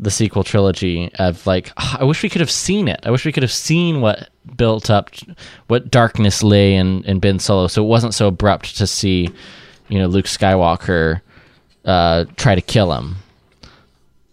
the 0.01 0.11
sequel 0.11 0.43
trilogy 0.43 1.11
of 1.19 1.47
like 1.47 1.73
"Ah, 1.77 1.99
I 2.01 2.05
wish 2.05 2.23
we 2.23 2.29
could 2.29 2.41
have 2.41 2.51
seen 2.51 2.89
it. 2.89 3.01
I 3.05 3.11
wish 3.11 3.25
we 3.25 3.33
could 3.33 3.43
have 3.43 3.53
seen 3.53 4.01
what 4.01 4.31
built 4.57 4.91
up 4.91 5.11
what 5.69 5.91
darkness 5.91 6.43
lay 6.43 6.75
in, 6.75 7.05
in 7.05 7.21
Ben 7.21 7.39
Solo 7.39 7.67
so 7.67 7.85
it 7.85 7.87
wasn't 7.87 8.15
so 8.15 8.29
abrupt 8.29 8.79
to 8.79 8.87
see, 8.87 9.29
you 9.89 9.99
know, 9.99 10.07
Luke 10.07 10.25
Skywalker 10.25 11.21
uh, 11.85 12.25
try 12.37 12.55
to 12.55 12.63
kill 12.63 12.93
him. 12.93 13.17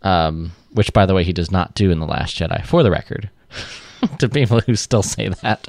Um, 0.04 0.52
which 0.72 0.94
by 0.94 1.06
the 1.06 1.14
way 1.14 1.24
he 1.24 1.34
does 1.34 1.52
not 1.52 1.74
do 1.74 1.92
in 1.92 2.00
The 2.00 2.06
Last 2.06 2.38
Jedi, 2.38 2.66
for 2.66 2.84
the 2.84 2.92
record. 2.92 3.30
to 4.20 4.30
people 4.30 4.60
who 4.62 4.76
still 4.76 5.04
say 5.04 5.30
that. 5.30 5.68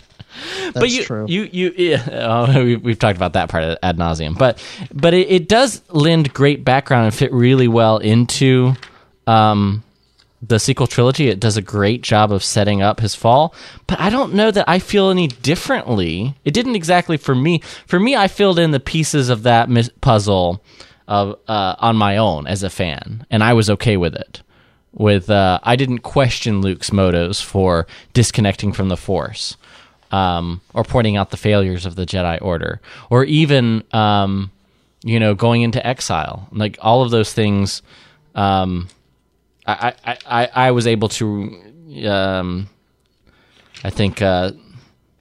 but 0.67 0.75
That's 0.75 0.95
you, 0.95 1.03
true. 1.03 1.27
you, 1.27 1.49
you, 1.51 1.75
yeah, 1.77 2.05
oh, 2.13 2.65
we, 2.65 2.77
we've 2.77 2.99
talked 2.99 3.17
about 3.17 3.33
that 3.33 3.49
part 3.49 3.79
ad 3.83 3.97
nauseum. 3.97 4.37
But, 4.37 4.63
but 4.93 5.15
it, 5.15 5.29
it 5.31 5.49
does 5.49 5.83
lend 5.89 6.33
great 6.35 6.63
background 6.65 7.07
and 7.07 7.15
fit 7.15 7.33
really 7.33 7.69
well 7.69 7.99
into 7.99 8.75
um, 9.27 9.83
the 10.41 10.59
sequel 10.59 10.87
trilogy. 10.87 11.29
It 11.29 11.41
does 11.41 11.57
a 11.57 11.63
great 11.63 12.03
job 12.03 12.33
of 12.33 12.45
setting 12.45 12.83
up 12.83 13.01
his 13.01 13.15
fall. 13.15 13.55
But 13.87 14.01
I 14.01 14.11
don't 14.11 14.35
know 14.35 14.51
that 14.51 14.69
I 14.69 14.79
feel 14.79 15.11
any 15.11 15.29
differently. 15.29 16.37
It 16.45 16.55
didn't 16.55 16.77
exactly 16.77 17.17
for 17.17 17.35
me. 17.35 17.61
For 17.87 17.99
me, 17.99 18.17
I 18.17 18.29
filled 18.29 18.59
in 18.59 18.71
the 18.71 18.81
pieces 18.81 19.29
of 19.29 19.43
that 19.43 19.69
puzzle 20.01 20.63
of 21.07 21.39
uh, 21.49 21.77
on 21.79 21.97
my 21.97 22.17
own 22.17 22.47
as 22.47 22.63
a 22.63 22.71
fan, 22.71 23.27
and 23.31 23.43
I 23.43 23.55
was 23.55 23.71
okay 23.71 23.97
with 23.97 24.15
it. 24.15 24.43
With 24.93 25.31
uh, 25.31 25.61
I 25.63 25.77
didn't 25.77 26.01
question 26.01 26.61
Luke's 26.61 26.93
motives 26.93 27.41
for 27.41 27.87
disconnecting 28.13 28.73
from 28.73 28.89
the 28.89 28.97
Force 28.97 29.57
um, 30.11 30.61
or 30.75 30.85
pointing 30.85 31.17
out 31.17 31.31
the 31.31 31.37
failures 31.37 31.87
of 31.87 31.97
the 31.97 32.07
Jedi 32.07 32.41
Order, 32.41 32.81
or 33.11 33.25
even 33.25 33.83
um, 33.93 34.51
you 35.03 35.21
know 35.21 35.35
going 35.35 35.63
into 35.63 35.85
exile. 35.87 36.49
Like 36.53 36.79
all 36.81 37.03
of 37.03 37.11
those 37.11 37.33
things, 37.33 37.83
um, 38.35 38.89
I, 39.69 39.95
I, 40.05 40.19
I, 40.27 40.51
I 40.55 40.71
was 40.71 40.87
able 40.87 41.09
to, 41.11 42.07
um, 42.07 42.69
I 43.85 43.91
think, 43.91 44.23
uh, 44.23 44.53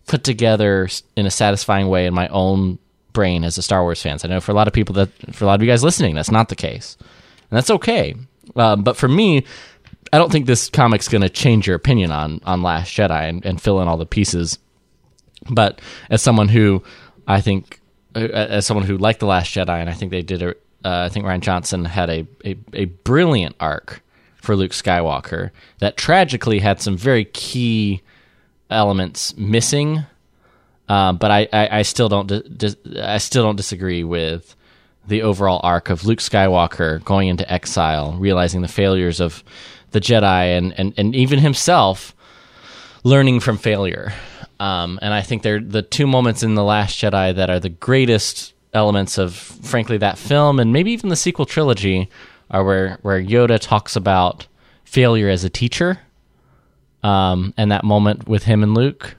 put 0.07 0.23
together 0.23 0.87
in 1.15 1.25
a 1.25 1.31
satisfying 1.31 1.89
way 1.89 2.05
in 2.05 2.13
my 2.13 2.27
own 2.29 2.79
brain 3.13 3.43
as 3.43 3.57
a 3.57 3.61
Star 3.61 3.83
Wars 3.83 4.01
fan. 4.01 4.19
So 4.19 4.27
I 4.27 4.31
know 4.31 4.41
for 4.41 4.51
a 4.51 4.55
lot 4.55 4.67
of 4.67 4.73
people 4.73 4.93
that, 4.95 5.09
for 5.35 5.43
a 5.43 5.47
lot 5.47 5.55
of 5.55 5.63
you 5.63 5.69
guys 5.69 5.83
listening, 5.83 6.15
that's 6.15 6.31
not 6.31 6.49
the 6.49 6.55
case, 6.55 6.97
and 6.99 7.57
that's 7.57 7.69
okay. 7.69 8.15
Um, 8.55 8.83
but 8.83 8.95
for 8.95 9.07
me, 9.07 9.43
I 10.13 10.17
don't 10.17 10.31
think 10.31 10.45
this 10.45 10.69
comic's 10.69 11.09
going 11.09 11.23
to 11.23 11.29
change 11.29 11.67
your 11.67 11.75
opinion 11.75 12.11
on 12.11 12.39
on 12.45 12.61
Last 12.61 12.95
Jedi 12.95 13.27
and, 13.27 13.45
and 13.45 13.61
fill 13.61 13.81
in 13.81 13.87
all 13.87 13.97
the 13.97 14.05
pieces 14.05 14.57
but 15.49 15.79
as 16.09 16.21
someone 16.21 16.47
who 16.49 16.83
I 17.27 17.41
think, 17.41 17.79
uh, 18.15 18.19
as 18.19 18.65
someone 18.65 18.85
who 18.85 18.97
liked 18.97 19.19
the 19.19 19.25
Last 19.25 19.53
Jedi, 19.53 19.79
and 19.79 19.89
I 19.89 19.93
think 19.93 20.11
they 20.11 20.21
did 20.21 20.41
a, 20.41 20.49
uh, 20.49 21.05
I 21.05 21.09
think 21.09 21.25
Rian 21.25 21.41
Johnson 21.41 21.85
had 21.85 22.09
a, 22.09 22.27
a, 22.45 22.55
a 22.73 22.85
brilliant 22.85 23.55
arc 23.59 24.01
for 24.47 24.55
Luke 24.55 24.71
Skywalker 24.71 25.51
that 25.79 25.97
tragically 25.97 26.59
had 26.59 26.79
some 26.79 26.95
very 26.95 27.25
key 27.25 28.01
elements 28.69 29.35
missing. 29.35 30.05
Uh, 30.87 31.11
but 31.11 31.29
I, 31.29 31.49
I, 31.51 31.79
I, 31.79 31.81
still 31.81 32.07
don't 32.07 32.27
di- 32.27 32.43
dis- 32.47 32.77
I 32.97 33.17
still 33.17 33.43
don't 33.43 33.57
disagree 33.57 34.05
with 34.05 34.55
the 35.05 35.21
overall 35.21 35.59
arc 35.63 35.89
of 35.89 36.05
Luke 36.05 36.19
Skywalker 36.19 37.03
going 37.03 37.27
into 37.27 37.51
exile, 37.51 38.13
realizing 38.13 38.61
the 38.61 38.69
failures 38.69 39.19
of 39.19 39.43
the 39.91 39.99
Jedi, 39.99 40.57
and, 40.57 40.73
and, 40.79 40.93
and 40.95 41.13
even 41.13 41.39
himself 41.39 42.15
learning 43.03 43.41
from 43.41 43.57
failure. 43.57 44.13
Um, 44.61 44.97
and 45.01 45.13
I 45.13 45.23
think 45.23 45.43
they're 45.43 45.59
the 45.59 45.81
two 45.81 46.07
moments 46.07 46.41
in 46.41 46.55
the 46.55 46.63
Last 46.63 46.97
Jedi 46.97 47.35
that 47.35 47.49
are 47.49 47.59
the 47.59 47.67
greatest 47.67 48.53
elements 48.73 49.17
of, 49.17 49.35
frankly, 49.35 49.97
that 49.97 50.17
film, 50.17 50.57
and 50.57 50.71
maybe 50.71 50.91
even 50.91 51.09
the 51.09 51.17
sequel 51.17 51.45
trilogy, 51.45 52.09
are 52.49 52.63
where 52.63 52.99
where 53.01 53.21
Yoda 53.21 53.59
talks 53.59 53.95
about 53.95 54.47
failure 54.83 55.29
as 55.29 55.43
a 55.43 55.49
teacher, 55.49 55.99
um, 57.03 57.53
and 57.57 57.71
that 57.71 57.83
moment 57.83 58.27
with 58.27 58.43
him 58.43 58.63
and 58.63 58.73
Luke, 58.73 59.15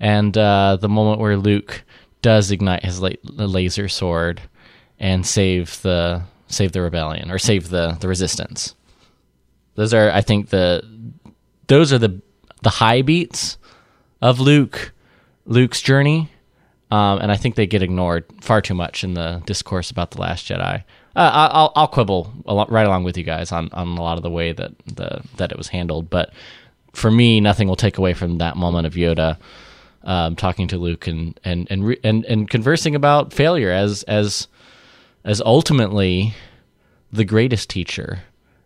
and 0.00 0.36
uh, 0.36 0.76
the 0.80 0.88
moment 0.88 1.20
where 1.20 1.36
Luke 1.36 1.84
does 2.22 2.50
ignite 2.50 2.84
his 2.84 3.00
la- 3.00 3.10
laser 3.24 3.88
sword 3.88 4.40
and 4.98 5.26
save 5.26 5.80
the 5.82 6.22
save 6.48 6.72
the 6.72 6.82
rebellion 6.82 7.30
or 7.30 7.38
save 7.38 7.68
the 7.68 7.96
the 8.00 8.08
resistance. 8.08 8.74
Those 9.74 9.92
are, 9.92 10.10
I 10.10 10.22
think, 10.22 10.48
the 10.48 10.82
those 11.66 11.92
are 11.92 11.98
the 11.98 12.20
the 12.62 12.70
high 12.70 13.02
beats 13.02 13.58
of 14.20 14.40
Luke 14.40 14.92
Luke's 15.44 15.80
journey, 15.80 16.30
um, 16.90 17.20
and 17.20 17.30
I 17.30 17.36
think 17.36 17.54
they 17.54 17.66
get 17.66 17.82
ignored 17.82 18.24
far 18.40 18.60
too 18.60 18.74
much 18.74 19.04
in 19.04 19.14
the 19.14 19.42
discourse 19.46 19.90
about 19.90 20.10
the 20.10 20.20
Last 20.20 20.48
Jedi. 20.48 20.82
Uh, 21.16 21.50
I'll, 21.50 21.72
I'll 21.74 21.88
quibble 21.88 22.30
lot, 22.44 22.70
right 22.70 22.86
along 22.86 23.04
with 23.04 23.16
you 23.16 23.24
guys 23.24 23.50
on, 23.50 23.70
on 23.72 23.96
a 23.96 24.02
lot 24.02 24.18
of 24.18 24.22
the 24.22 24.28
way 24.28 24.52
that 24.52 24.72
the 24.84 25.22
that 25.38 25.50
it 25.50 25.56
was 25.56 25.68
handled, 25.68 26.10
but 26.10 26.30
for 26.92 27.10
me, 27.10 27.40
nothing 27.40 27.68
will 27.68 27.76
take 27.76 27.96
away 27.96 28.12
from 28.12 28.38
that 28.38 28.56
moment 28.56 28.86
of 28.86 28.94
Yoda 28.94 29.38
um, 30.04 30.36
talking 30.36 30.68
to 30.68 30.78
Luke 30.78 31.06
and 31.06 31.38
and 31.42 31.66
and, 31.70 31.86
re- 31.86 32.00
and 32.04 32.24
and 32.26 32.48
conversing 32.48 32.94
about 32.94 33.32
failure 33.32 33.70
as 33.70 34.02
as 34.04 34.46
as 35.24 35.40
ultimately 35.40 36.34
the 37.12 37.24
greatest 37.24 37.70
teacher 37.70 38.20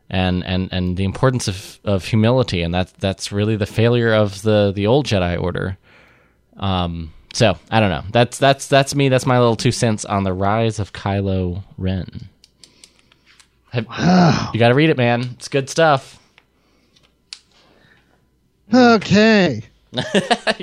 and 0.08 0.44
and 0.44 0.68
and 0.72 0.96
the 0.96 1.04
importance 1.04 1.48
of 1.48 1.78
of 1.84 2.04
humility 2.04 2.62
and 2.62 2.74
that's 2.74 2.92
that's 2.92 3.32
really 3.32 3.56
the 3.56 3.66
failure 3.66 4.12
of 4.12 4.42
the 4.42 4.72
the 4.74 4.86
old 4.86 5.06
Jedi 5.06 5.40
order. 5.40 5.78
Um 6.56 7.12
so 7.32 7.56
I 7.70 7.78
don't 7.78 7.90
know. 7.90 8.02
That's 8.10 8.38
that's 8.38 8.66
that's 8.66 8.94
me. 8.94 9.08
That's 9.08 9.24
my 9.24 9.38
little 9.38 9.56
two 9.56 9.72
cents 9.72 10.04
on 10.04 10.24
the 10.24 10.32
rise 10.32 10.78
of 10.80 10.92
Kylo 10.92 11.62
Ren 11.78 12.28
wow. 13.74 14.50
you 14.52 14.58
got 14.58 14.68
to 14.68 14.74
read 14.74 14.90
it 14.90 14.96
man. 14.96 15.22
It's 15.34 15.48
good 15.48 15.68
stuff. 15.70 16.18
Okay. 18.72 19.62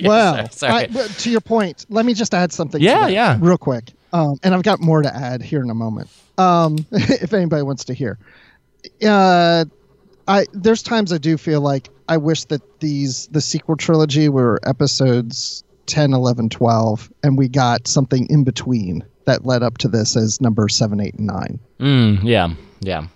Well 0.01 0.36
sorry, 0.36 0.47
sorry. 0.51 0.74
I, 0.74 1.08
to 1.08 1.30
your 1.30 1.41
point 1.41 1.86
let 1.89 2.05
me 2.05 2.14
just 2.14 2.34
add 2.34 2.53
something 2.53 2.82
yeah 2.82 3.08
yeah. 3.08 3.38
real 3.41 3.58
quick. 3.58 3.91
Um, 4.14 4.39
and 4.41 4.55
I've 4.55 4.64
got 4.64 4.80
more 4.80 5.01
to 5.01 5.14
add 5.14 5.41
here 5.41 5.62
in 5.62 5.70
a 5.70 5.74
moment 5.74 6.10
um, 6.38 6.78
if 6.91 7.34
anybody 7.34 7.64
wants 7.64 7.84
to 7.86 7.93
hear. 7.93 8.18
Uh, 9.05 9.66
I 10.28 10.45
there's 10.53 10.82
times 10.82 11.12
I 11.12 11.18
do 11.18 11.38
feel 11.38 11.62
like 11.62 11.89
I 12.08 12.18
wish 12.18 12.45
that 12.45 12.80
these 12.80 13.28
the 13.28 13.41
sequel 13.41 13.76
trilogy 13.76 14.30
were 14.30 14.60
episodes 14.64 15.64
10, 15.88 16.14
11, 16.14 16.49
12, 16.49 17.12
and 17.24 17.38
we 17.38 17.47
got 17.47 17.88
something 17.88 18.28
in 18.30 18.43
between 18.43 19.03
that 19.28 19.45
led 19.45 19.61
up 19.61 19.78
to 19.78 19.88
this 19.88 20.17
as 20.17 20.41
number 20.41 20.67
seven, 20.67 20.99
eight, 20.99 21.13
and 21.13 21.28
nine. 21.28 21.59
Mm, 21.80 22.23
yeah, 22.23 22.49
yeah. 22.80 23.07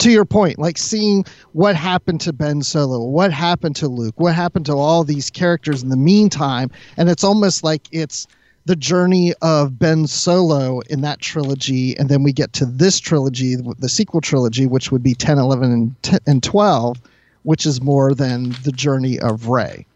To 0.00 0.10
your 0.10 0.24
point, 0.24 0.58
like 0.58 0.76
seeing 0.76 1.24
what 1.52 1.76
happened 1.76 2.20
to 2.22 2.32
Ben 2.32 2.62
Solo, 2.62 3.02
what 3.02 3.32
happened 3.32 3.76
to 3.76 3.88
Luke, 3.88 4.14
what 4.18 4.34
happened 4.34 4.66
to 4.66 4.74
all 4.74 5.04
these 5.04 5.30
characters 5.30 5.82
in 5.82 5.88
the 5.88 5.96
meantime, 5.96 6.70
and 6.96 7.08
it's 7.08 7.22
almost 7.22 7.62
like 7.62 7.88
it's 7.92 8.26
the 8.66 8.74
journey 8.74 9.34
of 9.40 9.78
Ben 9.78 10.06
Solo 10.06 10.80
in 10.90 11.02
that 11.02 11.20
trilogy, 11.20 11.96
and 11.96 12.08
then 12.08 12.22
we 12.22 12.32
get 12.32 12.52
to 12.54 12.66
this 12.66 12.98
trilogy, 12.98 13.56
the 13.78 13.88
sequel 13.88 14.20
trilogy, 14.20 14.66
which 14.66 14.90
would 14.90 15.02
be 15.02 15.14
10, 15.14 15.38
11, 15.38 15.70
and, 15.70 16.02
10, 16.02 16.18
and 16.26 16.42
12, 16.42 17.00
which 17.42 17.64
is 17.64 17.80
more 17.80 18.14
than 18.14 18.50
the 18.64 18.72
journey 18.72 19.20
of 19.20 19.48
Rey, 19.48 19.86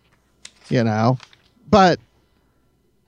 you 0.69 0.85
know? 0.85 1.19
But 1.71 1.99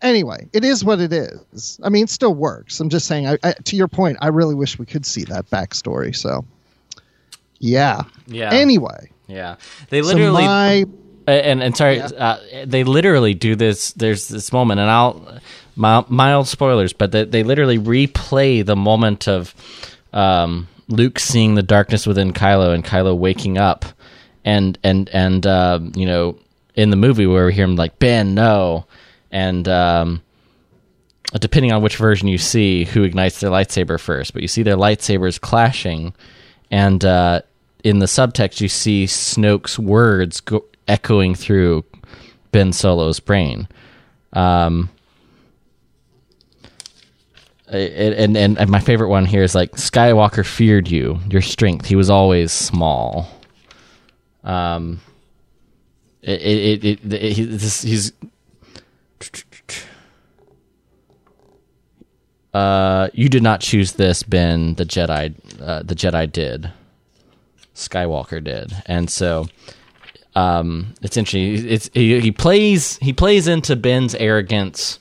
anyway, 0.02 0.48
it 0.52 0.64
is 0.64 0.84
what 0.84 1.00
it 1.00 1.12
is. 1.12 1.80
I 1.82 1.88
mean, 1.88 2.04
it 2.04 2.10
still 2.10 2.34
works. 2.34 2.80
I'm 2.80 2.88
just 2.88 3.06
saying, 3.06 3.26
I, 3.26 3.38
I, 3.42 3.52
to 3.52 3.76
your 3.76 3.88
point, 3.88 4.18
I 4.20 4.28
really 4.28 4.54
wish 4.54 4.78
we 4.78 4.86
could 4.86 5.06
see 5.06 5.24
that 5.24 5.48
backstory. 5.50 6.14
So, 6.14 6.44
yeah. 7.58 8.02
Yeah. 8.26 8.52
Anyway. 8.52 9.10
Yeah. 9.26 9.56
They 9.90 10.02
literally. 10.02 10.42
So 10.42 10.48
my 10.48 10.84
and 11.26 11.62
and 11.62 11.76
sorry, 11.76 11.98
yeah. 11.98 12.06
uh, 12.06 12.40
they 12.66 12.84
literally 12.84 13.34
do 13.34 13.54
this. 13.54 13.92
There's 13.92 14.28
this 14.28 14.52
moment, 14.52 14.80
and 14.80 14.90
I'll 14.90 15.40
mild, 15.76 16.48
spoilers, 16.48 16.92
but 16.92 17.12
they, 17.12 17.24
they 17.24 17.42
literally 17.42 17.78
replay 17.78 18.64
the 18.64 18.76
moment 18.76 19.28
of 19.28 19.54
um, 20.12 20.68
Luke 20.88 21.18
seeing 21.18 21.54
the 21.54 21.62
darkness 21.62 22.06
within 22.06 22.32
Kylo 22.32 22.74
and 22.74 22.84
Kylo 22.84 23.16
waking 23.16 23.58
up, 23.58 23.84
and 24.44 24.78
and 24.82 25.08
and 25.10 25.46
uh, 25.46 25.80
you 25.94 26.06
know 26.06 26.38
in 26.74 26.90
the 26.90 26.96
movie 26.96 27.26
where 27.26 27.46
we 27.46 27.54
hear 27.54 27.64
him 27.64 27.76
like 27.76 27.98
Ben, 27.98 28.34
no, 28.34 28.86
and 29.30 29.66
um, 29.68 30.22
depending 31.38 31.72
on 31.72 31.82
which 31.82 31.96
version 31.96 32.28
you 32.28 32.38
see, 32.38 32.84
who 32.84 33.02
ignites 33.02 33.40
their 33.40 33.50
lightsaber 33.50 33.98
first, 34.00 34.32
but 34.32 34.42
you 34.42 34.48
see 34.48 34.62
their 34.62 34.76
lightsabers 34.76 35.40
clashing, 35.40 36.12
and 36.70 37.04
uh, 37.04 37.42
in 37.84 37.98
the 37.98 38.06
subtext 38.06 38.60
you 38.60 38.68
see 38.68 39.06
Snoke's 39.06 39.78
words 39.78 40.40
go- 40.40 40.64
echoing 40.88 41.34
through 41.34 41.84
Ben 42.52 42.72
Solo's 42.72 43.20
brain. 43.20 43.68
Um, 44.32 44.90
and, 47.68 48.36
and 48.36 48.58
and 48.58 48.70
my 48.70 48.80
favorite 48.80 49.08
one 49.08 49.26
here 49.26 49.42
is 49.42 49.54
like 49.54 49.72
Skywalker 49.72 50.44
feared 50.44 50.88
you, 50.88 51.20
your 51.30 51.42
strength. 51.42 51.86
He 51.86 51.94
was 51.94 52.10
always 52.10 52.50
small. 52.50 53.28
Um, 54.42 55.00
it 56.22 56.40
it 56.40 56.84
it, 56.84 57.12
it 57.12 57.32
he's, 57.32 57.82
he's 57.82 58.12
uh, 62.52 63.08
you 63.12 63.28
did 63.28 63.42
not 63.42 63.60
choose 63.60 63.92
this, 63.92 64.22
Ben. 64.22 64.74
The 64.74 64.84
Jedi, 64.84 65.34
uh, 65.60 65.82
the 65.82 65.94
Jedi 65.94 66.30
did. 66.30 66.72
Skywalker 67.74 68.42
did, 68.42 68.72
and 68.86 69.08
so 69.08 69.46
um, 70.34 70.94
it's 71.02 71.16
interesting. 71.16 71.70
It's 71.70 71.90
he, 71.94 72.20
he 72.20 72.32
plays 72.32 72.98
he 72.98 73.12
plays 73.12 73.48
into 73.48 73.76
Ben's 73.76 74.14
arrogance 74.14 74.98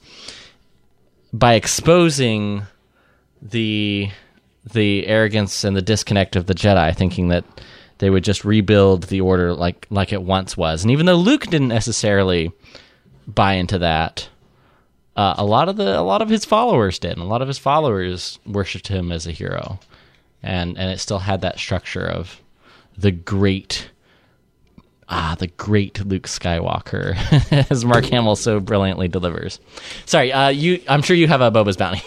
by 1.33 1.53
exposing 1.53 2.63
the 3.41 4.09
the 4.73 5.07
arrogance 5.07 5.63
and 5.63 5.75
the 5.75 5.81
disconnect 5.81 6.35
of 6.35 6.45
the 6.45 6.55
Jedi, 6.55 6.95
thinking 6.95 7.29
that 7.29 7.43
they 7.99 8.09
would 8.09 8.23
just 8.23 8.45
rebuild 8.45 9.03
the 9.03 9.21
order 9.21 9.53
like 9.53 9.85
like 9.89 10.11
it 10.13 10.23
once 10.23 10.57
was. 10.57 10.83
And 10.83 10.91
even 10.91 11.05
though 11.05 11.15
Luke 11.15 11.47
didn't 11.47 11.67
necessarily 11.67 12.51
buy 13.27 13.53
into 13.53 13.77
that, 13.79 14.29
uh, 15.19 15.35
a 15.37 15.43
lot 15.43 15.67
of 15.67 15.75
the 15.75 15.99
a 15.99 16.01
lot 16.01 16.21
of 16.21 16.29
his 16.29 16.45
followers 16.45 16.97
did. 16.97 17.11
And 17.11 17.21
a 17.21 17.25
lot 17.25 17.41
of 17.41 17.49
his 17.49 17.57
followers 17.57 18.39
worshipped 18.45 18.87
him 18.87 19.11
as 19.11 19.27
a 19.27 19.31
hero, 19.31 19.79
and 20.41 20.77
and 20.77 20.89
it 20.89 20.99
still 20.99 21.19
had 21.19 21.41
that 21.41 21.59
structure 21.59 22.05
of 22.07 22.41
the 22.97 23.11
great 23.11 23.89
Ah, 25.11 25.35
the 25.39 25.47
great 25.47 26.05
Luke 26.05 26.27
Skywalker, 26.27 27.15
as 27.71 27.83
Mark 27.83 28.05
Hamill 28.05 28.35
so 28.35 28.59
brilliantly 28.59 29.07
delivers. 29.07 29.59
Sorry, 30.05 30.31
uh, 30.31 30.49
you. 30.49 30.79
I'm 30.87 31.01
sure 31.01 31.15
you 31.15 31.27
have 31.27 31.41
a 31.41 31.49
Boba's 31.49 31.77
Bounty. 31.77 32.03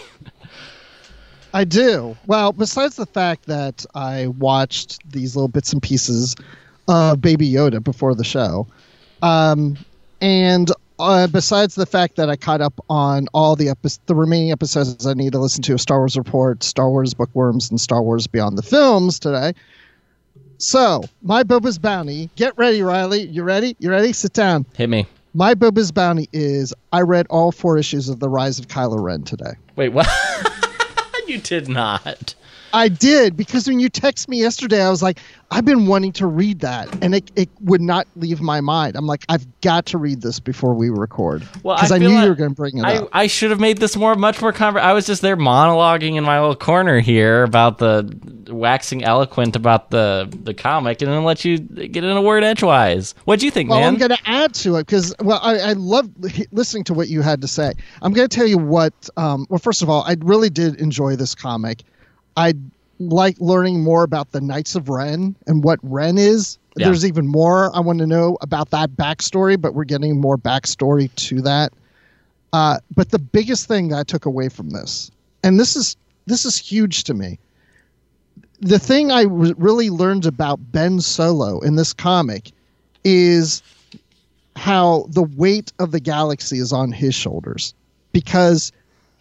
I 1.53 1.65
do. 1.65 2.15
Well, 2.25 2.53
besides 2.53 2.95
the 2.95 3.05
fact 3.05 3.45
that 3.47 3.85
I 3.93 4.27
watched 4.27 5.01
these 5.11 5.35
little 5.35 5.49
bits 5.49 5.73
and 5.73 5.83
pieces 5.83 6.37
of 6.87 7.19
Baby 7.19 7.51
Yoda 7.51 7.83
before 7.83 8.15
the 8.15 8.23
show, 8.23 8.67
um, 9.21 9.77
and 10.21 10.71
uh, 11.03 11.27
besides 11.27 11.75
the 11.75 11.85
fact 11.85 12.15
that 12.15 12.29
I 12.29 12.35
caught 12.35 12.61
up 12.61 12.79
on 12.89 13.27
all 13.33 13.55
the 13.55 13.69
epi- 13.69 13.89
the 14.05 14.15
remaining 14.15 14.51
episodes 14.51 15.05
I 15.05 15.13
need 15.13 15.33
to 15.33 15.39
listen 15.39 15.61
to 15.63 15.73
of 15.73 15.81
Star 15.81 15.99
Wars 15.99 16.17
Report, 16.17 16.63
Star 16.63 16.89
Wars 16.89 17.13
Bookworms, 17.13 17.69
and 17.69 17.79
Star 17.79 18.01
Wars 18.01 18.27
Beyond 18.27 18.57
the 18.57 18.63
Films 18.63 19.19
today, 19.19 19.53
so, 20.63 21.03
my 21.21 21.43
Boba's 21.43 21.77
bounty. 21.77 22.29
Get 22.37 22.57
ready, 22.57 22.81
Riley. 22.81 23.23
You 23.23 23.43
ready? 23.43 23.75
You 23.79 23.89
ready? 23.91 24.13
Sit 24.13 24.31
down. 24.31 24.65
Hit 24.75 24.89
me. 24.89 25.05
My 25.33 25.55
Boba's 25.55 25.91
bounty 25.91 26.29
is 26.31 26.73
I 26.93 27.01
read 27.01 27.27
all 27.29 27.51
four 27.51 27.77
issues 27.77 28.07
of 28.07 28.19
The 28.19 28.29
Rise 28.29 28.59
of 28.59 28.69
Kylo 28.69 29.03
Ren 29.03 29.23
today. 29.23 29.55
Wait, 29.75 29.89
what? 29.89 30.07
you 31.27 31.39
did 31.39 31.67
not. 31.67 32.33
I 32.73 32.87
did 32.87 33.37
because 33.37 33.67
when 33.67 33.79
you 33.79 33.87
text 33.87 34.27
me 34.27 34.39
yesterday, 34.39 34.81
I 34.81 34.89
was 34.89 35.03
like, 35.03 35.19
I've 35.51 35.63
been 35.63 35.85
wanting 35.85 36.11
to 36.13 36.25
read 36.25 36.61
that, 36.61 36.91
and 37.03 37.13
it, 37.13 37.31
it 37.35 37.47
would 37.61 37.81
not 37.81 38.07
leave 38.15 38.41
my 38.41 38.59
mind. 38.61 38.95
I'm 38.95 39.05
like, 39.05 39.23
I've 39.29 39.45
got 39.61 39.85
to 39.87 39.99
read 39.99 40.23
this 40.23 40.39
before 40.39 40.73
we 40.73 40.89
record 40.89 41.47
Well, 41.61 41.75
because 41.75 41.91
I, 41.91 41.99
feel 41.99 42.09
knew 42.09 42.15
like 42.15 42.23
you 42.23 42.29
were 42.29 42.35
going 42.35 42.49
to 42.49 42.55
bring 42.55 42.79
it 42.79 42.83
I, 42.83 42.97
up. 42.97 43.09
I 43.13 43.27
should 43.27 43.51
have 43.51 43.59
made 43.59 43.77
this 43.77 43.95
more, 43.95 44.15
much 44.15 44.41
more 44.41 44.51
conver- 44.51 44.79
I 44.79 44.93
was 44.93 45.05
just 45.05 45.21
there 45.21 45.37
monologuing 45.37 46.15
in 46.15 46.23
my 46.23 46.39
little 46.39 46.55
corner 46.55 46.99
here 46.99 47.43
about 47.43 47.77
the 47.77 48.11
waxing 48.49 49.03
eloquent 49.03 49.55
about 49.55 49.91
the 49.91 50.27
the 50.43 50.55
comic, 50.55 51.03
and 51.03 51.11
then 51.11 51.23
let 51.23 51.45
you 51.45 51.59
get 51.59 52.03
in 52.03 52.17
a 52.17 52.21
word 52.21 52.43
edgewise. 52.43 53.13
What 53.25 53.39
do 53.39 53.45
you 53.45 53.51
think, 53.51 53.69
man? 53.69 53.75
Well, 53.75 53.91
man? 53.91 53.93
I'm 53.93 53.99
going 53.99 54.17
to 54.17 54.29
add 54.29 54.55
to 54.55 54.77
it 54.77 54.87
because 54.87 55.13
well, 55.19 55.39
I, 55.43 55.59
I 55.59 55.73
love 55.73 56.09
listening 56.51 56.85
to 56.85 56.95
what 56.95 57.07
you 57.09 57.21
had 57.21 57.41
to 57.41 57.47
say. 57.47 57.73
I'm 58.01 58.13
going 58.13 58.27
to 58.27 58.35
tell 58.35 58.47
you 58.47 58.57
what. 58.57 58.93
Um, 59.17 59.45
well, 59.51 59.59
first 59.59 59.83
of 59.83 59.89
all, 59.91 60.03
I 60.07 60.15
really 60.19 60.49
did 60.49 60.81
enjoy 60.81 61.15
this 61.15 61.35
comic. 61.35 61.83
I 62.37 62.53
like 62.99 63.35
learning 63.39 63.83
more 63.83 64.03
about 64.03 64.31
the 64.31 64.41
Knights 64.41 64.75
of 64.75 64.89
Ren 64.89 65.35
and 65.47 65.63
what 65.63 65.79
Ren 65.83 66.17
is. 66.17 66.57
Yeah. 66.75 66.87
There's 66.87 67.05
even 67.05 67.27
more 67.27 67.75
I 67.75 67.79
want 67.79 67.99
to 67.99 68.07
know 68.07 68.37
about 68.41 68.71
that 68.71 68.91
backstory, 68.91 69.59
but 69.59 69.75
we're 69.75 69.83
getting 69.83 70.19
more 70.19 70.37
backstory 70.37 71.13
to 71.15 71.41
that. 71.41 71.71
Uh, 72.51 72.79
but 72.95 73.09
the 73.09 73.19
biggest 73.19 73.67
thing 73.67 73.93
I 73.93 74.03
took 74.03 74.25
away 74.25 74.49
from 74.49 74.71
this, 74.71 75.11
and 75.43 75.59
this 75.59 75.75
is 75.75 75.95
this 76.25 76.45
is 76.45 76.57
huge 76.57 77.03
to 77.05 77.13
me. 77.13 77.39
The 78.61 78.79
thing 78.79 79.11
I 79.11 79.23
w- 79.23 79.55
really 79.57 79.89
learned 79.89 80.25
about 80.25 80.71
Ben 80.71 81.01
Solo 81.01 81.59
in 81.59 81.75
this 81.75 81.93
comic 81.93 82.51
is 83.03 83.61
how 84.55 85.07
the 85.09 85.23
weight 85.23 85.73
of 85.79 85.91
the 85.91 85.99
galaxy 85.99 86.59
is 86.59 86.71
on 86.71 86.91
his 86.91 87.13
shoulders 87.13 87.73
because 88.11 88.71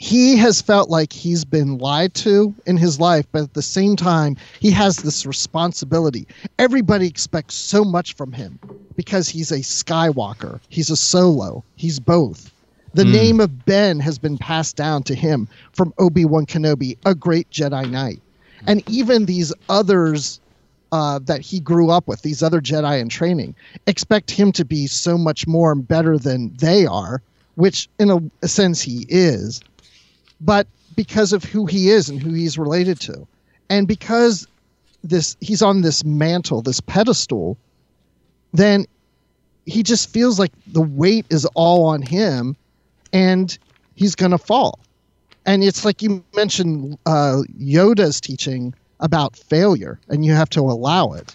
he 0.03 0.37
has 0.37 0.61
felt 0.61 0.91
like 0.91 1.13
he's 1.13 1.45
been 1.45 1.79
lied 1.79 2.13
to 2.13 2.53
in 2.67 2.77
his 2.77 2.99
life, 2.99 3.25
but 3.31 3.43
at 3.43 3.55
the 3.55 3.63
same 3.63 3.95
time, 3.95 4.37
he 4.59 4.69
has 4.73 4.97
this 4.97 5.25
responsibility. 5.25 6.27
Everybody 6.59 7.07
expects 7.07 7.55
so 7.55 7.85
much 7.85 8.17
from 8.17 8.33
him 8.33 8.59
because 8.97 9.29
he's 9.29 9.53
a 9.53 9.59
Skywalker, 9.61 10.59
he's 10.71 10.91
a 10.91 10.97
solo, 10.97 11.65
he's 11.77 12.01
both. 12.01 12.51
The 12.95 13.05
Hmm. 13.05 13.13
name 13.13 13.41
of 13.41 13.65
Ben 13.65 14.01
has 14.01 14.19
been 14.19 14.39
passed 14.39 14.75
down 14.75 15.05
to 15.05 15.15
him 15.15 15.47
from 15.73 15.95
Obi 16.01 16.25
Wan 16.25 16.47
Kenobi, 16.47 16.99
a 17.07 17.15
great 17.15 17.49
Jedi 17.51 17.89
Knight. 17.89 18.21
And 18.67 18.83
even 18.89 19.27
these 19.27 19.55
others 19.69 20.41
uh, 20.91 21.21
that 21.27 21.43
he 21.43 21.61
grew 21.61 21.91
up 21.91 22.09
with, 22.09 22.23
these 22.23 22.43
other 22.43 22.61
Jedi 22.61 23.01
in 23.01 23.09
training, 23.09 23.55
expect 23.87 24.33
him 24.33 24.51
to 24.51 24.65
be 24.65 24.89
so 24.89 25.17
much 25.17 25.47
more 25.47 25.71
and 25.71 25.87
better 25.87 26.19
than 26.19 26.53
they 26.57 26.87
are, 26.87 27.23
which 27.55 27.89
in 28.01 28.11
a, 28.11 28.19
a 28.43 28.49
sense 28.49 28.83
he 28.83 29.07
is, 29.09 29.63
but 30.43 30.67
because 30.95 31.33
of 31.33 31.45
who 31.45 31.67
he 31.67 31.89
is 31.89 32.09
and 32.09 32.21
who 32.21 32.33
he's 32.33 32.59
related 32.59 33.01
to. 33.01 33.27
And 33.71 33.89
because 33.89 34.47
this 35.03 35.37
he's 35.41 35.63
on 35.63 35.81
this 35.81 36.05
mantle, 36.05 36.63
this 36.63 36.81
pedestal, 36.81 37.57
then 38.53 38.85
he 39.65 39.83
just 39.83 40.11
feels 40.11 40.39
like 40.39 40.53
the 40.67 40.83
weight 40.83 41.27
is 41.31 41.47
all 41.55 41.87
on 41.87 42.03
him 42.03 42.57
and 43.13 43.57
he's 43.95 44.15
going 44.15 44.33
to 44.33 44.39
fall. 44.39 44.79
And 45.47 45.65
it's 45.65 45.85
like 45.85 46.03
you 46.03 46.25
mentioned 46.37 46.99
uh, 47.07 47.43
Yoda's 47.59 48.21
teaching 48.21 48.75
about 49.01 49.37
failure, 49.37 49.99
and 50.09 50.25
you 50.25 50.33
have 50.33 50.49
to 50.51 50.61
allow 50.61 51.13
it 51.13 51.35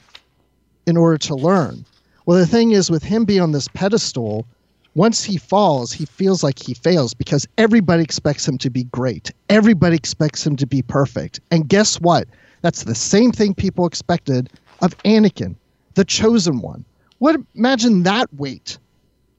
in 0.86 0.96
order 0.96 1.18
to 1.18 1.36
learn. 1.36 1.86
Well, 2.26 2.40
the 2.40 2.48
thing 2.48 2.72
is, 2.72 2.90
with 2.90 3.04
him 3.04 3.26
being 3.26 3.42
on 3.42 3.52
this 3.52 3.68
pedestal, 3.68 4.46
once 4.98 5.24
he 5.24 5.38
falls, 5.38 5.94
he 5.94 6.06
feels 6.06 6.44
like 6.44 6.58
he 6.58 6.74
fails 6.74 7.14
because 7.14 7.48
everybody 7.60 8.02
expects 8.02 8.48
him 8.48 8.58
to 8.58 8.68
be 8.68 8.84
great. 8.86 9.32
Everybody 9.48 9.96
expects 9.96 10.46
him 10.46 10.56
to 10.56 10.66
be 10.66 10.82
perfect. 10.82 11.40
And 11.52 11.70
guess 11.70 12.02
what? 12.02 12.28
That's 12.64 12.84
the 12.84 12.96
same 12.96 13.32
thing 13.32 13.54
people 13.54 13.86
expected 13.86 14.50
of 14.82 14.98
Anakin, 15.04 15.54
the 15.94 16.04
chosen 16.04 16.62
one. 16.62 16.84
What 17.20 17.40
imagine 17.54 18.02
that 18.04 18.34
weight 18.34 18.80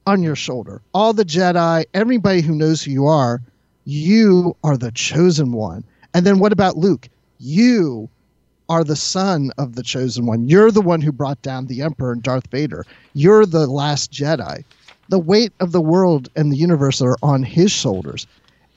on 0.06 0.22
your 0.22 0.36
shoulder. 0.36 0.80
All 0.94 1.12
the 1.12 1.24
Jedi, 1.24 1.86
everybody 1.92 2.40
who 2.40 2.54
knows 2.54 2.82
who 2.82 2.92
you 2.92 3.06
are, 3.06 3.42
you 3.84 4.56
are 4.62 4.76
the 4.76 4.92
chosen 4.92 5.50
one. 5.50 5.82
And 6.14 6.24
then 6.24 6.38
what 6.38 6.52
about 6.52 6.76
Luke? 6.76 7.08
You 7.40 8.08
are 8.68 8.84
the 8.84 8.96
son 8.96 9.50
of 9.58 9.74
the 9.74 9.82
chosen 9.82 10.24
one. 10.24 10.48
You're 10.48 10.70
the 10.70 10.80
one 10.80 11.00
who 11.00 11.10
brought 11.10 11.42
down 11.42 11.66
the 11.66 11.82
Emperor 11.82 12.12
and 12.12 12.22
Darth 12.22 12.46
Vader. 12.50 12.86
You're 13.14 13.44
the 13.44 13.66
last 13.66 14.12
Jedi. 14.12 14.62
The 15.08 15.18
weight 15.18 15.52
of 15.60 15.72
the 15.72 15.80
world 15.80 16.28
and 16.36 16.52
the 16.52 16.56
universe 16.56 17.00
are 17.00 17.16
on 17.22 17.42
his 17.42 17.72
shoulders. 17.72 18.26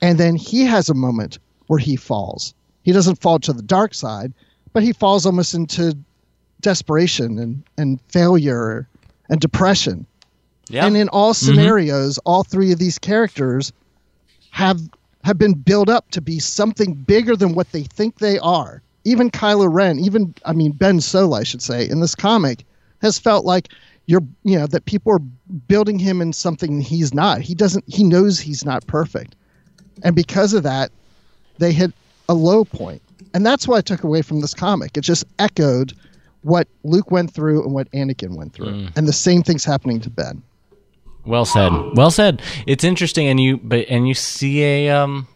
And 0.00 0.18
then 0.18 0.36
he 0.36 0.64
has 0.64 0.88
a 0.88 0.94
moment 0.94 1.38
where 1.66 1.78
he 1.78 1.96
falls. 1.96 2.54
He 2.82 2.92
doesn't 2.92 3.20
fall 3.20 3.38
to 3.40 3.52
the 3.52 3.62
dark 3.62 3.94
side, 3.94 4.32
but 4.72 4.82
he 4.82 4.92
falls 4.92 5.26
almost 5.26 5.54
into 5.54 5.96
desperation 6.60 7.38
and, 7.38 7.62
and 7.76 8.00
failure 8.08 8.88
and 9.28 9.40
depression. 9.40 10.06
Yeah. 10.68 10.86
And 10.86 10.96
in 10.96 11.08
all 11.08 11.34
mm-hmm. 11.34 11.46
scenarios, 11.46 12.18
all 12.18 12.44
three 12.44 12.72
of 12.72 12.78
these 12.78 12.98
characters 12.98 13.72
have 14.50 14.80
have 15.24 15.38
been 15.38 15.54
built 15.54 15.88
up 15.88 16.10
to 16.10 16.20
be 16.20 16.40
something 16.40 16.94
bigger 16.94 17.36
than 17.36 17.54
what 17.54 17.70
they 17.70 17.84
think 17.84 18.18
they 18.18 18.38
are. 18.40 18.82
Even 19.04 19.30
Kylo 19.30 19.72
Ren, 19.72 19.98
even 20.00 20.34
I 20.44 20.52
mean 20.52 20.72
Ben 20.72 21.00
Solo, 21.00 21.36
I 21.36 21.42
should 21.44 21.62
say, 21.62 21.88
in 21.88 22.00
this 22.00 22.14
comic, 22.14 22.64
has 23.02 23.18
felt 23.18 23.44
like 23.44 23.68
you're 24.06 24.22
you 24.42 24.58
know 24.58 24.66
that 24.66 24.84
people 24.84 25.12
are 25.12 25.18
building 25.68 25.98
him 25.98 26.20
in 26.20 26.32
something 26.32 26.80
he's 26.80 27.14
not. 27.14 27.40
He 27.40 27.54
doesn't. 27.54 27.84
He 27.86 28.04
knows 28.04 28.40
he's 28.40 28.64
not 28.64 28.86
perfect, 28.86 29.34
and 30.02 30.14
because 30.14 30.54
of 30.54 30.62
that, 30.64 30.90
they 31.58 31.72
hit 31.72 31.92
a 32.28 32.34
low 32.34 32.64
point. 32.64 33.02
And 33.34 33.46
that's 33.46 33.66
what 33.66 33.78
I 33.78 33.80
took 33.80 34.02
away 34.04 34.22
from 34.22 34.40
this 34.40 34.52
comic. 34.52 34.96
It 34.96 35.02
just 35.02 35.24
echoed 35.38 35.94
what 36.42 36.68
Luke 36.82 37.10
went 37.10 37.32
through 37.32 37.62
and 37.62 37.72
what 37.72 37.90
Anakin 37.92 38.36
went 38.36 38.52
through, 38.52 38.88
and 38.96 39.06
the 39.06 39.12
same 39.12 39.42
thing's 39.42 39.64
happening 39.64 40.00
to 40.00 40.10
Ben. 40.10 40.42
Well 41.24 41.44
said. 41.44 41.72
Well 41.94 42.10
said. 42.10 42.42
It's 42.66 42.84
interesting, 42.84 43.28
and 43.28 43.38
you 43.38 43.58
but 43.58 43.86
and 43.88 44.08
you 44.08 44.14
see 44.14 44.62
a 44.64 44.90
um, 44.90 45.28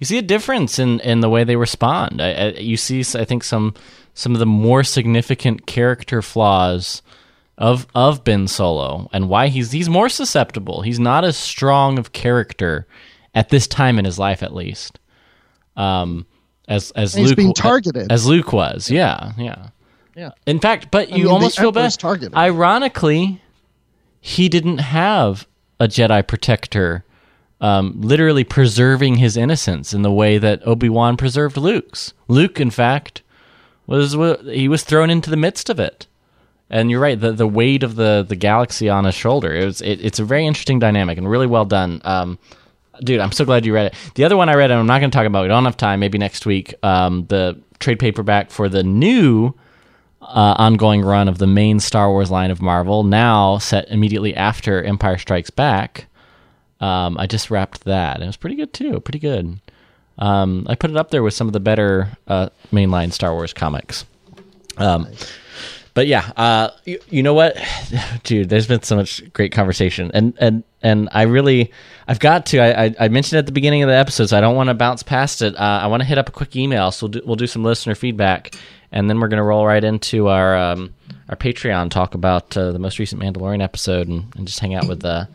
you 0.00 0.04
see 0.04 0.18
a 0.18 0.22
difference 0.22 0.78
in 0.78 1.00
in 1.00 1.20
the 1.20 1.30
way 1.30 1.44
they 1.44 1.56
respond. 1.56 2.20
I, 2.20 2.32
I, 2.32 2.48
you 2.50 2.76
see, 2.76 3.00
I 3.18 3.24
think 3.24 3.44
some 3.44 3.74
some 4.14 4.32
of 4.32 4.40
the 4.40 4.46
more 4.46 4.82
significant 4.82 5.66
character 5.66 6.22
flaws 6.22 7.02
of 7.58 7.86
of 7.94 8.24
Ben 8.24 8.48
Solo 8.48 9.08
and 9.12 9.28
why 9.28 9.48
he's 9.48 9.70
he's 9.72 9.88
more 9.88 10.08
susceptible. 10.08 10.82
He's 10.82 10.98
not 11.00 11.24
as 11.24 11.36
strong 11.36 11.98
of 11.98 12.12
character 12.12 12.86
at 13.34 13.48
this 13.48 13.66
time 13.66 13.98
in 13.98 14.04
his 14.04 14.18
life, 14.18 14.42
at 14.42 14.54
least. 14.54 14.98
Um, 15.76 16.26
as 16.68 16.90
as 16.92 17.14
And 17.14 17.20
he's 17.22 17.30
Luke 17.30 17.36
being 17.36 17.52
targeted. 17.54 18.10
as 18.10 18.26
Luke 18.26 18.52
was. 18.52 18.90
Yeah, 18.90 19.32
yeah. 19.38 19.68
Yeah. 20.16 20.30
In 20.46 20.60
fact, 20.60 20.90
but 20.90 21.12
I 21.12 21.16
you 21.16 21.24
mean, 21.24 21.32
almost 21.32 21.58
feel 21.58 21.72
bad. 21.72 21.92
Targeted. 21.98 22.34
Ironically, 22.34 23.42
he 24.20 24.48
didn't 24.48 24.78
have 24.78 25.46
a 25.80 25.88
Jedi 25.88 26.24
protector, 26.26 27.04
um, 27.60 28.00
literally 28.00 28.44
preserving 28.44 29.16
his 29.16 29.36
innocence 29.36 29.92
in 29.92 30.02
the 30.02 30.12
way 30.12 30.38
that 30.38 30.64
Obi 30.66 30.88
Wan 30.88 31.16
preserved 31.16 31.56
Luke's. 31.56 32.12
Luke, 32.28 32.60
in 32.60 32.70
fact, 32.70 33.22
was 33.88 34.12
he 34.44 34.68
was 34.68 34.84
thrown 34.84 35.10
into 35.10 35.30
the 35.30 35.36
midst 35.36 35.68
of 35.68 35.80
it. 35.80 36.06
And 36.70 36.90
you're 36.90 37.00
right, 37.00 37.20
the 37.20 37.32
the 37.32 37.46
weight 37.46 37.82
of 37.82 37.94
the 37.96 38.24
the 38.26 38.36
galaxy 38.36 38.88
on 38.88 39.04
his 39.04 39.14
shoulder. 39.14 39.54
It 39.54 39.64
was 39.64 39.80
it, 39.80 40.00
it's 40.00 40.18
a 40.18 40.24
very 40.24 40.46
interesting 40.46 40.78
dynamic 40.78 41.18
and 41.18 41.28
really 41.28 41.46
well 41.46 41.64
done. 41.64 42.00
Um, 42.04 42.38
dude, 43.00 43.20
I'm 43.20 43.32
so 43.32 43.44
glad 43.44 43.66
you 43.66 43.74
read 43.74 43.86
it. 43.86 43.94
The 44.14 44.24
other 44.24 44.36
one 44.36 44.48
I 44.48 44.54
read, 44.54 44.70
and 44.70 44.80
I'm 44.80 44.86
not 44.86 45.00
going 45.00 45.10
to 45.10 45.16
talk 45.16 45.26
about. 45.26 45.42
We 45.42 45.48
don't 45.48 45.64
have 45.66 45.76
time. 45.76 46.00
Maybe 46.00 46.18
next 46.18 46.46
week. 46.46 46.74
Um, 46.82 47.26
the 47.26 47.60
trade 47.78 47.98
paperback 47.98 48.50
for 48.50 48.68
the 48.68 48.82
new 48.82 49.52
uh, 50.22 50.54
ongoing 50.58 51.02
run 51.02 51.28
of 51.28 51.38
the 51.38 51.46
main 51.46 51.80
Star 51.80 52.10
Wars 52.10 52.30
line 52.30 52.50
of 52.50 52.62
Marvel, 52.62 53.04
now 53.04 53.58
set 53.58 53.88
immediately 53.90 54.34
after 54.34 54.82
Empire 54.82 55.18
Strikes 55.18 55.50
Back. 55.50 56.06
Um, 56.80 57.16
I 57.18 57.26
just 57.26 57.50
wrapped 57.50 57.84
that. 57.84 58.22
It 58.22 58.26
was 58.26 58.36
pretty 58.36 58.56
good 58.56 58.72
too. 58.72 59.00
Pretty 59.00 59.18
good. 59.18 59.60
Um, 60.18 60.66
I 60.68 60.74
put 60.74 60.90
it 60.90 60.96
up 60.96 61.10
there 61.10 61.22
with 61.22 61.34
some 61.34 61.46
of 61.46 61.52
the 61.52 61.60
better 61.60 62.16
uh, 62.26 62.48
mainline 62.72 63.12
Star 63.12 63.32
Wars 63.32 63.52
comics. 63.52 64.06
Um, 64.76 65.08
but 65.94 66.08
yeah, 66.08 66.30
uh, 66.36 66.70
you, 66.84 66.98
you 67.08 67.22
know 67.22 67.34
what, 67.34 67.56
dude? 68.24 68.48
There's 68.48 68.66
been 68.66 68.82
so 68.82 68.96
much 68.96 69.32
great 69.32 69.52
conversation, 69.52 70.10
and 70.12 70.34
and 70.38 70.64
and 70.82 71.08
I 71.12 71.22
really, 71.22 71.72
I've 72.08 72.18
got 72.18 72.46
to. 72.46 72.58
I 72.58 72.84
I, 72.84 72.94
I 73.00 73.08
mentioned 73.08 73.38
at 73.38 73.46
the 73.46 73.52
beginning 73.52 73.84
of 73.84 73.88
the 73.88 73.94
episode, 73.94 74.26
so 74.26 74.36
I 74.36 74.40
don't 74.40 74.56
want 74.56 74.68
to 74.68 74.74
bounce 74.74 75.04
past 75.04 75.40
it. 75.40 75.54
Uh, 75.54 75.80
I 75.82 75.86
want 75.86 76.02
to 76.02 76.06
hit 76.06 76.18
up 76.18 76.28
a 76.28 76.32
quick 76.32 76.56
email, 76.56 76.90
so 76.90 77.06
we'll 77.06 77.12
do, 77.12 77.22
we'll 77.24 77.36
do 77.36 77.46
some 77.46 77.62
listener 77.62 77.94
feedback, 77.94 78.56
and 78.90 79.08
then 79.08 79.20
we're 79.20 79.28
gonna 79.28 79.44
roll 79.44 79.64
right 79.64 79.82
into 79.82 80.26
our 80.28 80.56
um, 80.56 80.94
our 81.28 81.36
Patreon 81.36 81.90
talk 81.90 82.14
about 82.14 82.56
uh, 82.56 82.72
the 82.72 82.80
most 82.80 82.98
recent 82.98 83.22
Mandalorian 83.22 83.62
episode, 83.62 84.08
and, 84.08 84.34
and 84.36 84.48
just 84.48 84.58
hang 84.58 84.74
out 84.74 84.88
with 84.88 85.04
uh, 85.04 85.26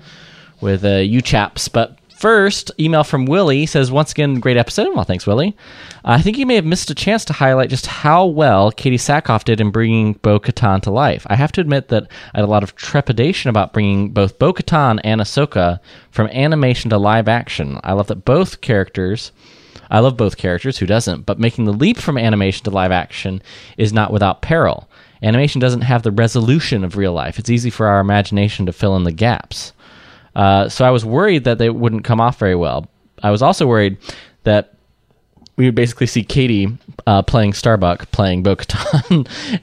with 0.60 0.84
uh, 0.84 0.97
you 0.97 1.22
chaps. 1.22 1.70
But 1.70 1.98
first, 2.20 2.72
email 2.80 3.03
from 3.03 3.26
Willie 3.26 3.65
says, 3.65 3.91
once 3.91 4.11
again, 4.11 4.39
great 4.39 4.57
episode. 4.57 4.93
Well, 4.93 5.05
thanks, 5.05 5.26
Willie. 5.26 5.55
I 6.03 6.22
think 6.22 6.38
you 6.38 6.45
may 6.45 6.55
have 6.55 6.65
missed 6.65 6.89
a 6.89 6.95
chance 6.95 7.24
to 7.26 7.34
highlight 7.34 7.70
just 7.70 7.86
how 7.86 8.26
well 8.26 8.72
Katee 8.72 8.95
Sackhoff 8.95 9.45
did 9.45 9.61
in 9.61 9.72
bringing 9.72 10.13
Bo 10.13 10.39
Katan 10.39 10.82
to 10.82 10.91
life. 10.91 11.26
I 11.30 11.36
have 11.36 11.51
to 11.53 11.61
admit 11.61 11.88
that 11.88 12.03
I 12.34 12.39
had 12.39 12.45
a 12.45 12.51
lot 12.51 12.63
of 12.63 12.76
trepidation 12.76 13.49
about 13.49 13.74
bringing 13.74 14.09
both 14.09 14.38
Bo 14.38 14.53
Katan 14.53 14.99
and 15.03 15.22
Ahsoka 15.22 15.80
from 16.11 16.28
animation 16.28 16.89
to 16.89 16.97
live 16.97 17.28
action. 17.28 17.80
I 17.84 17.93
love 17.93 18.07
that 18.07 18.26
both 18.26 18.61
characters 18.61 19.32
I 19.91 19.99
love 19.99 20.17
both 20.17 20.38
characters, 20.38 20.78
who 20.78 20.86
doesn't? 20.86 21.26
But 21.26 21.39
making 21.39 21.65
the 21.65 21.74
leap 21.74 21.97
from 21.97 22.17
animation 22.17 22.63
to 22.65 22.70
live 22.70 22.91
action 22.91 23.41
is 23.78 23.91
not 23.91 24.13
without 24.13 24.41
peril. 24.41 24.88
Animation 25.24 25.59
doesn't 25.59 25.82
have 25.82 26.03
the 26.03 26.11
resolution 26.11 26.84
of 26.84 26.95
real 26.95 27.13
life. 27.13 27.39
It's 27.39 27.49
easy 27.49 27.70
for 27.70 27.88
our 27.88 27.99
imagination 27.99 28.65
to 28.67 28.72
fill 28.72 28.95
in 28.95 29.03
the 29.03 29.11
gaps. 29.11 29.74
Uh, 30.36 30.69
so 30.69 30.86
I 30.86 30.91
was 30.91 31.03
worried 31.03 31.43
that 31.45 31.57
they 31.57 31.69
wouldn't 31.69 32.03
come 32.03 32.21
off 32.21 32.38
very 32.39 32.55
well. 32.55 32.88
I 33.21 33.32
was 33.32 33.41
also 33.41 33.67
worried 33.67 33.97
that 34.43 34.73
we 35.59 35.65
would 35.65 35.75
basically 35.75 36.07
see 36.07 36.23
Katee 36.23 36.77
uh, 37.05 37.21
playing 37.21 37.51
Starbuck, 37.51 38.09
playing 38.11 38.43
Bo 38.43 38.55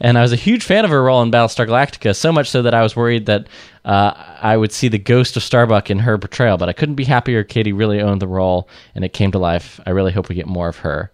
and 0.01 0.19
I 0.19 0.21
was 0.21 0.31
a 0.31 0.37
huge 0.37 0.63
fan 0.63 0.85
of 0.85 0.91
her 0.91 1.03
role 1.03 1.23
in 1.23 1.31
Battlestar 1.31 1.67
Galactica, 1.67 2.15
so 2.15 2.31
much 2.31 2.51
so 2.51 2.61
that 2.61 2.75
I 2.75 2.83
was 2.83 2.95
worried 2.95 3.25
that 3.27 3.47
uh, 3.87 4.13
I 4.43 4.59
would 4.59 4.73
see 4.73 4.89
the 4.89 4.99
ghost 4.99 5.39
of 5.39 5.43
Starbuck 5.43 5.91
in 5.91 6.01
her 6.01 6.19
portrayal. 6.19 6.59
But 6.59 6.69
I 6.69 6.75
couldn't 6.75 6.97
be 6.97 7.05
happier 7.05 7.43
Katee 7.45 7.73
really 7.75 8.03
owned 8.03 8.21
the 8.21 8.29
role 8.29 8.69
and 8.95 9.07
it 9.07 9.15
came 9.15 9.33
to 9.33 9.39
life. 9.39 9.81
I 9.87 9.91
really 9.91 10.13
hope 10.13 10.29
we 10.29 10.35
get 10.35 10.47
more 10.47 10.69
of 10.69 10.77
her. 10.79 11.11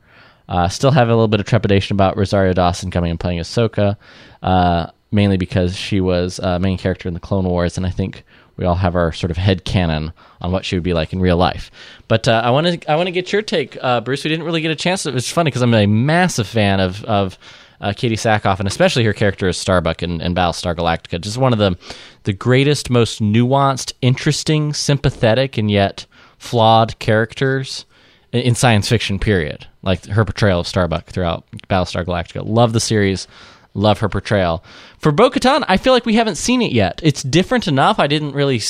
Uh, 0.48 0.68
still 0.68 0.90
have 0.90 1.09
a 1.09 1.12
little 1.12 1.28
bit 1.28 1.38
of 1.38 1.46
trepidation 1.46 1.94
about 1.94 2.16
Rosario 2.16 2.53
Dawson 2.53 2.90
coming 2.90 3.12
and 3.12 3.20
playing 3.20 3.38
Ahsoka, 3.38 3.96
uh, 4.42 4.88
mainly 5.12 5.36
because 5.36 5.76
she 5.76 6.00
was 6.00 6.38
a 6.38 6.58
main 6.58 6.78
character 6.78 7.08
in 7.08 7.14
the 7.14 7.20
Clone 7.20 7.44
Wars, 7.44 7.76
and 7.76 7.86
I 7.86 7.90
think 7.90 8.24
we 8.56 8.64
all 8.64 8.74
have 8.74 8.96
our 8.96 9.12
sort 9.12 9.30
of 9.30 9.36
head 9.36 9.64
canon 9.64 10.12
on 10.40 10.52
what 10.52 10.64
she 10.64 10.76
would 10.76 10.82
be 10.82 10.94
like 10.94 11.12
in 11.12 11.20
real 11.20 11.36
life. 11.36 11.70
But 12.08 12.28
uh, 12.28 12.42
I 12.44 12.50
want 12.50 12.66
to 12.66 12.90
I 12.90 12.96
want 12.96 13.06
to 13.06 13.12
get 13.12 13.32
your 13.32 13.42
take, 13.42 13.76
uh, 13.82 14.00
Bruce. 14.00 14.24
We 14.24 14.30
didn't 14.30 14.44
really 14.44 14.60
get 14.60 14.70
a 14.70 14.76
chance. 14.76 15.06
It 15.06 15.14
was 15.14 15.28
funny 15.28 15.50
because 15.50 15.62
I'm 15.62 15.74
a 15.74 15.86
massive 15.86 16.46
fan 16.46 16.80
of 16.80 17.04
of 17.04 17.38
uh, 17.80 17.88
Katee 17.88 18.12
Sackhoff 18.12 18.58
and 18.58 18.68
especially 18.68 19.04
her 19.04 19.12
character 19.12 19.48
as 19.48 19.56
Starbuck 19.56 20.02
in, 20.02 20.20
in 20.20 20.34
Battlestar 20.34 20.74
Galactica. 20.74 21.20
Just 21.20 21.38
one 21.38 21.52
of 21.52 21.58
the 21.58 21.76
the 22.24 22.32
greatest, 22.32 22.90
most 22.90 23.20
nuanced, 23.20 23.92
interesting, 24.02 24.72
sympathetic, 24.72 25.58
and 25.58 25.70
yet 25.70 26.06
flawed 26.38 26.98
characters 26.98 27.84
in, 28.32 28.40
in 28.40 28.54
science 28.54 28.88
fiction. 28.88 29.18
Period. 29.18 29.66
Like 29.82 30.06
her 30.06 30.24
portrayal 30.24 30.60
of 30.60 30.68
Starbuck 30.68 31.06
throughout 31.06 31.44
Battlestar 31.68 32.04
Galactica. 32.04 32.46
Love 32.46 32.72
the 32.72 32.80
series 32.80 33.26
love 33.74 34.00
her 34.00 34.08
portrayal. 34.08 34.62
For 34.98 35.12
Bo 35.12 35.30
Katan, 35.30 35.64
I 35.68 35.76
feel 35.76 35.92
like 35.92 36.06
we 36.06 36.14
haven't 36.14 36.36
seen 36.36 36.62
it 36.62 36.72
yet. 36.72 37.00
It's 37.02 37.22
different 37.22 37.66
enough. 37.66 37.98
I 37.98 38.06
didn't 38.06 38.32
really 38.32 38.60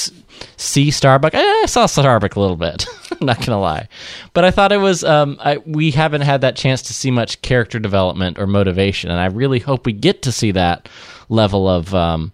see 0.56 0.90
Starbuck. 0.90 1.34
Eh, 1.34 1.38
I 1.38 1.66
saw 1.66 1.86
Starbuck 1.86 2.36
a 2.36 2.40
little 2.40 2.56
bit. 2.56 2.86
I'm 3.10 3.18
not 3.26 3.44
gonna 3.44 3.60
lie, 3.60 3.88
but 4.32 4.44
I 4.44 4.50
thought 4.50 4.72
it 4.72 4.78
was. 4.78 5.04
Um, 5.04 5.36
I, 5.40 5.58
we 5.58 5.90
haven't 5.90 6.22
had 6.22 6.40
that 6.42 6.56
chance 6.56 6.82
to 6.82 6.94
see 6.94 7.10
much 7.10 7.42
character 7.42 7.78
development 7.78 8.38
or 8.38 8.46
motivation, 8.46 9.10
and 9.10 9.20
I 9.20 9.26
really 9.26 9.58
hope 9.58 9.86
we 9.86 9.92
get 9.92 10.22
to 10.22 10.32
see 10.32 10.52
that 10.52 10.88
level 11.28 11.68
of. 11.68 11.94
Um, 11.94 12.32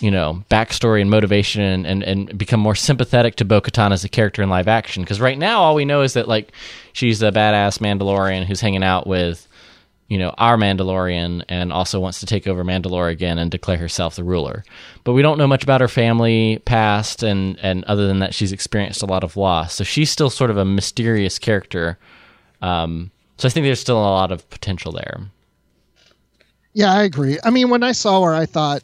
you 0.00 0.10
know, 0.10 0.42
backstory 0.50 1.00
and 1.00 1.08
motivation 1.08 1.62
and, 1.62 1.86
and, 1.86 2.02
and 2.02 2.36
become 2.36 2.58
more 2.58 2.74
sympathetic 2.74 3.36
to 3.36 3.44
Bo 3.44 3.60
Katan 3.60 3.92
as 3.92 4.02
a 4.02 4.08
character 4.08 4.42
in 4.42 4.50
live 4.50 4.66
action. 4.66 5.04
Because 5.04 5.20
right 5.20 5.38
now, 5.38 5.60
all 5.60 5.76
we 5.76 5.84
know 5.84 6.02
is 6.02 6.14
that, 6.14 6.26
like, 6.26 6.50
she's 6.92 7.22
a 7.22 7.30
badass 7.30 7.78
Mandalorian 7.78 8.44
who's 8.44 8.60
hanging 8.60 8.82
out 8.82 9.06
with 9.06 9.46
you 10.08 10.18
know, 10.18 10.34
our 10.36 10.56
Mandalorian 10.56 11.44
and 11.48 11.72
also 11.72 11.98
wants 11.98 12.20
to 12.20 12.26
take 12.26 12.46
over 12.46 12.62
Mandalore 12.62 13.10
again 13.10 13.38
and 13.38 13.50
declare 13.50 13.78
herself 13.78 14.16
the 14.16 14.24
ruler. 14.24 14.64
But 15.02 15.14
we 15.14 15.22
don't 15.22 15.38
know 15.38 15.46
much 15.46 15.62
about 15.62 15.80
her 15.80 15.88
family 15.88 16.60
past 16.64 17.22
and 17.22 17.58
and 17.60 17.84
other 17.84 18.06
than 18.06 18.18
that 18.18 18.34
she's 18.34 18.52
experienced 18.52 19.02
a 19.02 19.06
lot 19.06 19.24
of 19.24 19.36
loss. 19.36 19.74
So 19.74 19.84
she's 19.84 20.10
still 20.10 20.30
sort 20.30 20.50
of 20.50 20.56
a 20.58 20.64
mysterious 20.64 21.38
character. 21.38 21.98
Um, 22.60 23.10
so 23.38 23.48
I 23.48 23.50
think 23.50 23.64
there's 23.64 23.80
still 23.80 23.98
a 23.98 24.00
lot 24.00 24.30
of 24.30 24.48
potential 24.50 24.92
there. 24.92 25.20
Yeah, 26.74 26.92
I 26.92 27.04
agree. 27.04 27.38
I 27.44 27.50
mean, 27.50 27.70
when 27.70 27.82
I 27.82 27.92
saw 27.92 28.22
her, 28.24 28.34
I 28.34 28.46
thought, 28.46 28.82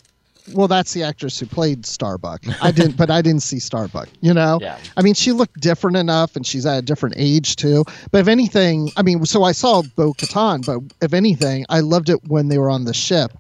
well, 0.55 0.69
that's 0.69 0.93
the 0.93 1.03
actress 1.03 1.39
who 1.39 1.47
played 1.47 1.87
Starbuck. 1.87 2.43
I 2.63 2.71
didn't, 2.71 2.97
but 2.97 3.11
I 3.11 3.23
didn't 3.23 3.43
see 3.43 3.59
Starbuck. 3.59 4.09
You 4.21 4.35
know, 4.35 4.59
yeah. 4.61 4.79
I 4.97 5.03
mean, 5.03 5.15
she 5.15 5.33
looked 5.33 5.61
different 5.61 5.97
enough, 5.97 6.37
and 6.37 6.47
she's 6.47 6.67
at 6.67 6.79
a 6.79 6.83
different 6.83 7.17
age 7.19 7.57
too. 7.57 7.85
But 8.11 8.21
if 8.21 8.29
anything, 8.29 8.91
I 8.97 9.03
mean, 9.03 9.25
so 9.25 9.45
I 9.45 9.53
saw 9.53 9.83
Bo 9.97 10.13
Katan, 10.13 10.65
but 10.65 10.81
if 11.05 11.15
anything, 11.15 11.65
I 11.69 11.81
loved 11.81 12.09
it 12.09 12.21
when 12.29 12.49
they 12.49 12.59
were 12.59 12.71
on 12.71 12.85
the 12.85 12.95
ship, 12.95 13.33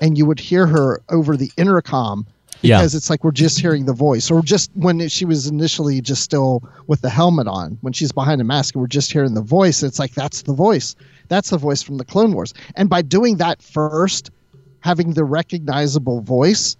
and 0.00 0.16
you 0.16 0.26
would 0.26 0.40
hear 0.40 0.66
her 0.66 1.02
over 1.08 1.36
the 1.36 1.50
intercom 1.56 2.26
because 2.62 2.94
yeah. 2.94 2.96
it's 2.96 3.08
like 3.08 3.22
we're 3.22 3.30
just 3.30 3.60
hearing 3.60 3.84
the 3.86 3.92
voice, 3.92 4.30
or 4.30 4.42
just 4.42 4.70
when 4.74 5.08
she 5.08 5.24
was 5.24 5.46
initially 5.46 6.00
just 6.00 6.22
still 6.22 6.62
with 6.88 7.02
the 7.02 7.10
helmet 7.10 7.46
on, 7.46 7.78
when 7.82 7.92
she's 7.92 8.10
behind 8.10 8.40
a 8.40 8.44
mask, 8.44 8.74
and 8.74 8.80
we're 8.80 8.88
just 8.88 9.12
hearing 9.12 9.34
the 9.34 9.42
voice. 9.42 9.82
It's 9.82 9.98
like 9.98 10.14
that's 10.14 10.42
the 10.42 10.54
voice. 10.54 10.96
That's 11.28 11.50
the 11.50 11.58
voice 11.58 11.82
from 11.82 11.98
the 11.98 12.04
Clone 12.04 12.32
Wars. 12.32 12.54
And 12.74 12.88
by 12.88 13.02
doing 13.02 13.36
that 13.36 13.62
first, 13.62 14.30
having 14.88 15.12
the 15.12 15.22
recognizable 15.24 16.22
voice 16.22 16.74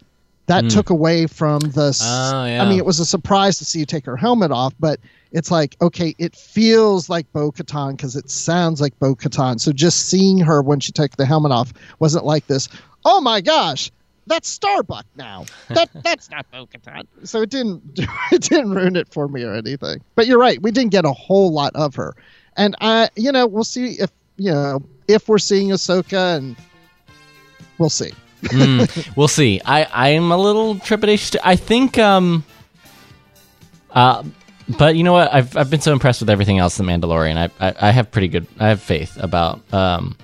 that 0.46 0.64
mm. 0.64 0.72
took 0.72 0.88
away 0.88 1.26
from 1.26 1.61
the 1.61 1.94
oh, 2.02 2.44
yeah. 2.46 2.62
i 2.62 2.66
mean 2.66 2.78
it 2.78 2.86
was 2.86 2.98
a 2.98 3.04
surprise 3.04 3.59
to 3.59 3.66
see 3.66 3.80
you 3.80 3.84
take 3.84 4.06
her 4.06 4.16
helmet 4.16 4.50
off 4.50 4.72
but 4.80 4.98
it's 5.30 5.50
like 5.50 5.76
okay 5.82 6.14
it 6.16 6.34
feels 6.34 7.11
like 7.11 7.30
bo-katan 7.34 7.90
because 7.90 8.16
it 8.16 8.30
sounds 8.30 8.80
like 8.80 8.98
bo-katan. 8.98 9.61
So 9.61 9.72
just 9.72 10.09
seeing 10.09 10.38
her 10.38 10.62
when 10.62 10.80
she 10.80 10.90
took 10.90 11.16
the 11.16 11.26
helmet 11.26 11.52
off 11.52 11.74
wasn't 11.98 12.24
like 12.24 12.46
this 12.46 12.70
oh 13.04 13.20
my 13.20 13.42
gosh 13.42 13.90
that's 14.26 14.48
starbuck 14.48 15.06
now. 15.16 15.46
That 15.68 15.88
that's 16.04 16.30
not 16.30 16.50
bo-katan. 16.50 17.04
So 17.24 17.42
it 17.42 17.50
didn't 17.50 17.82
it 18.32 18.42
didn't 18.42 18.70
ruin 18.70 18.96
it 18.96 19.09
for 19.09 19.28
me 19.28 19.42
or 19.42 19.54
anything. 19.54 20.02
But 20.14 20.26
you're 20.26 20.38
right 20.38 20.62
we 20.62 20.70
didn't 20.70 20.92
get 20.92 21.04
a 21.04 21.12
whole 21.12 21.52
lot 21.52 21.72
of 21.74 21.94
her. 21.96 22.14
And 22.56 22.74
i 22.80 23.11
you 23.16 23.32
know 23.32 23.46
we'll 23.46 23.64
see 23.64 23.98
if 24.00 24.11
you 24.38 24.50
know 24.50 24.80
if 25.09 25.28
we're 25.28 25.38
seeing 25.38 25.68
ahsoka 25.68 26.36
and 26.38 26.56
we'll 27.79 27.91
see. 27.91 28.12
mm, 28.43 29.16
we'll 29.16 29.29
see. 29.29 29.61
I 29.64 29.87
I'm 29.93 30.31
a 30.31 30.37
little 30.37 30.76
trepidatious. 30.76 31.37
I 31.43 31.57
think 31.57 31.99
um 31.99 32.45
uh 33.91 34.22
but 34.79 34.97
you 34.97 35.03
know 35.03 35.12
what? 35.14 35.33
I've 35.33 35.57
I've 35.57 35.70
been 35.70 35.81
so 35.81 35.93
impressed 35.93 36.20
with 36.20 36.29
everything 36.31 36.59
else 36.59 36.79
in 36.79 36.87
The 36.87 36.93
Mandalorian. 36.93 37.37
I, 37.61 37.68
I 37.68 37.89
I 37.89 37.91
have 37.91 38.11
pretty 38.11 38.29
good. 38.29 38.47
I 38.59 38.68
have 38.68 38.83
faith 38.83 39.16
about 39.20 39.61
um 39.72 40.16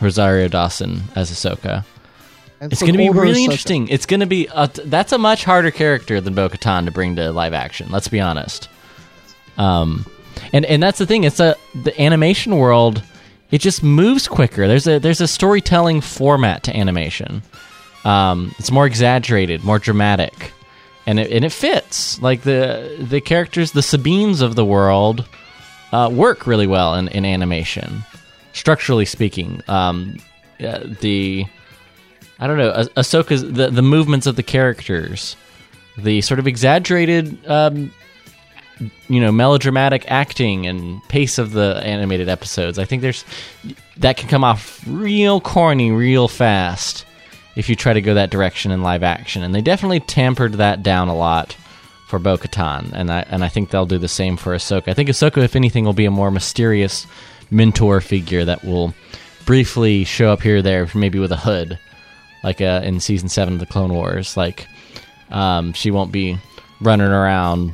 Rosario 0.00 0.48
Dawson 0.48 1.02
as 1.14 1.30
Ahsoka. 1.30 1.84
And 2.60 2.72
it's 2.72 2.80
going 2.80 2.92
to 2.92 2.98
be 2.98 3.10
really 3.10 3.40
Ahsoka. 3.40 3.44
interesting. 3.44 3.88
It's 3.88 4.06
going 4.06 4.20
to 4.20 4.26
be 4.26 4.48
a, 4.54 4.68
that's 4.84 5.12
a 5.12 5.18
much 5.18 5.44
harder 5.44 5.72
character 5.72 6.20
than 6.20 6.32
Bo-Katan 6.34 6.84
to 6.84 6.92
bring 6.92 7.16
to 7.16 7.32
live 7.32 7.52
action. 7.52 7.88
Let's 7.90 8.06
be 8.08 8.20
honest. 8.20 8.68
Um, 9.58 10.06
and 10.52 10.64
and 10.64 10.82
that's 10.82 10.98
the 10.98 11.06
thing. 11.06 11.24
It's 11.24 11.40
a 11.40 11.56
the 11.74 12.00
animation 12.00 12.56
world 12.56 13.02
it 13.52 13.60
just 13.60 13.82
moves 13.82 14.26
quicker. 14.26 14.66
There's 14.66 14.88
a 14.88 14.98
there's 14.98 15.20
a 15.20 15.28
storytelling 15.28 16.00
format 16.00 16.64
to 16.64 16.76
animation. 16.76 17.42
Um, 18.04 18.52
it's 18.58 18.72
more 18.72 18.86
exaggerated, 18.86 19.62
more 19.62 19.78
dramatic, 19.78 20.52
and 21.06 21.20
it 21.20 21.30
and 21.30 21.44
it 21.44 21.52
fits. 21.52 22.20
Like 22.20 22.42
the 22.42 22.96
the 22.98 23.20
characters, 23.20 23.72
the 23.72 23.82
Sabines 23.82 24.40
of 24.40 24.56
the 24.56 24.64
world, 24.64 25.28
uh, 25.92 26.10
work 26.12 26.46
really 26.46 26.66
well 26.66 26.94
in, 26.94 27.08
in 27.08 27.24
animation, 27.24 28.02
structurally 28.54 29.04
speaking. 29.04 29.62
Um, 29.68 30.16
uh, 30.58 30.80
the 31.00 31.44
I 32.40 32.46
don't 32.46 32.56
know 32.58 32.72
ah- 32.74 33.00
Ahsoka's 33.00 33.42
the 33.42 33.70
the 33.70 33.82
movements 33.82 34.26
of 34.26 34.36
the 34.36 34.42
characters, 34.42 35.36
the 35.98 36.22
sort 36.22 36.40
of 36.40 36.46
exaggerated 36.46 37.38
um, 37.46 37.92
you 39.08 39.20
know 39.20 39.32
melodramatic 39.32 40.04
acting 40.10 40.66
and 40.66 41.02
pace 41.08 41.38
of 41.38 41.52
the 41.52 41.80
animated 41.84 42.28
episodes. 42.28 42.78
I 42.78 42.84
think 42.84 43.02
there's 43.02 43.24
that 43.98 44.16
can 44.16 44.28
come 44.28 44.44
off 44.44 44.82
real 44.86 45.40
corny 45.40 45.90
real 45.90 46.28
fast 46.28 47.04
if 47.56 47.68
you 47.68 47.76
try 47.76 47.92
to 47.92 48.00
go 48.00 48.14
that 48.14 48.30
direction 48.30 48.72
in 48.72 48.82
live 48.82 49.02
action. 49.02 49.42
And 49.42 49.54
they 49.54 49.60
definitely 49.60 50.00
tampered 50.00 50.54
that 50.54 50.82
down 50.82 51.08
a 51.08 51.14
lot 51.14 51.56
for 52.08 52.18
Bo 52.18 52.36
Katan, 52.36 52.92
and 52.92 53.10
I 53.10 53.24
and 53.30 53.44
I 53.44 53.48
think 53.48 53.70
they'll 53.70 53.86
do 53.86 53.98
the 53.98 54.08
same 54.08 54.36
for 54.36 54.54
Ahsoka. 54.54 54.88
I 54.88 54.94
think 54.94 55.08
Ahsoka, 55.08 55.42
if 55.42 55.56
anything, 55.56 55.84
will 55.84 55.92
be 55.92 56.04
a 56.04 56.10
more 56.10 56.30
mysterious 56.30 57.06
mentor 57.50 58.00
figure 58.00 58.44
that 58.44 58.64
will 58.64 58.94
briefly 59.46 60.04
show 60.04 60.30
up 60.30 60.42
here 60.42 60.58
or 60.58 60.62
there, 60.62 60.88
maybe 60.94 61.18
with 61.18 61.32
a 61.32 61.36
hood, 61.36 61.78
like 62.44 62.60
uh, 62.60 62.82
in 62.84 63.00
season 63.00 63.28
seven 63.28 63.54
of 63.54 63.60
the 63.60 63.66
Clone 63.66 63.92
Wars. 63.92 64.36
Like 64.36 64.66
um, 65.30 65.72
she 65.72 65.90
won't 65.90 66.12
be 66.12 66.38
running 66.80 67.08
around 67.08 67.72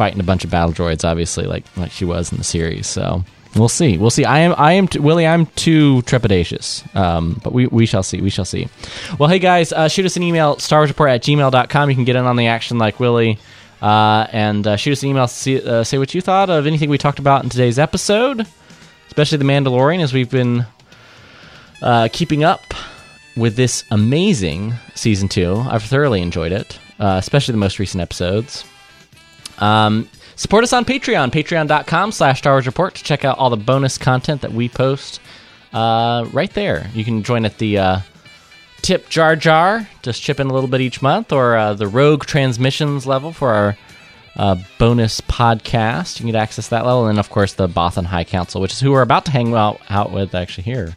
fighting 0.00 0.18
a 0.18 0.24
bunch 0.24 0.44
of 0.44 0.50
battle 0.50 0.72
droids, 0.72 1.06
obviously, 1.06 1.44
like 1.44 1.62
like 1.76 1.90
she 1.90 2.06
was 2.06 2.32
in 2.32 2.38
the 2.38 2.44
series. 2.44 2.86
So 2.86 3.22
we'll 3.54 3.68
see. 3.68 3.98
We'll 3.98 4.08
see. 4.08 4.24
I 4.24 4.38
am 4.38 4.54
I 4.56 4.72
am 4.72 4.88
t- 4.88 4.98
Willie. 4.98 5.26
I'm 5.26 5.44
too 5.44 6.00
trepidatious, 6.06 6.82
um, 6.96 7.38
but 7.44 7.52
we, 7.52 7.66
we 7.66 7.84
shall 7.84 8.02
see. 8.02 8.22
We 8.22 8.30
shall 8.30 8.46
see. 8.46 8.70
Well, 9.18 9.28
hey 9.28 9.38
guys, 9.38 9.74
uh, 9.74 9.88
shoot 9.88 10.06
us 10.06 10.16
an 10.16 10.22
email 10.22 10.58
Star 10.58 10.80
Wars 10.80 10.88
Report 10.88 11.10
at 11.10 11.22
gmail.com. 11.22 11.90
You 11.90 11.94
can 11.94 12.06
get 12.06 12.16
in 12.16 12.24
on 12.24 12.36
the 12.36 12.46
action 12.46 12.78
like 12.78 12.98
Willie. 12.98 13.38
Uh, 13.82 14.26
and 14.32 14.66
uh, 14.66 14.76
shoot 14.76 14.92
us 14.92 15.02
an 15.02 15.10
email. 15.10 15.28
See, 15.28 15.60
uh, 15.62 15.84
say 15.84 15.98
what 15.98 16.14
you 16.14 16.22
thought 16.22 16.48
of 16.48 16.66
anything 16.66 16.88
we 16.88 16.96
talked 16.96 17.18
about 17.18 17.44
in 17.44 17.50
today's 17.50 17.78
episode, 17.78 18.46
especially 19.08 19.36
the 19.36 19.44
Mandalorian, 19.44 20.02
as 20.02 20.14
we've 20.14 20.30
been 20.30 20.64
uh, 21.82 22.08
keeping 22.10 22.42
up 22.42 22.62
with 23.36 23.56
this 23.56 23.84
amazing 23.90 24.74
season 24.94 25.28
two. 25.28 25.56
I've 25.56 25.82
thoroughly 25.82 26.22
enjoyed 26.22 26.52
it, 26.52 26.78
uh, 26.98 27.16
especially 27.18 27.52
the 27.52 27.58
most 27.58 27.78
recent 27.78 28.00
episodes. 28.00 28.64
Um, 29.60 30.08
support 30.36 30.64
us 30.64 30.72
on 30.72 30.84
Patreon, 30.84 31.30
patreon.com 31.30 32.12
slash 32.12 32.38
Star 32.38 32.54
Wars 32.54 32.66
Report 32.66 32.94
to 32.94 33.04
check 33.04 33.24
out 33.24 33.38
all 33.38 33.50
the 33.50 33.56
bonus 33.56 33.98
content 33.98 34.40
that 34.42 34.52
we 34.52 34.68
post 34.68 35.20
uh, 35.72 36.26
right 36.32 36.52
there. 36.54 36.88
You 36.94 37.04
can 37.04 37.22
join 37.22 37.44
at 37.44 37.58
the 37.58 37.78
uh, 37.78 38.00
tip 38.82 39.08
jar 39.08 39.36
jar, 39.36 39.88
just 40.02 40.22
chip 40.22 40.40
in 40.40 40.48
a 40.48 40.52
little 40.52 40.68
bit 40.68 40.80
each 40.80 41.02
month, 41.02 41.32
or 41.32 41.56
uh, 41.56 41.74
the 41.74 41.86
rogue 41.86 42.24
transmissions 42.24 43.06
level 43.06 43.32
for 43.32 43.50
our 43.50 43.76
uh, 44.36 44.56
bonus 44.78 45.20
podcast. 45.22 46.18
You 46.18 46.24
can 46.24 46.32
get 46.32 46.42
access 46.42 46.66
to 46.66 46.70
that 46.70 46.86
level, 46.86 47.06
and 47.06 47.18
of 47.18 47.30
course 47.30 47.54
the 47.54 47.68
Bothan 47.68 48.06
High 48.06 48.24
Council, 48.24 48.60
which 48.60 48.72
is 48.72 48.80
who 48.80 48.92
we're 48.92 49.02
about 49.02 49.24
to 49.26 49.30
hang 49.30 49.54
out, 49.54 49.80
out 49.90 50.12
with 50.12 50.34
actually 50.34 50.64
here 50.64 50.96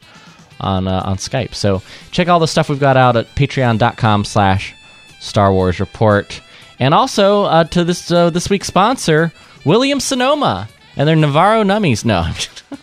on 0.60 0.88
uh, 0.88 1.02
on 1.06 1.18
Skype. 1.18 1.54
So 1.54 1.82
check 2.12 2.28
all 2.28 2.40
the 2.40 2.48
stuff 2.48 2.70
we've 2.70 2.80
got 2.80 2.98
out 2.98 3.18
at 3.18 3.34
Patreon.com/slash 3.36 4.76
Star 5.20 5.52
Wars 5.52 5.80
Report, 5.80 6.42
and 6.84 6.94
also 6.94 7.44
uh, 7.44 7.64
to 7.64 7.84
this 7.86 8.12
uh, 8.12 8.30
this 8.30 8.50
week's 8.50 8.68
sponsor, 8.68 9.32
Williams-Sonoma 9.66 10.68
and 10.98 11.08
their 11.08 11.16
Nevarro 11.16 11.64
Nummies. 11.66 12.06
No. 12.06 12.28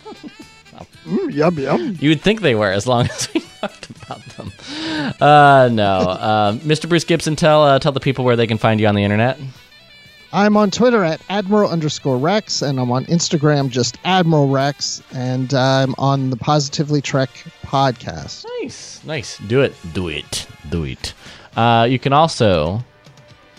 Mm, 1.07 1.33
yum 1.33 1.59
yum. 1.59 1.97
You 1.99 2.11
would 2.11 2.21
think 2.21 2.43
they 2.43 2.55
were, 2.55 2.71
as 2.71 2.87
long 2.87 3.07
as 3.07 3.33
we 3.33 3.41
talked 3.61 3.89
about 3.91 4.23
them. 4.37 4.53
Uh, 5.19 5.69
no, 5.73 5.99
uh, 5.99 6.53
Mr. 6.59 6.89
Bruce 6.89 7.05
Gibson, 7.05 7.35
tell 7.35 7.65
uh, 7.65 7.79
tell 7.79 7.91
the 7.91 8.01
people 8.01 8.25
where 8.25 8.37
they 8.37 8.47
can 8.47 8.59
find 8.59 8.79
you 8.79 8.87
on 8.87 8.95
the 8.95 9.03
internet. 9.03 9.39
I'm 10.33 10.57
on 10.59 10.71
Twitter 10.71 11.03
at 11.03 11.21
Admiral 11.29 11.71
underscore 11.71 12.19
Rex, 12.19 12.63
and 12.63 12.79
I'm 12.79 12.93
on 12.93 13.07
Instagram 13.07 13.71
just 13.71 13.99
Admiral 14.05 14.49
Rex, 14.49 15.03
and 15.13 15.53
I'm 15.55 15.95
on 15.99 16.31
the 16.31 16.37
Positively 16.37 17.01
Trek 17.01 17.31
podcast. 17.65 18.45
Nice, 18.61 19.03
nice. 19.03 19.39
Do 19.39 19.63
it, 19.63 19.75
do 19.95 20.09
it, 20.09 20.47
do 20.69 20.85
it. 20.85 21.15
Uh, 21.57 21.89
you 21.91 21.99
can 21.99 22.13
also 22.13 22.85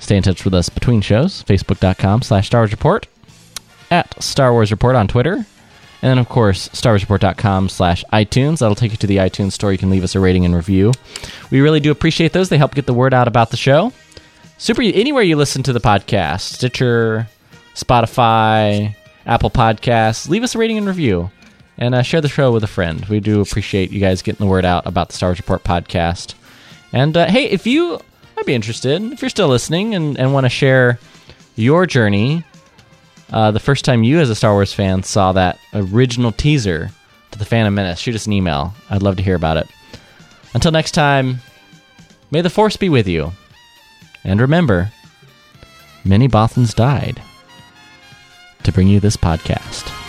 stay 0.01 0.17
in 0.17 0.23
touch 0.23 0.43
with 0.43 0.53
us 0.53 0.67
between 0.67 0.99
shows. 0.99 1.43
Facebook.com 1.43 2.23
slash 2.23 2.47
Star 2.47 2.61
Wars 2.61 2.71
Report, 2.71 3.07
at 3.89 4.21
Star 4.21 4.51
Wars 4.51 4.71
Report 4.71 4.97
on 4.97 5.07
Twitter, 5.07 5.45
and 6.01 6.09
then, 6.09 6.17
of 6.17 6.29
course, 6.29 6.67
StarWarsReport.com 6.69 7.69
slash 7.69 8.03
iTunes. 8.11 8.59
That'll 8.59 8.75
take 8.75 8.91
you 8.91 8.97
to 8.97 9.07
the 9.07 9.17
iTunes 9.17 9.51
store. 9.51 9.71
You 9.71 9.77
can 9.77 9.91
leave 9.91 10.03
us 10.03 10.15
a 10.15 10.19
rating 10.19 10.45
and 10.45 10.55
review. 10.55 10.93
We 11.51 11.61
really 11.61 11.79
do 11.79 11.91
appreciate 11.91 12.33
those. 12.33 12.49
They 12.49 12.57
help 12.57 12.73
get 12.73 12.87
the 12.87 12.93
word 12.93 13.13
out 13.13 13.27
about 13.27 13.51
the 13.51 13.57
show. 13.57 13.93
Super, 14.57 14.81
anywhere 14.81 15.23
you 15.23 15.35
listen 15.35 15.61
to 15.63 15.73
the 15.73 15.79
podcast, 15.79 16.41
Stitcher, 16.41 17.27
Spotify, 17.75 18.95
Apple 19.27 19.51
Podcasts, 19.51 20.27
leave 20.27 20.43
us 20.43 20.55
a 20.55 20.57
rating 20.57 20.77
and 20.77 20.87
review. 20.87 21.29
And 21.77 21.95
uh, 21.95 22.01
share 22.03 22.21
the 22.21 22.29
show 22.29 22.51
with 22.51 22.63
a 22.63 22.67
friend. 22.67 23.05
We 23.05 23.19
do 23.19 23.41
appreciate 23.41 23.91
you 23.91 23.99
guys 23.99 24.21
getting 24.21 24.45
the 24.45 24.51
word 24.51 24.65
out 24.65 24.85
about 24.85 25.09
the 25.09 25.15
Star 25.15 25.29
Wars 25.29 25.39
Report 25.39 25.63
podcast. 25.63 26.33
And 26.93 27.15
uh, 27.15 27.27
hey, 27.27 27.45
if 27.45 27.65
you 27.65 27.99
might 28.41 28.47
be 28.47 28.55
interested, 28.55 28.99
if 29.11 29.21
you're 29.21 29.29
still 29.29 29.49
listening 29.49 29.93
and, 29.93 30.17
and 30.17 30.33
want 30.33 30.45
to 30.45 30.49
share 30.49 30.97
your 31.55 31.85
journey 31.85 32.43
uh, 33.31 33.51
the 33.51 33.59
first 33.59 33.85
time 33.85 34.03
you, 34.03 34.19
as 34.19 34.31
a 34.31 34.35
Star 34.35 34.53
Wars 34.53 34.73
fan, 34.73 35.03
saw 35.03 35.31
that 35.33 35.59
original 35.75 36.31
teaser 36.31 36.89
to 37.29 37.37
The 37.37 37.45
Phantom 37.45 37.75
Menace, 37.75 37.99
shoot 37.99 38.15
us 38.15 38.25
an 38.25 38.33
email. 38.33 38.73
I'd 38.89 39.03
love 39.03 39.17
to 39.17 39.23
hear 39.23 39.35
about 39.35 39.57
it. 39.57 39.67
Until 40.55 40.71
next 40.71 40.93
time, 40.93 41.37
may 42.31 42.41
the 42.41 42.49
Force 42.49 42.77
be 42.77 42.89
with 42.89 43.07
you. 43.07 43.31
And 44.23 44.41
remember, 44.41 44.91
many 46.03 46.27
Bothans 46.27 46.73
died 46.73 47.21
to 48.63 48.71
bring 48.71 48.87
you 48.87 48.99
this 48.99 49.17
podcast. 49.17 50.00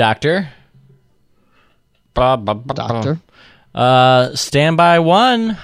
Doctor. 0.00 0.48
Doctor. 2.74 3.20
Uh, 3.74 4.34
standby 4.34 5.00
one. 5.00 5.58